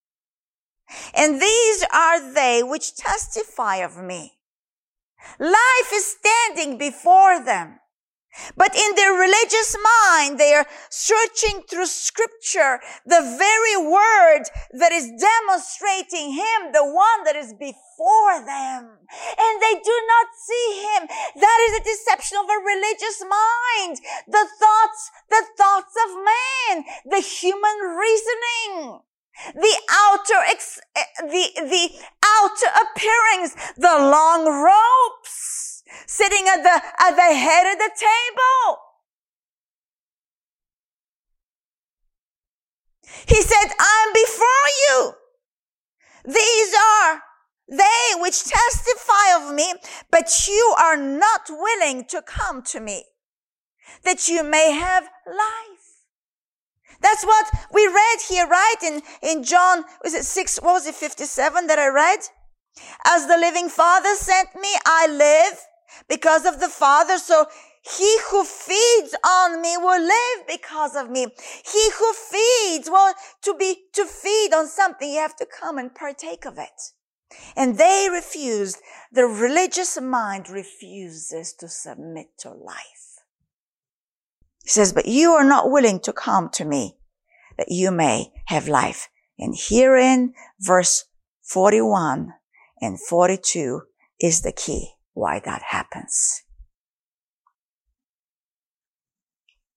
And 1.15 1.41
these 1.41 1.85
are 1.93 2.33
they 2.33 2.61
which 2.63 2.95
testify 2.95 3.77
of 3.77 3.97
me. 3.97 4.33
Life 5.39 5.91
is 5.93 6.17
standing 6.17 6.77
before 6.77 7.43
them. 7.43 7.79
But 8.57 8.75
in 8.75 8.95
their 8.95 9.13
religious 9.13 9.75
mind, 9.77 10.39
they 10.39 10.53
are 10.53 10.65
searching 10.89 11.61
through 11.69 11.85
scripture, 11.85 12.79
the 13.05 13.21
very 13.37 13.77
word 13.77 14.49
that 14.73 14.91
is 14.91 15.11
demonstrating 15.21 16.33
him, 16.33 16.73
the 16.73 16.85
one 16.85 17.23
that 17.25 17.35
is 17.35 17.53
before 17.53 18.41
them. 18.45 18.97
And 19.37 19.61
they 19.61 19.75
do 19.77 19.97
not 20.09 20.27
see 20.33 20.81
him. 20.81 21.07
That 21.41 21.59
is 21.69 21.77
a 21.77 21.83
deception 21.83 22.39
of 22.39 22.49
a 22.49 22.63
religious 22.65 23.21
mind. 23.21 24.01
The 24.27 24.47
thoughts, 24.59 25.11
the 25.29 25.45
thoughts 25.55 25.93
of 26.05 26.17
man, 26.17 26.85
the 27.05 27.21
human 27.21 27.77
reasoning 27.95 29.01
the 29.53 29.75
outer 29.91 30.41
ex- 30.47 30.79
eh, 30.95 31.03
the 31.21 31.45
the 31.69 31.89
outer 32.23 32.69
appearance 32.83 33.55
the 33.77 33.95
long 33.99 34.45
ropes 34.45 35.83
sitting 36.05 36.45
at 36.47 36.63
the 36.63 36.81
at 36.99 37.15
the 37.15 37.35
head 37.35 37.73
of 37.73 37.79
the 37.79 37.91
table. 37.97 38.79
He 43.27 43.41
said 43.41 43.67
i'm 43.79 44.13
before 44.13 44.67
you. 44.87 45.13
These 46.25 46.73
are 46.73 47.21
they 47.69 48.21
which 48.21 48.43
testify 48.43 49.35
of 49.37 49.53
me 49.53 49.73
but 50.11 50.47
you 50.47 50.75
are 50.77 50.97
not 50.97 51.49
willing 51.49 52.05
to 52.05 52.21
come 52.21 52.61
to 52.61 52.79
me 52.79 53.05
that 54.03 54.27
you 54.27 54.43
may 54.43 54.71
have 54.71 55.03
life 55.25 55.72
that's 57.03 57.23
what 57.23 57.47
we 57.71 57.85
read 57.85 58.17
here, 58.27 58.47
right? 58.47 58.75
In, 58.81 59.01
in 59.21 59.43
John, 59.43 59.83
was 60.03 60.13
it 60.13 60.23
six, 60.25 60.57
what 60.61 60.73
was 60.73 60.87
it, 60.87 60.95
57 60.95 61.67
that 61.67 61.77
I 61.77 61.89
read? 61.89 62.19
As 63.05 63.27
the 63.27 63.37
living 63.37 63.69
Father 63.69 64.15
sent 64.15 64.55
me, 64.55 64.69
I 64.85 65.07
live 65.07 65.59
because 66.09 66.45
of 66.45 66.59
the 66.59 66.69
Father. 66.69 67.17
So 67.17 67.45
he 67.83 68.17
who 68.29 68.45
feeds 68.45 69.15
on 69.25 69.61
me 69.61 69.75
will 69.77 70.01
live 70.01 70.47
because 70.47 70.95
of 70.95 71.09
me. 71.09 71.27
He 71.65 71.89
who 71.99 72.13
feeds, 72.13 72.89
well, 72.89 73.13
to 73.43 73.53
be, 73.55 73.75
to 73.93 74.05
feed 74.05 74.53
on 74.53 74.67
something, 74.67 75.11
you 75.11 75.19
have 75.19 75.35
to 75.37 75.45
come 75.45 75.77
and 75.77 75.93
partake 75.93 76.45
of 76.45 76.57
it. 76.57 76.81
And 77.55 77.77
they 77.77 78.07
refused. 78.11 78.77
The 79.11 79.25
religious 79.25 79.99
mind 79.99 80.49
refuses 80.49 81.53
to 81.59 81.67
submit 81.67 82.37
to 82.39 82.51
life. 82.51 83.02
He 84.63 84.69
says, 84.69 84.93
but 84.93 85.05
you 85.05 85.31
are 85.31 85.43
not 85.43 85.69
willing 85.69 85.99
to 86.01 86.13
come 86.13 86.49
to 86.53 86.65
me 86.65 86.97
that 87.57 87.67
you 87.69 87.91
may 87.91 88.31
have 88.47 88.67
life. 88.67 89.09
And 89.37 89.55
herein 89.57 90.33
verse 90.59 91.05
41 91.43 92.33
and 92.81 92.99
42 92.99 93.81
is 94.19 94.41
the 94.41 94.51
key 94.51 94.93
why 95.13 95.39
that 95.39 95.61
happens. 95.61 96.43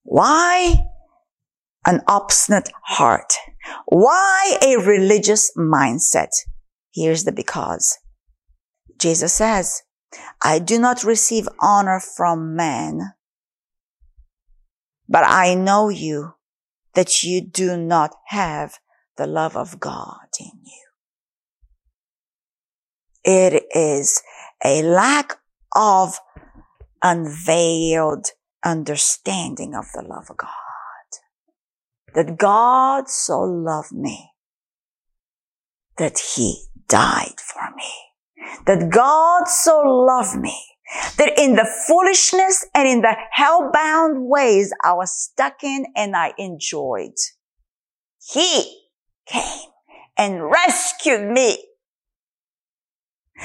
Why 0.02 0.86
an 1.84 2.02
obstinate 2.06 2.70
heart? 2.82 3.34
Why 3.86 4.58
a 4.64 4.76
religious 4.76 5.52
mindset? 5.56 6.30
Here's 6.94 7.24
the 7.24 7.32
because. 7.32 7.98
Jesus 8.98 9.34
says, 9.34 9.82
I 10.42 10.58
do 10.60 10.78
not 10.78 11.04
receive 11.04 11.48
honor 11.60 12.00
from 12.00 12.54
man, 12.54 13.14
but 15.08 15.24
I 15.26 15.54
know 15.54 15.88
you 15.88 16.34
that 16.94 17.22
you 17.22 17.40
do 17.40 17.76
not 17.76 18.14
have 18.26 18.78
the 19.16 19.26
love 19.26 19.56
of 19.56 19.78
God 19.78 20.28
in 20.40 20.50
you. 20.64 20.82
It 23.24 23.64
is 23.74 24.22
a 24.64 24.82
lack 24.82 25.38
of 25.74 26.18
unveiled 27.02 28.26
understanding 28.64 29.74
of 29.74 29.86
the 29.94 30.02
love 30.02 30.30
of 30.30 30.36
God. 30.36 30.50
That 32.14 32.38
God 32.38 33.08
so 33.08 33.40
loved 33.40 33.92
me 33.92 34.30
that 35.98 36.18
he 36.18 36.64
died 36.88 37.40
for 37.40 37.74
me. 37.76 37.92
That 38.66 38.90
God 38.90 39.48
so 39.48 39.80
loved 39.80 40.38
me 40.38 40.75
that 41.18 41.38
in 41.38 41.54
the 41.56 41.68
foolishness 41.86 42.64
and 42.74 42.88
in 42.88 43.00
the 43.00 43.16
hellbound 43.36 44.28
ways 44.28 44.72
I 44.84 44.92
was 44.94 45.12
stuck 45.12 45.64
in 45.64 45.86
and 45.96 46.16
I 46.16 46.32
enjoyed. 46.38 47.16
He 48.32 48.82
came 49.26 49.70
and 50.16 50.42
rescued 50.44 51.30
me. 51.30 51.58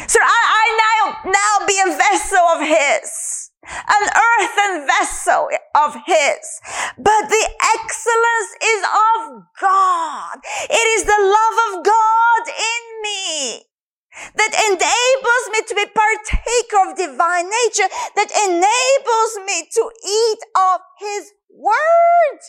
So 0.07 0.19
I, 0.21 0.41
I 0.61 1.13
now, 1.25 1.31
now 1.31 1.67
be 1.67 1.77
a 1.79 1.95
vessel 1.95 2.39
of 2.55 2.61
His, 2.61 3.51
an 3.67 4.09
earthen 4.09 4.87
vessel 4.87 5.49
of 5.75 5.95
His. 6.05 6.61
But 6.97 7.27
the 7.27 7.49
excellence 7.75 8.51
is 8.63 8.83
of 8.83 9.43
God. 9.59 10.37
It 10.69 10.87
is 10.99 11.03
the 11.03 11.19
love 11.19 11.79
of 11.79 11.85
God 11.85 12.47
in 12.47 13.01
me 13.01 13.70
that 14.11 14.53
enables 14.67 15.45
me 15.51 15.59
to 15.67 15.75
be 15.75 15.85
partaker 15.91 16.79
of 16.89 16.97
divine 16.97 17.47
nature, 17.47 17.89
that 18.15 18.31
enables 18.47 19.33
me 19.47 19.67
to 19.71 19.83
eat 20.03 20.41
of 20.55 20.79
his 20.99 21.31
word. 21.49 22.39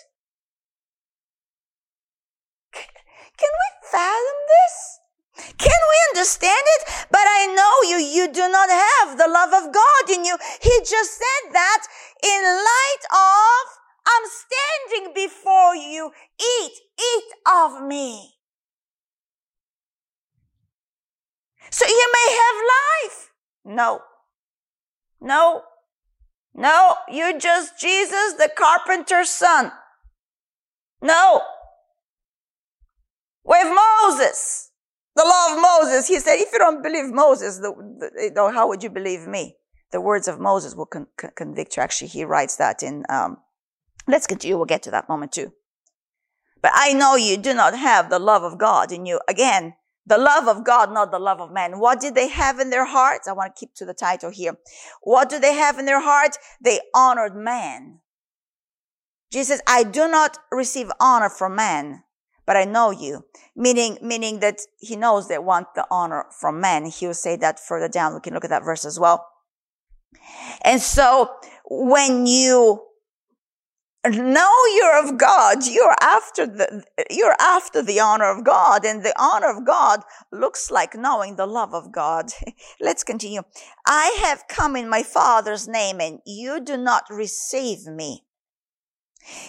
Can 2.72 3.50
we 3.50 3.88
fathom 3.90 4.38
this? 4.48 4.76
Can 5.58 5.80
we 5.90 5.96
understand 6.12 6.64
it? 6.76 7.06
But 7.10 7.24
I 7.26 7.46
know 7.54 7.90
you, 7.90 8.04
you 8.04 8.32
do 8.32 8.48
not 8.48 8.68
have 8.68 9.18
the 9.18 9.28
love 9.28 9.52
of 9.52 9.72
God 9.72 10.10
in 10.10 10.24
you. 10.24 10.36
He 10.60 10.78
just 10.80 11.18
said 11.18 11.52
that 11.52 11.86
in 12.22 12.42
light 12.42 13.04
of, 13.10 13.62
I'm 14.06 14.26
standing 14.28 15.14
before 15.14 15.74
you. 15.76 16.12
Eat, 16.38 16.72
eat 16.98 17.30
of 17.50 17.82
me. 17.86 18.34
So 21.72 21.84
you 21.86 22.12
may 22.12 22.28
have 22.36 22.56
life. 22.78 23.30
No. 23.64 24.00
No. 25.20 25.62
No, 26.54 26.96
you're 27.08 27.38
just 27.38 27.80
Jesus, 27.80 28.34
the 28.34 28.50
carpenter's 28.54 29.30
son. 29.30 29.72
No. 31.00 31.40
With 33.42 33.66
Moses, 33.66 34.70
the 35.16 35.24
law 35.24 35.54
of 35.54 35.60
Moses, 35.60 36.08
he 36.08 36.18
said, 36.20 36.36
if 36.36 36.52
you 36.52 36.58
don't 36.58 36.82
believe 36.82 37.06
Moses, 37.06 37.58
the, 37.58 37.72
the, 38.34 38.50
how 38.54 38.68
would 38.68 38.82
you 38.82 38.90
believe 38.90 39.26
me? 39.26 39.56
The 39.92 40.00
words 40.00 40.28
of 40.28 40.38
Moses 40.38 40.74
will 40.74 40.86
con- 40.86 41.08
con- 41.16 41.32
convict 41.34 41.76
you. 41.76 41.82
Actually, 41.82 42.08
he 42.08 42.24
writes 42.24 42.56
that 42.56 42.82
in, 42.82 43.04
um, 43.08 43.38
let's 44.06 44.26
continue. 44.26 44.56
We'll 44.56 44.66
get 44.66 44.82
to 44.84 44.90
that 44.90 45.08
moment 45.08 45.32
too. 45.32 45.52
But 46.60 46.72
I 46.74 46.92
know 46.92 47.16
you 47.16 47.36
do 47.36 47.54
not 47.54 47.76
have 47.76 48.10
the 48.10 48.18
love 48.18 48.42
of 48.42 48.58
God 48.58 48.92
in 48.92 49.06
you. 49.06 49.20
Again, 49.26 49.74
the 50.06 50.18
love 50.18 50.48
of 50.48 50.64
God, 50.64 50.92
not 50.92 51.10
the 51.10 51.18
love 51.18 51.40
of 51.40 51.52
man. 51.52 51.78
What 51.78 52.00
did 52.00 52.14
they 52.14 52.28
have 52.28 52.58
in 52.58 52.70
their 52.70 52.86
hearts? 52.86 53.28
I 53.28 53.32
want 53.32 53.54
to 53.54 53.60
keep 53.60 53.74
to 53.74 53.84
the 53.84 53.94
title 53.94 54.30
here. 54.30 54.56
What 55.02 55.28
do 55.28 55.38
they 55.38 55.54
have 55.54 55.78
in 55.78 55.86
their 55.86 56.00
heart? 56.00 56.36
They 56.60 56.80
honored 56.94 57.36
man. 57.36 58.00
Jesus, 59.32 59.60
I 59.66 59.84
do 59.84 60.08
not 60.08 60.38
receive 60.50 60.90
honor 61.00 61.30
from 61.30 61.56
man, 61.56 62.02
but 62.46 62.56
I 62.56 62.64
know 62.64 62.90
you. 62.90 63.24
Meaning, 63.56 63.98
meaning 64.02 64.40
that 64.40 64.60
he 64.78 64.96
knows 64.96 65.28
they 65.28 65.38
want 65.38 65.68
the 65.74 65.86
honor 65.90 66.26
from 66.38 66.60
man. 66.60 66.86
He 66.86 67.06
will 67.06 67.14
say 67.14 67.36
that 67.36 67.58
further 67.58 67.88
down. 67.88 68.14
We 68.14 68.20
can 68.20 68.34
look 68.34 68.44
at 68.44 68.50
that 68.50 68.64
verse 68.64 68.84
as 68.84 69.00
well. 69.00 69.26
And 70.64 70.80
so 70.80 71.30
when 71.64 72.26
you 72.26 72.82
know 74.10 74.52
you're 74.76 75.04
of 75.06 75.18
God. 75.18 75.58
You're 75.66 75.94
after 76.00 76.46
the, 76.46 76.84
you're 77.10 77.36
after 77.40 77.82
the 77.82 78.00
honor 78.00 78.30
of 78.30 78.44
God 78.44 78.84
and 78.84 79.04
the 79.04 79.14
honor 79.18 79.50
of 79.50 79.64
God 79.64 80.00
looks 80.32 80.70
like 80.70 80.94
knowing 80.94 81.36
the 81.36 81.46
love 81.46 81.74
of 81.74 81.92
God. 81.92 82.30
Let's 82.80 83.04
continue. 83.04 83.42
I 83.86 84.16
have 84.22 84.48
come 84.48 84.76
in 84.76 84.88
my 84.88 85.02
father's 85.02 85.68
name 85.68 86.00
and 86.00 86.20
you 86.26 86.60
do 86.60 86.76
not 86.76 87.04
receive 87.10 87.86
me. 87.86 88.24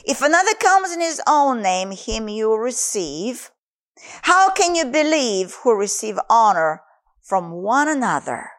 If 0.06 0.22
another 0.22 0.54
comes 0.60 0.92
in 0.92 1.02
his 1.02 1.22
own 1.28 1.62
name, 1.62 1.92
him 1.92 2.30
you 2.30 2.56
receive. 2.56 3.52
How 4.24 4.52
can 4.52 4.76
you 4.76 4.86
believe 4.86 5.56
who 5.64 5.78
receive 5.78 6.20
honor 6.30 6.82
from 7.22 7.52
one 7.52 7.88
another? 7.88 8.52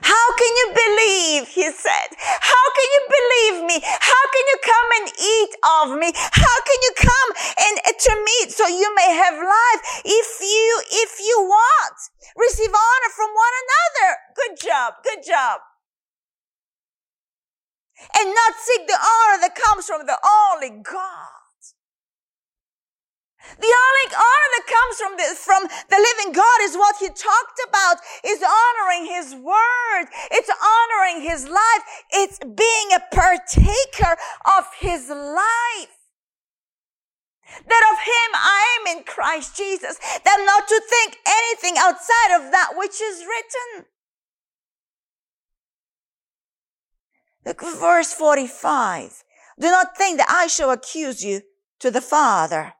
How 0.00 0.26
can 0.40 0.52
you 0.56 0.66
believe? 0.72 1.48
He 1.48 1.68
said. 1.68 2.08
How 2.16 2.64
can 2.72 2.88
you 2.96 3.02
believe 3.12 3.56
me? 3.68 3.76
How 3.84 4.24
can 4.32 4.44
you 4.48 4.58
come 4.64 4.88
and 4.96 5.06
eat 5.12 5.52
of 5.62 5.86
me? 6.00 6.08
How 6.16 6.56
can 6.64 6.78
you 6.80 6.92
come 6.96 7.30
and 7.60 7.74
uh, 7.84 7.92
to 7.92 8.12
me 8.24 8.36
so 8.48 8.66
you 8.66 8.88
may 8.96 9.12
have 9.12 9.36
life? 9.36 9.80
If 10.04 10.28
you, 10.40 10.70
if 11.04 11.20
you 11.20 11.36
want, 11.44 11.98
receive 12.36 12.72
honor 12.72 13.12
from 13.12 13.30
one 13.36 13.54
another. 13.64 14.10
Good 14.32 14.54
job. 14.64 14.94
Good 15.04 15.22
job. 15.26 15.60
And 18.18 18.34
not 18.34 18.52
seek 18.58 18.86
the 18.86 18.98
honor 18.98 19.40
that 19.42 19.54
comes 19.54 19.86
from 19.86 20.06
the 20.06 20.18
only 20.24 20.82
God. 20.82 21.41
The 23.58 23.74
only 23.84 24.06
honor 24.16 24.50
that 24.56 24.66
comes 24.66 24.96
from 24.98 25.16
the, 25.16 25.28
from 25.36 25.62
the 25.90 26.00
living 26.00 26.32
God 26.32 26.58
is 26.62 26.76
what 26.76 26.96
he 26.98 27.08
talked 27.08 27.60
about, 27.68 27.96
is 28.24 28.42
honoring 28.42 29.06
his 29.06 29.34
word. 29.34 30.06
It's 30.30 30.50
honoring 30.50 31.22
his 31.22 31.48
life. 31.48 31.82
It's 32.12 32.38
being 32.38 32.88
a 32.94 33.02
partaker 33.14 34.16
of 34.46 34.64
his 34.78 35.08
life. 35.08 35.96
That 37.68 37.84
of 37.92 37.98
him 38.00 38.30
I 38.34 38.78
am 38.80 38.96
in 38.96 39.04
Christ 39.04 39.56
Jesus. 39.56 39.98
That 40.24 40.42
not 40.46 40.68
to 40.68 40.82
think 40.88 41.18
anything 41.26 41.74
outside 41.78 42.36
of 42.36 42.50
that 42.52 42.72
which 42.76 43.00
is 43.00 43.24
written. 43.26 43.86
Look, 47.44 47.60
verse 47.60 48.12
45. 48.14 49.24
Do 49.60 49.70
not 49.70 49.96
think 49.96 50.18
that 50.18 50.30
I 50.30 50.46
shall 50.46 50.70
accuse 50.70 51.22
you 51.22 51.42
to 51.80 51.90
the 51.90 52.00
Father. 52.00 52.74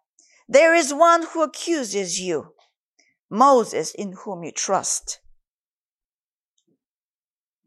There 0.48 0.74
is 0.74 0.92
one 0.92 1.26
who 1.32 1.42
accuses 1.42 2.20
you, 2.20 2.54
Moses, 3.30 3.92
in 3.92 4.12
whom 4.24 4.44
you 4.44 4.52
trust. 4.52 5.20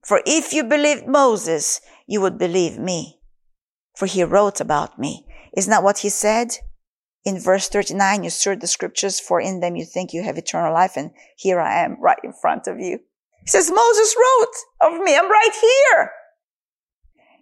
For 0.05 0.21
if 0.25 0.53
you 0.53 0.63
believed 0.63 1.07
Moses, 1.07 1.81
you 2.05 2.21
would 2.21 2.37
believe 2.37 2.77
me, 2.77 3.19
for 3.97 4.05
he 4.05 4.23
wrote 4.23 4.61
about 4.61 4.99
me. 4.99 5.25
Isn't 5.57 5.71
that 5.71 5.83
what 5.83 5.99
he 5.99 6.09
said? 6.09 6.57
In 7.23 7.39
verse 7.39 7.67
39, 7.69 8.23
you 8.23 8.29
search 8.29 8.59
the 8.59 8.67
scriptures, 8.67 9.19
for 9.19 9.41
in 9.41 9.61
them 9.61 9.75
you 9.75 9.83
think 9.83 10.13
you 10.13 10.21
have 10.21 10.37
eternal 10.37 10.71
life, 10.71 10.93
and 10.95 11.11
here 11.35 11.59
I 11.59 11.83
am 11.83 11.99
right 11.99 12.19
in 12.23 12.33
front 12.33 12.67
of 12.67 12.79
you. 12.79 12.99
He 13.41 13.47
says, 13.47 13.71
Moses 13.71 14.15
wrote 14.15 14.91
of 14.93 15.01
me. 15.01 15.15
I'm 15.15 15.29
right 15.29 15.51
here. 15.59 16.11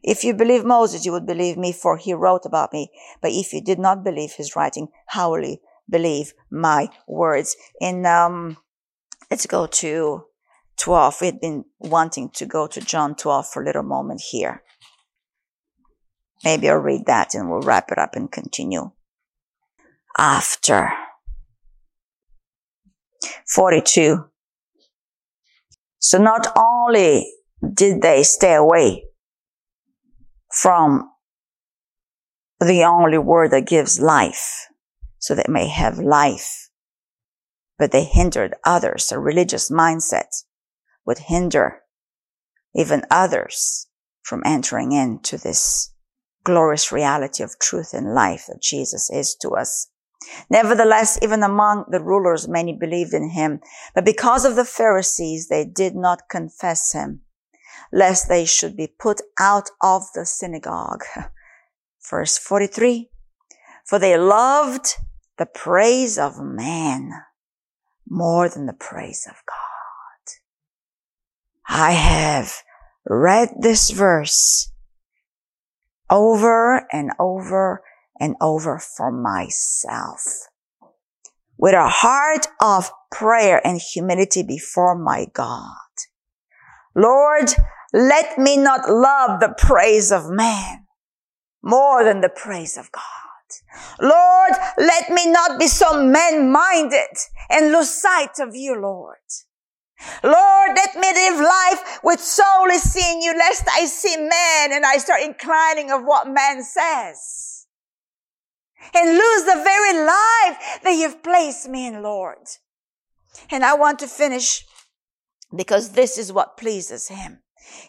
If 0.04 0.26
you 0.26 0.34
believe 0.34 0.66
Moses, 0.66 1.06
you 1.06 1.14
would 1.14 1.26
believe 1.26 1.58
me, 1.58 1.72
for 1.72 1.98
he 1.98 2.14
wrote 2.14 2.46
about 2.46 2.74
me. 2.74 2.92
But 3.22 3.32
if 3.32 3.54
you 3.54 3.62
did 3.62 3.80
not 3.80 4.04
believe 4.04 4.34
his 4.34 4.56
writing, 4.56 4.90
how 5.08 5.32
will 5.32 5.46
you 5.46 5.58
believe 5.90 6.34
my 6.52 6.90
words? 7.08 7.56
In 7.80 8.06
um, 8.06 8.58
let's 9.32 9.46
go 9.46 9.66
to 9.66 10.26
12. 10.78 11.22
We've 11.22 11.40
been 11.40 11.66
wanting 11.80 12.30
to 12.32 12.46
go 12.46 12.68
to 12.68 12.82
John 12.82 13.16
12 13.16 13.48
for 13.48 13.64
a 13.64 13.66
little 13.66 13.84
moment 13.84 14.22
here. 14.32 14.64
Maybe 16.44 16.70
I'll 16.70 16.78
read 16.78 17.06
that 17.06 17.34
and 17.34 17.50
we'll 17.50 17.62
wrap 17.62 17.90
it 17.90 17.98
up 17.98 18.16
and 18.16 18.30
continue. 18.30 18.92
After 20.18 20.92
42. 23.48 24.26
So 26.00 26.18
not 26.18 26.48
only 26.58 27.32
did 27.74 28.02
they 28.02 28.24
stay 28.24 28.56
away 28.56 29.06
from 30.54 31.10
the 32.60 32.84
only 32.84 33.18
word 33.18 33.52
that 33.52 33.66
gives 33.66 34.00
life 34.00 34.68
so 35.18 35.34
they 35.34 35.46
may 35.50 35.68
have 35.68 35.98
life. 35.98 36.70
But 37.80 37.92
they 37.92 38.04
hindered 38.04 38.54
others. 38.64 39.12
A 39.12 39.20
religious 39.20 39.72
mindset 39.72 40.44
would 41.06 41.18
hinder 41.18 41.82
even 42.76 43.04
others 43.10 43.88
from 44.22 44.44
entering 44.46 44.92
into 44.92 45.38
this 45.38 45.94
glorious 46.44 46.92
reality 46.92 47.42
of 47.42 47.58
truth 47.60 47.94
and 47.94 48.14
life 48.14 48.46
that 48.48 48.62
Jesus 48.62 49.10
is 49.10 49.36
to 49.42 49.50
us. 49.52 49.90
Nevertheless, 50.50 51.18
even 51.22 51.42
among 51.42 51.86
the 51.90 52.02
rulers, 52.02 52.48
many 52.48 52.78
believed 52.78 53.14
in 53.14 53.32
him, 53.32 53.60
but 53.96 54.06
because 54.06 54.46
of 54.46 54.56
the 54.56 54.66
Pharisees, 54.66 55.48
they 55.48 55.66
did 55.66 55.96
not 55.96 56.30
confess 56.30 56.94
him 56.94 57.22
lest 57.92 58.28
they 58.28 58.46
should 58.46 58.76
be 58.76 58.88
put 58.88 59.22
out 59.40 59.70
of 59.82 60.04
the 60.14 60.26
synagogue. 60.26 61.04
Verse 62.10 62.38
43. 62.38 63.10
For 63.86 64.00
they 64.00 64.18
loved 64.18 64.96
the 65.38 65.46
praise 65.46 66.18
of 66.18 66.40
man 66.40 67.12
more 68.08 68.50
than 68.50 68.66
the 68.66 68.74
praise 68.74 69.26
of 69.30 69.36
God. 69.48 70.34
I 71.68 71.92
have 71.92 72.54
read 73.06 73.50
this 73.60 73.90
verse 73.90 74.72
over 76.10 76.86
and 76.92 77.12
over 77.20 77.82
and 78.20 78.36
over 78.40 78.80
for 78.80 79.12
myself 79.12 80.24
with 81.58 81.74
a 81.74 81.88
heart 81.88 82.48
of 82.62 82.92
prayer 83.12 83.66
and 83.66 83.80
humility 83.80 84.44
before 84.44 84.98
my 84.98 85.26
God. 85.34 85.83
Lord, 86.96 87.50
let 87.94 88.38
me 88.38 88.58
not 88.58 88.90
love 88.90 89.40
the 89.40 89.54
praise 89.58 90.12
of 90.12 90.30
man 90.30 90.86
more 91.62 92.04
than 92.04 92.22
the 92.22 92.30
praise 92.30 92.78
of 92.78 92.92
God. 92.92 93.04
Lord, 94.00 94.52
let 94.78 95.10
me 95.10 95.30
not 95.30 95.60
be 95.60 95.68
so 95.68 96.04
man-minded 96.04 97.18
and 97.50 97.72
lose 97.72 97.90
sight 97.90 98.40
of 98.40 98.56
you, 98.56 98.80
Lord. 98.80 99.18
Lord, 100.24 100.76
let 100.76 100.96
me 100.96 101.14
live 101.14 101.40
life 101.40 102.00
with 102.04 102.20
solely 102.20 102.78
seeing 102.78 103.22
you, 103.22 103.34
lest 103.38 103.68
I 103.72 103.86
see 103.86 104.18
man 104.18 104.74
and 104.74 104.86
I 104.86 104.98
start 104.98 105.22
inclining 105.22 105.92
of 105.92 106.04
what 106.04 106.28
man 106.28 106.64
says. 106.64 107.68
And 108.94 109.18
lose 109.18 109.44
the 109.46 109.62
very 109.64 109.94
life 109.98 110.82
that 110.84 110.96
you've 110.98 111.24
placed 111.24 111.70
me 111.70 111.88
in, 111.88 112.04
Lord. 112.04 112.50
And 113.50 113.64
I 113.64 113.76
want 113.76 114.00
to 114.00 114.08
finish 114.08 114.66
because 115.56 115.90
this 115.90 116.18
is 116.18 116.34
what 116.34 116.58
pleases 116.58 117.08
him 117.08 117.40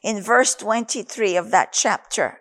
in 0.03 0.21
verse 0.21 0.55
23 0.55 1.37
of 1.37 1.51
that 1.51 1.73
chapter. 1.73 2.39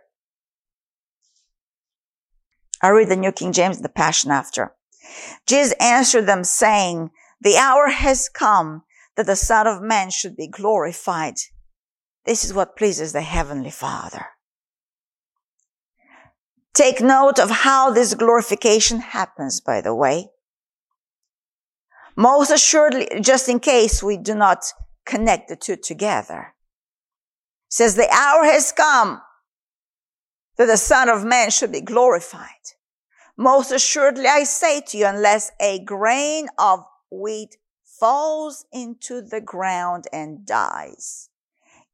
I 2.82 2.89
read 2.89 3.09
the 3.09 3.15
New 3.15 3.32
King 3.32 3.53
James, 3.53 3.80
the 3.80 3.89
Passion 3.89 4.32
after. 4.32 4.74
Jesus 5.47 5.74
answered 5.80 6.26
them 6.26 6.43
saying, 6.43 7.11
the 7.43 7.57
hour 7.57 7.89
has 7.89 8.30
come 8.30 8.84
that 9.15 9.26
the 9.26 9.36
Son 9.36 9.67
of 9.67 9.82
Man 9.82 10.09
should 10.09 10.36
be 10.36 10.47
glorified. 10.47 11.36
This 12.26 12.45
is 12.45 12.53
what 12.53 12.78
pleases 12.78 13.11
the 13.11 13.21
Heavenly 13.21 13.69
Father. 13.69 14.28
Take 16.74 17.01
note 17.01 17.39
of 17.39 17.49
how 17.49 17.91
this 17.91 18.15
glorification 18.15 18.99
happens, 18.99 19.59
by 19.59 19.82
the 19.82 19.93
way. 19.93 20.30
Most 22.15 22.49
assuredly, 22.49 23.07
just 23.21 23.49
in 23.49 23.59
case 23.59 24.01
we 24.01 24.17
do 24.17 24.34
not 24.34 24.63
connect 25.06 25.49
the 25.49 25.56
two 25.56 25.76
together 25.76 26.54
says 27.74 27.95
the 27.95 28.10
hour 28.12 28.43
has 28.43 28.72
come 28.72 29.20
that 30.58 30.68
the 30.68 30.78
son 30.78 31.10
of 31.10 31.26
man 31.26 31.49
should 31.49 31.72
be 31.72 31.82
glorified. 31.82 32.76
Most 33.36 33.72
assuredly, 33.72 34.28
I 34.28 34.43
say 34.43 34.82
to 34.82 34.97
you, 34.97 35.08
unless 35.08 35.51
a 35.60 35.84
grain 35.84 36.49
of 36.60 36.86
wheat 37.10 37.58
falls 37.84 38.66
into 38.72 39.24
the 39.24 39.41
ground 39.41 40.06
and 40.14 40.45
dies, 40.45 41.30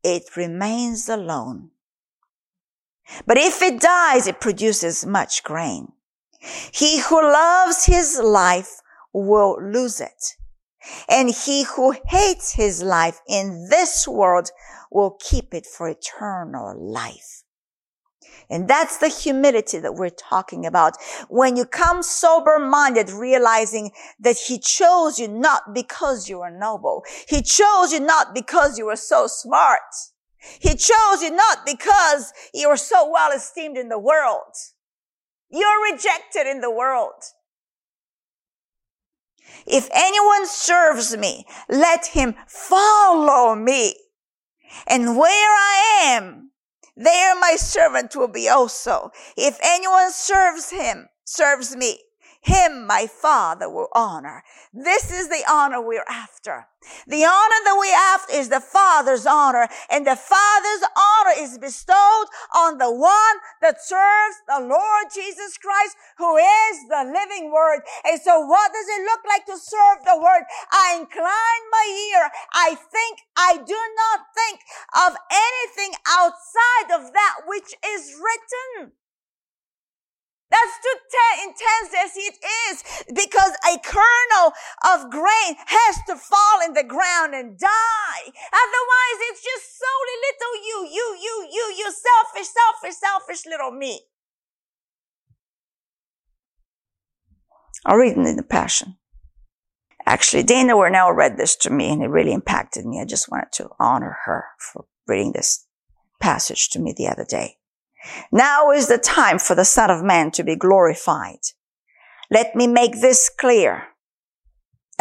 it 0.04 0.36
remains 0.36 1.08
alone. 1.08 1.70
But 3.26 3.38
if 3.38 3.62
it 3.62 3.80
dies, 3.80 4.28
it 4.28 4.42
produces 4.42 5.06
much 5.06 5.46
grain. 5.46 5.94
He 6.74 7.00
who 7.00 7.22
loves 7.22 7.86
his 7.86 8.20
life 8.22 8.82
will 9.14 9.58
lose 9.62 10.02
it. 10.02 10.36
And 11.08 11.30
he 11.30 11.64
who 11.64 11.96
hates 12.08 12.54
his 12.54 12.82
life 12.82 13.20
in 13.28 13.68
this 13.70 14.08
world 14.08 14.52
will 14.92 15.18
keep 15.20 15.54
it 15.54 15.66
for 15.66 15.90
eternal 15.90 16.76
life. 16.78 17.44
And 18.50 18.68
that's 18.68 18.98
the 18.98 19.10
humility 19.10 19.78
that 19.80 19.94
we're 19.94 20.10
talking 20.10 20.66
about. 20.66 20.96
When 21.30 21.56
you 21.56 21.66
come 21.66 22.02
sober 22.02 22.58
minded, 22.58 23.12
realizing 23.12 23.92
that 24.20 24.38
he 24.38 24.58
chose 24.58 25.20
you 25.20 25.28
not 25.28 25.74
because 25.74 26.28
you 26.28 26.40
were 26.40 26.50
noble. 26.50 27.04
He 27.28 27.42
chose 27.44 27.94
you 27.94 28.00
not 28.00 28.34
because 28.34 28.78
you 28.78 28.86
were 28.86 28.96
so 28.96 29.28
smart. 29.28 29.82
He 30.40 30.76
chose 30.76 31.22
you 31.22 31.32
not 31.32 31.66
because 31.66 32.34
you 32.54 32.70
were 32.70 32.78
so 32.78 33.10
well 33.10 33.32
esteemed 33.32 33.78
in 33.78 33.90
the 33.90 34.00
world. 34.00 34.56
You're 35.50 35.92
rejected 35.92 36.48
in 36.48 36.62
the 36.62 36.72
world. 36.72 37.22
If 39.66 39.90
anyone 39.94 40.48
serves 40.48 41.16
me, 41.18 41.46
let 41.70 42.08
him 42.08 42.36
follow 42.48 43.56
me. 43.56 43.96
And 44.88 45.18
where 45.18 45.52
I 45.52 46.02
am, 46.12 46.52
there 46.96 47.36
my 47.36 47.56
servant 47.56 48.16
will 48.16 48.28
be 48.28 48.50
also. 48.50 49.12
If 49.38 49.60
anyone 49.64 50.12
serves 50.12 50.70
him, 50.70 51.08
serves 51.24 51.76
me, 51.76 52.00
him 52.42 52.88
my 52.88 53.08
father 53.08 53.70
will 53.70 53.90
honor. 53.94 54.44
This 54.74 55.12
is 55.12 55.28
the 55.28 55.44
honor 55.50 55.82
we're 55.82 56.08
after. 56.08 56.68
The 57.08 57.26
honor 57.26 57.62
that 57.66 57.78
we 57.80 57.92
have 57.92 58.22
is 58.32 58.48
the 58.48 58.62
Father's 58.62 59.26
honor, 59.26 59.68
and 59.92 60.08
the 60.08 60.16
Father's 60.16 60.84
honor 60.96 61.36
is 61.38 61.58
bestowed 61.58 62.28
on 62.56 62.78
the 62.78 62.90
one 62.90 63.36
that 63.62 63.84
serves 63.84 64.38
the 64.48 64.64
Lord 64.64 65.06
Jesus 65.14 65.58
Christ, 65.58 65.98
who 66.18 66.38
is 66.38 66.88
the 66.88 67.04
living 67.04 67.52
Word. 67.52 67.82
And 68.06 68.22
so 68.22 68.40
what 68.40 68.72
does 68.72 68.88
it 68.88 69.04
look 69.04 69.20
like 69.28 69.46
to 69.48 69.58
serve 69.58 70.06
the 70.06 70.18
Word? 70.18 70.48
I 70.72 70.98
incline 71.02 71.64
my 71.72 71.88
ear. 72.16 72.32
I 72.54 72.76
think, 72.76 73.20
I 73.36 73.58
do 73.58 73.80
not 74.00 74.20
think 74.32 74.62
of 74.96 75.18
anything 75.28 76.00
outside 76.08 76.96
of 76.96 77.12
that 77.12 77.36
which 77.46 77.76
is 77.86 78.16
written. 78.16 78.94
That's 80.52 80.76
too 80.82 80.98
te- 81.14 81.44
intense 81.46 81.92
as 81.94 82.18
it 82.18 82.36
is 82.42 82.76
because 83.14 83.54
a 83.70 83.78
kernel 83.86 84.54
of 84.90 85.12
grain 85.12 85.54
has 85.66 85.96
to 86.08 86.16
fall 86.16 86.66
in 86.66 86.74
the 86.74 86.84
ground 86.84 87.36
and 87.36 87.58
die. 87.58 88.24
Otherwise, 88.26 89.18
it's 89.30 89.44
just 89.44 89.78
solely 89.78 90.18
little 90.26 90.56
you, 90.66 90.78
you, 90.90 91.18
you, 91.22 91.48
you, 91.52 91.76
you 91.78 91.94
selfish, 91.94 92.50
selfish, 92.50 92.98
selfish 92.98 93.46
little 93.46 93.72
me. 93.72 94.02
I'll 97.86 97.98
read 97.98 98.18
it 98.18 98.28
in 98.28 98.36
the 98.36 98.44
Passion. 98.44 98.98
Actually, 100.06 100.44
Dana 100.44 100.74
Wernell 100.76 101.16
read 101.16 101.38
this 101.38 101.56
to 101.58 101.70
me 101.70 101.92
and 101.92 102.02
it 102.02 102.08
really 102.08 102.34
impacted 102.34 102.86
me. 102.86 103.00
I 103.00 103.06
just 103.06 103.30
wanted 103.30 103.52
to 103.54 103.70
honor 103.80 104.18
her 104.26 104.46
for 104.58 104.86
reading 105.08 105.34
this 105.34 105.68
passage 106.20 106.70
to 106.70 106.80
me 106.80 106.94
the 106.98 107.08
other 107.08 107.26
day. 107.26 107.59
Now 108.32 108.72
is 108.72 108.88
the 108.88 108.98
time 108.98 109.40
for 109.40 109.56
the 109.56 109.66
Son 109.66 109.90
of 109.90 110.04
Man 110.04 110.32
to 110.32 110.44
be 110.44 110.56
glorified. 110.56 111.40
Let 112.32 112.56
me 112.56 112.68
make 112.68 113.02
this 113.02 113.30
clear. 113.30 113.88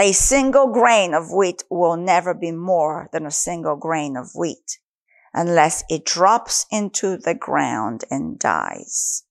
A 0.01 0.13
single 0.13 0.69
grain 0.69 1.13
of 1.13 1.33
wheat 1.33 1.65
will 1.69 1.97
never 1.97 2.33
be 2.33 2.53
more 2.53 3.09
than 3.13 3.27
a 3.27 3.31
single 3.31 3.77
grain 3.77 4.17
of 4.17 4.31
wheat 4.35 4.79
unless 5.35 5.85
it 5.89 6.05
drops 6.05 6.67
into 6.71 7.17
the 7.17 7.35
ground 7.35 8.05
and 8.11 8.39
dies. 8.39 9.25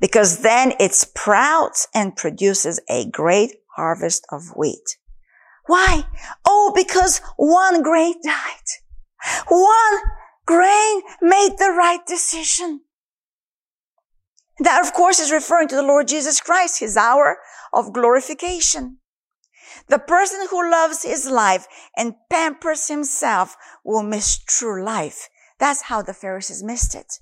Because 0.00 0.38
then 0.42 0.74
it 0.78 0.94
sprouts 0.94 1.88
and 1.94 2.16
produces 2.16 2.80
a 2.88 3.08
great 3.10 3.56
harvest 3.76 4.26
of 4.30 4.54
wheat. 4.56 4.98
Why? 5.66 6.04
Oh, 6.44 6.72
because 6.74 7.20
one 7.36 7.82
grain 7.82 8.14
died. 8.24 9.48
One 9.48 10.00
grain 10.46 11.02
made 11.22 11.56
the 11.58 11.74
right 11.76 12.04
decision. 12.06 12.80
That, 14.58 14.84
of 14.84 14.92
course, 14.92 15.18
is 15.18 15.32
referring 15.32 15.68
to 15.68 15.76
the 15.76 15.82
Lord 15.82 16.08
Jesus 16.08 16.40
Christ, 16.40 16.80
his 16.80 16.96
hour 16.96 17.38
of 17.72 17.92
glorification. 17.92 18.98
The 19.88 19.98
person 19.98 20.46
who 20.50 20.70
loves 20.70 21.02
his 21.02 21.28
life 21.28 21.66
and 21.96 22.14
pampers 22.30 22.88
himself 22.88 23.56
will 23.84 24.02
miss 24.02 24.38
true 24.38 24.84
life. 24.84 25.28
That's 25.58 25.82
how 25.82 26.02
the 26.02 26.14
Pharisees 26.14 26.62
missed 26.62 26.94
it. 26.94 27.18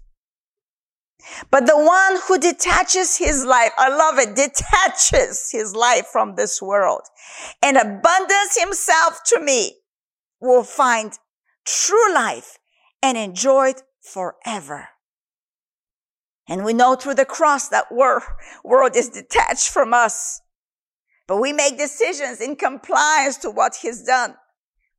But 1.51 1.67
the 1.67 1.79
one 1.79 2.21
who 2.27 2.39
detaches 2.39 3.17
his 3.17 3.45
life, 3.45 3.73
I 3.79 3.89
love 3.89 4.19
it, 4.19 4.35
detaches 4.35 5.51
his 5.53 5.75
life 5.75 6.07
from 6.07 6.35
this 6.35 6.61
world 6.61 7.03
and 7.63 7.77
abundance 7.77 8.59
himself 8.59 9.21
to 9.27 9.41
me 9.41 9.77
will 10.41 10.65
find 10.65 11.19
true 11.65 12.13
life 12.13 12.59
and 13.03 13.17
enjoy 13.17 13.71
it 13.71 13.83
forever. 14.01 14.89
And 16.53 16.67
we 16.67 16.75
know 16.75 16.97
through 16.97 17.15
the 17.15 17.25
cross 17.25 17.71
that 17.71 17.91
world 17.91 18.95
is 18.95 19.09
detached 19.09 19.71
from 19.71 19.95
us. 19.95 20.43
But 21.27 21.39
we 21.39 21.51
make 21.51 21.79
decisions 21.79 22.43
in 22.43 22.57
compliance 22.57 23.39
to 23.39 23.51
what 23.51 23.77
he's 23.77 24.03
done. 24.03 24.35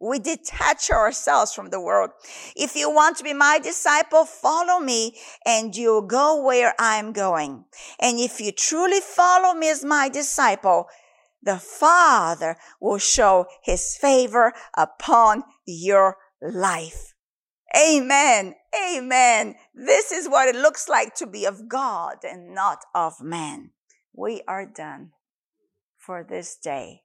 We 0.02 0.18
detach 0.18 0.90
ourselves 0.90 1.54
from 1.54 1.70
the 1.70 1.80
world. 1.80 2.10
If 2.56 2.76
you 2.76 2.90
want 2.90 3.18
to 3.18 3.24
be 3.24 3.34
my 3.34 3.60
disciple, 3.62 4.26
follow 4.26 4.80
me 4.80 5.16
and 5.46 5.76
you'll 5.76 6.08
go 6.08 6.44
where 6.44 6.74
I'm 6.80 7.14
going. 7.14 7.66
And 8.02 8.18
if 8.18 8.42
you 8.42 8.52
truly 8.52 9.00
follow 9.00 9.54
me 9.54 9.70
as 9.70 9.86
my 9.86 10.10
disciple, 10.10 10.88
the 11.44 11.58
Father 11.58 12.58
will 12.82 12.98
show 12.98 13.46
his 13.62 13.96
favor 13.96 14.54
upon 14.76 15.44
your 15.68 16.18
life. 16.42 17.14
Amen. 17.78 18.56
Amen. 18.76 19.56
This 19.74 20.12
is 20.12 20.28
what 20.28 20.48
it 20.48 20.56
looks 20.56 20.90
like 20.90 21.16
to 21.16 21.28
be 21.28 21.46
of 21.46 21.68
God 21.68 22.18
and 22.24 22.56
not 22.56 22.80
of 22.96 23.22
man. 23.22 23.72
We 24.14 24.42
are 24.48 24.66
done 24.66 25.12
for 25.98 26.26
this 26.28 26.56
day. 26.56 27.03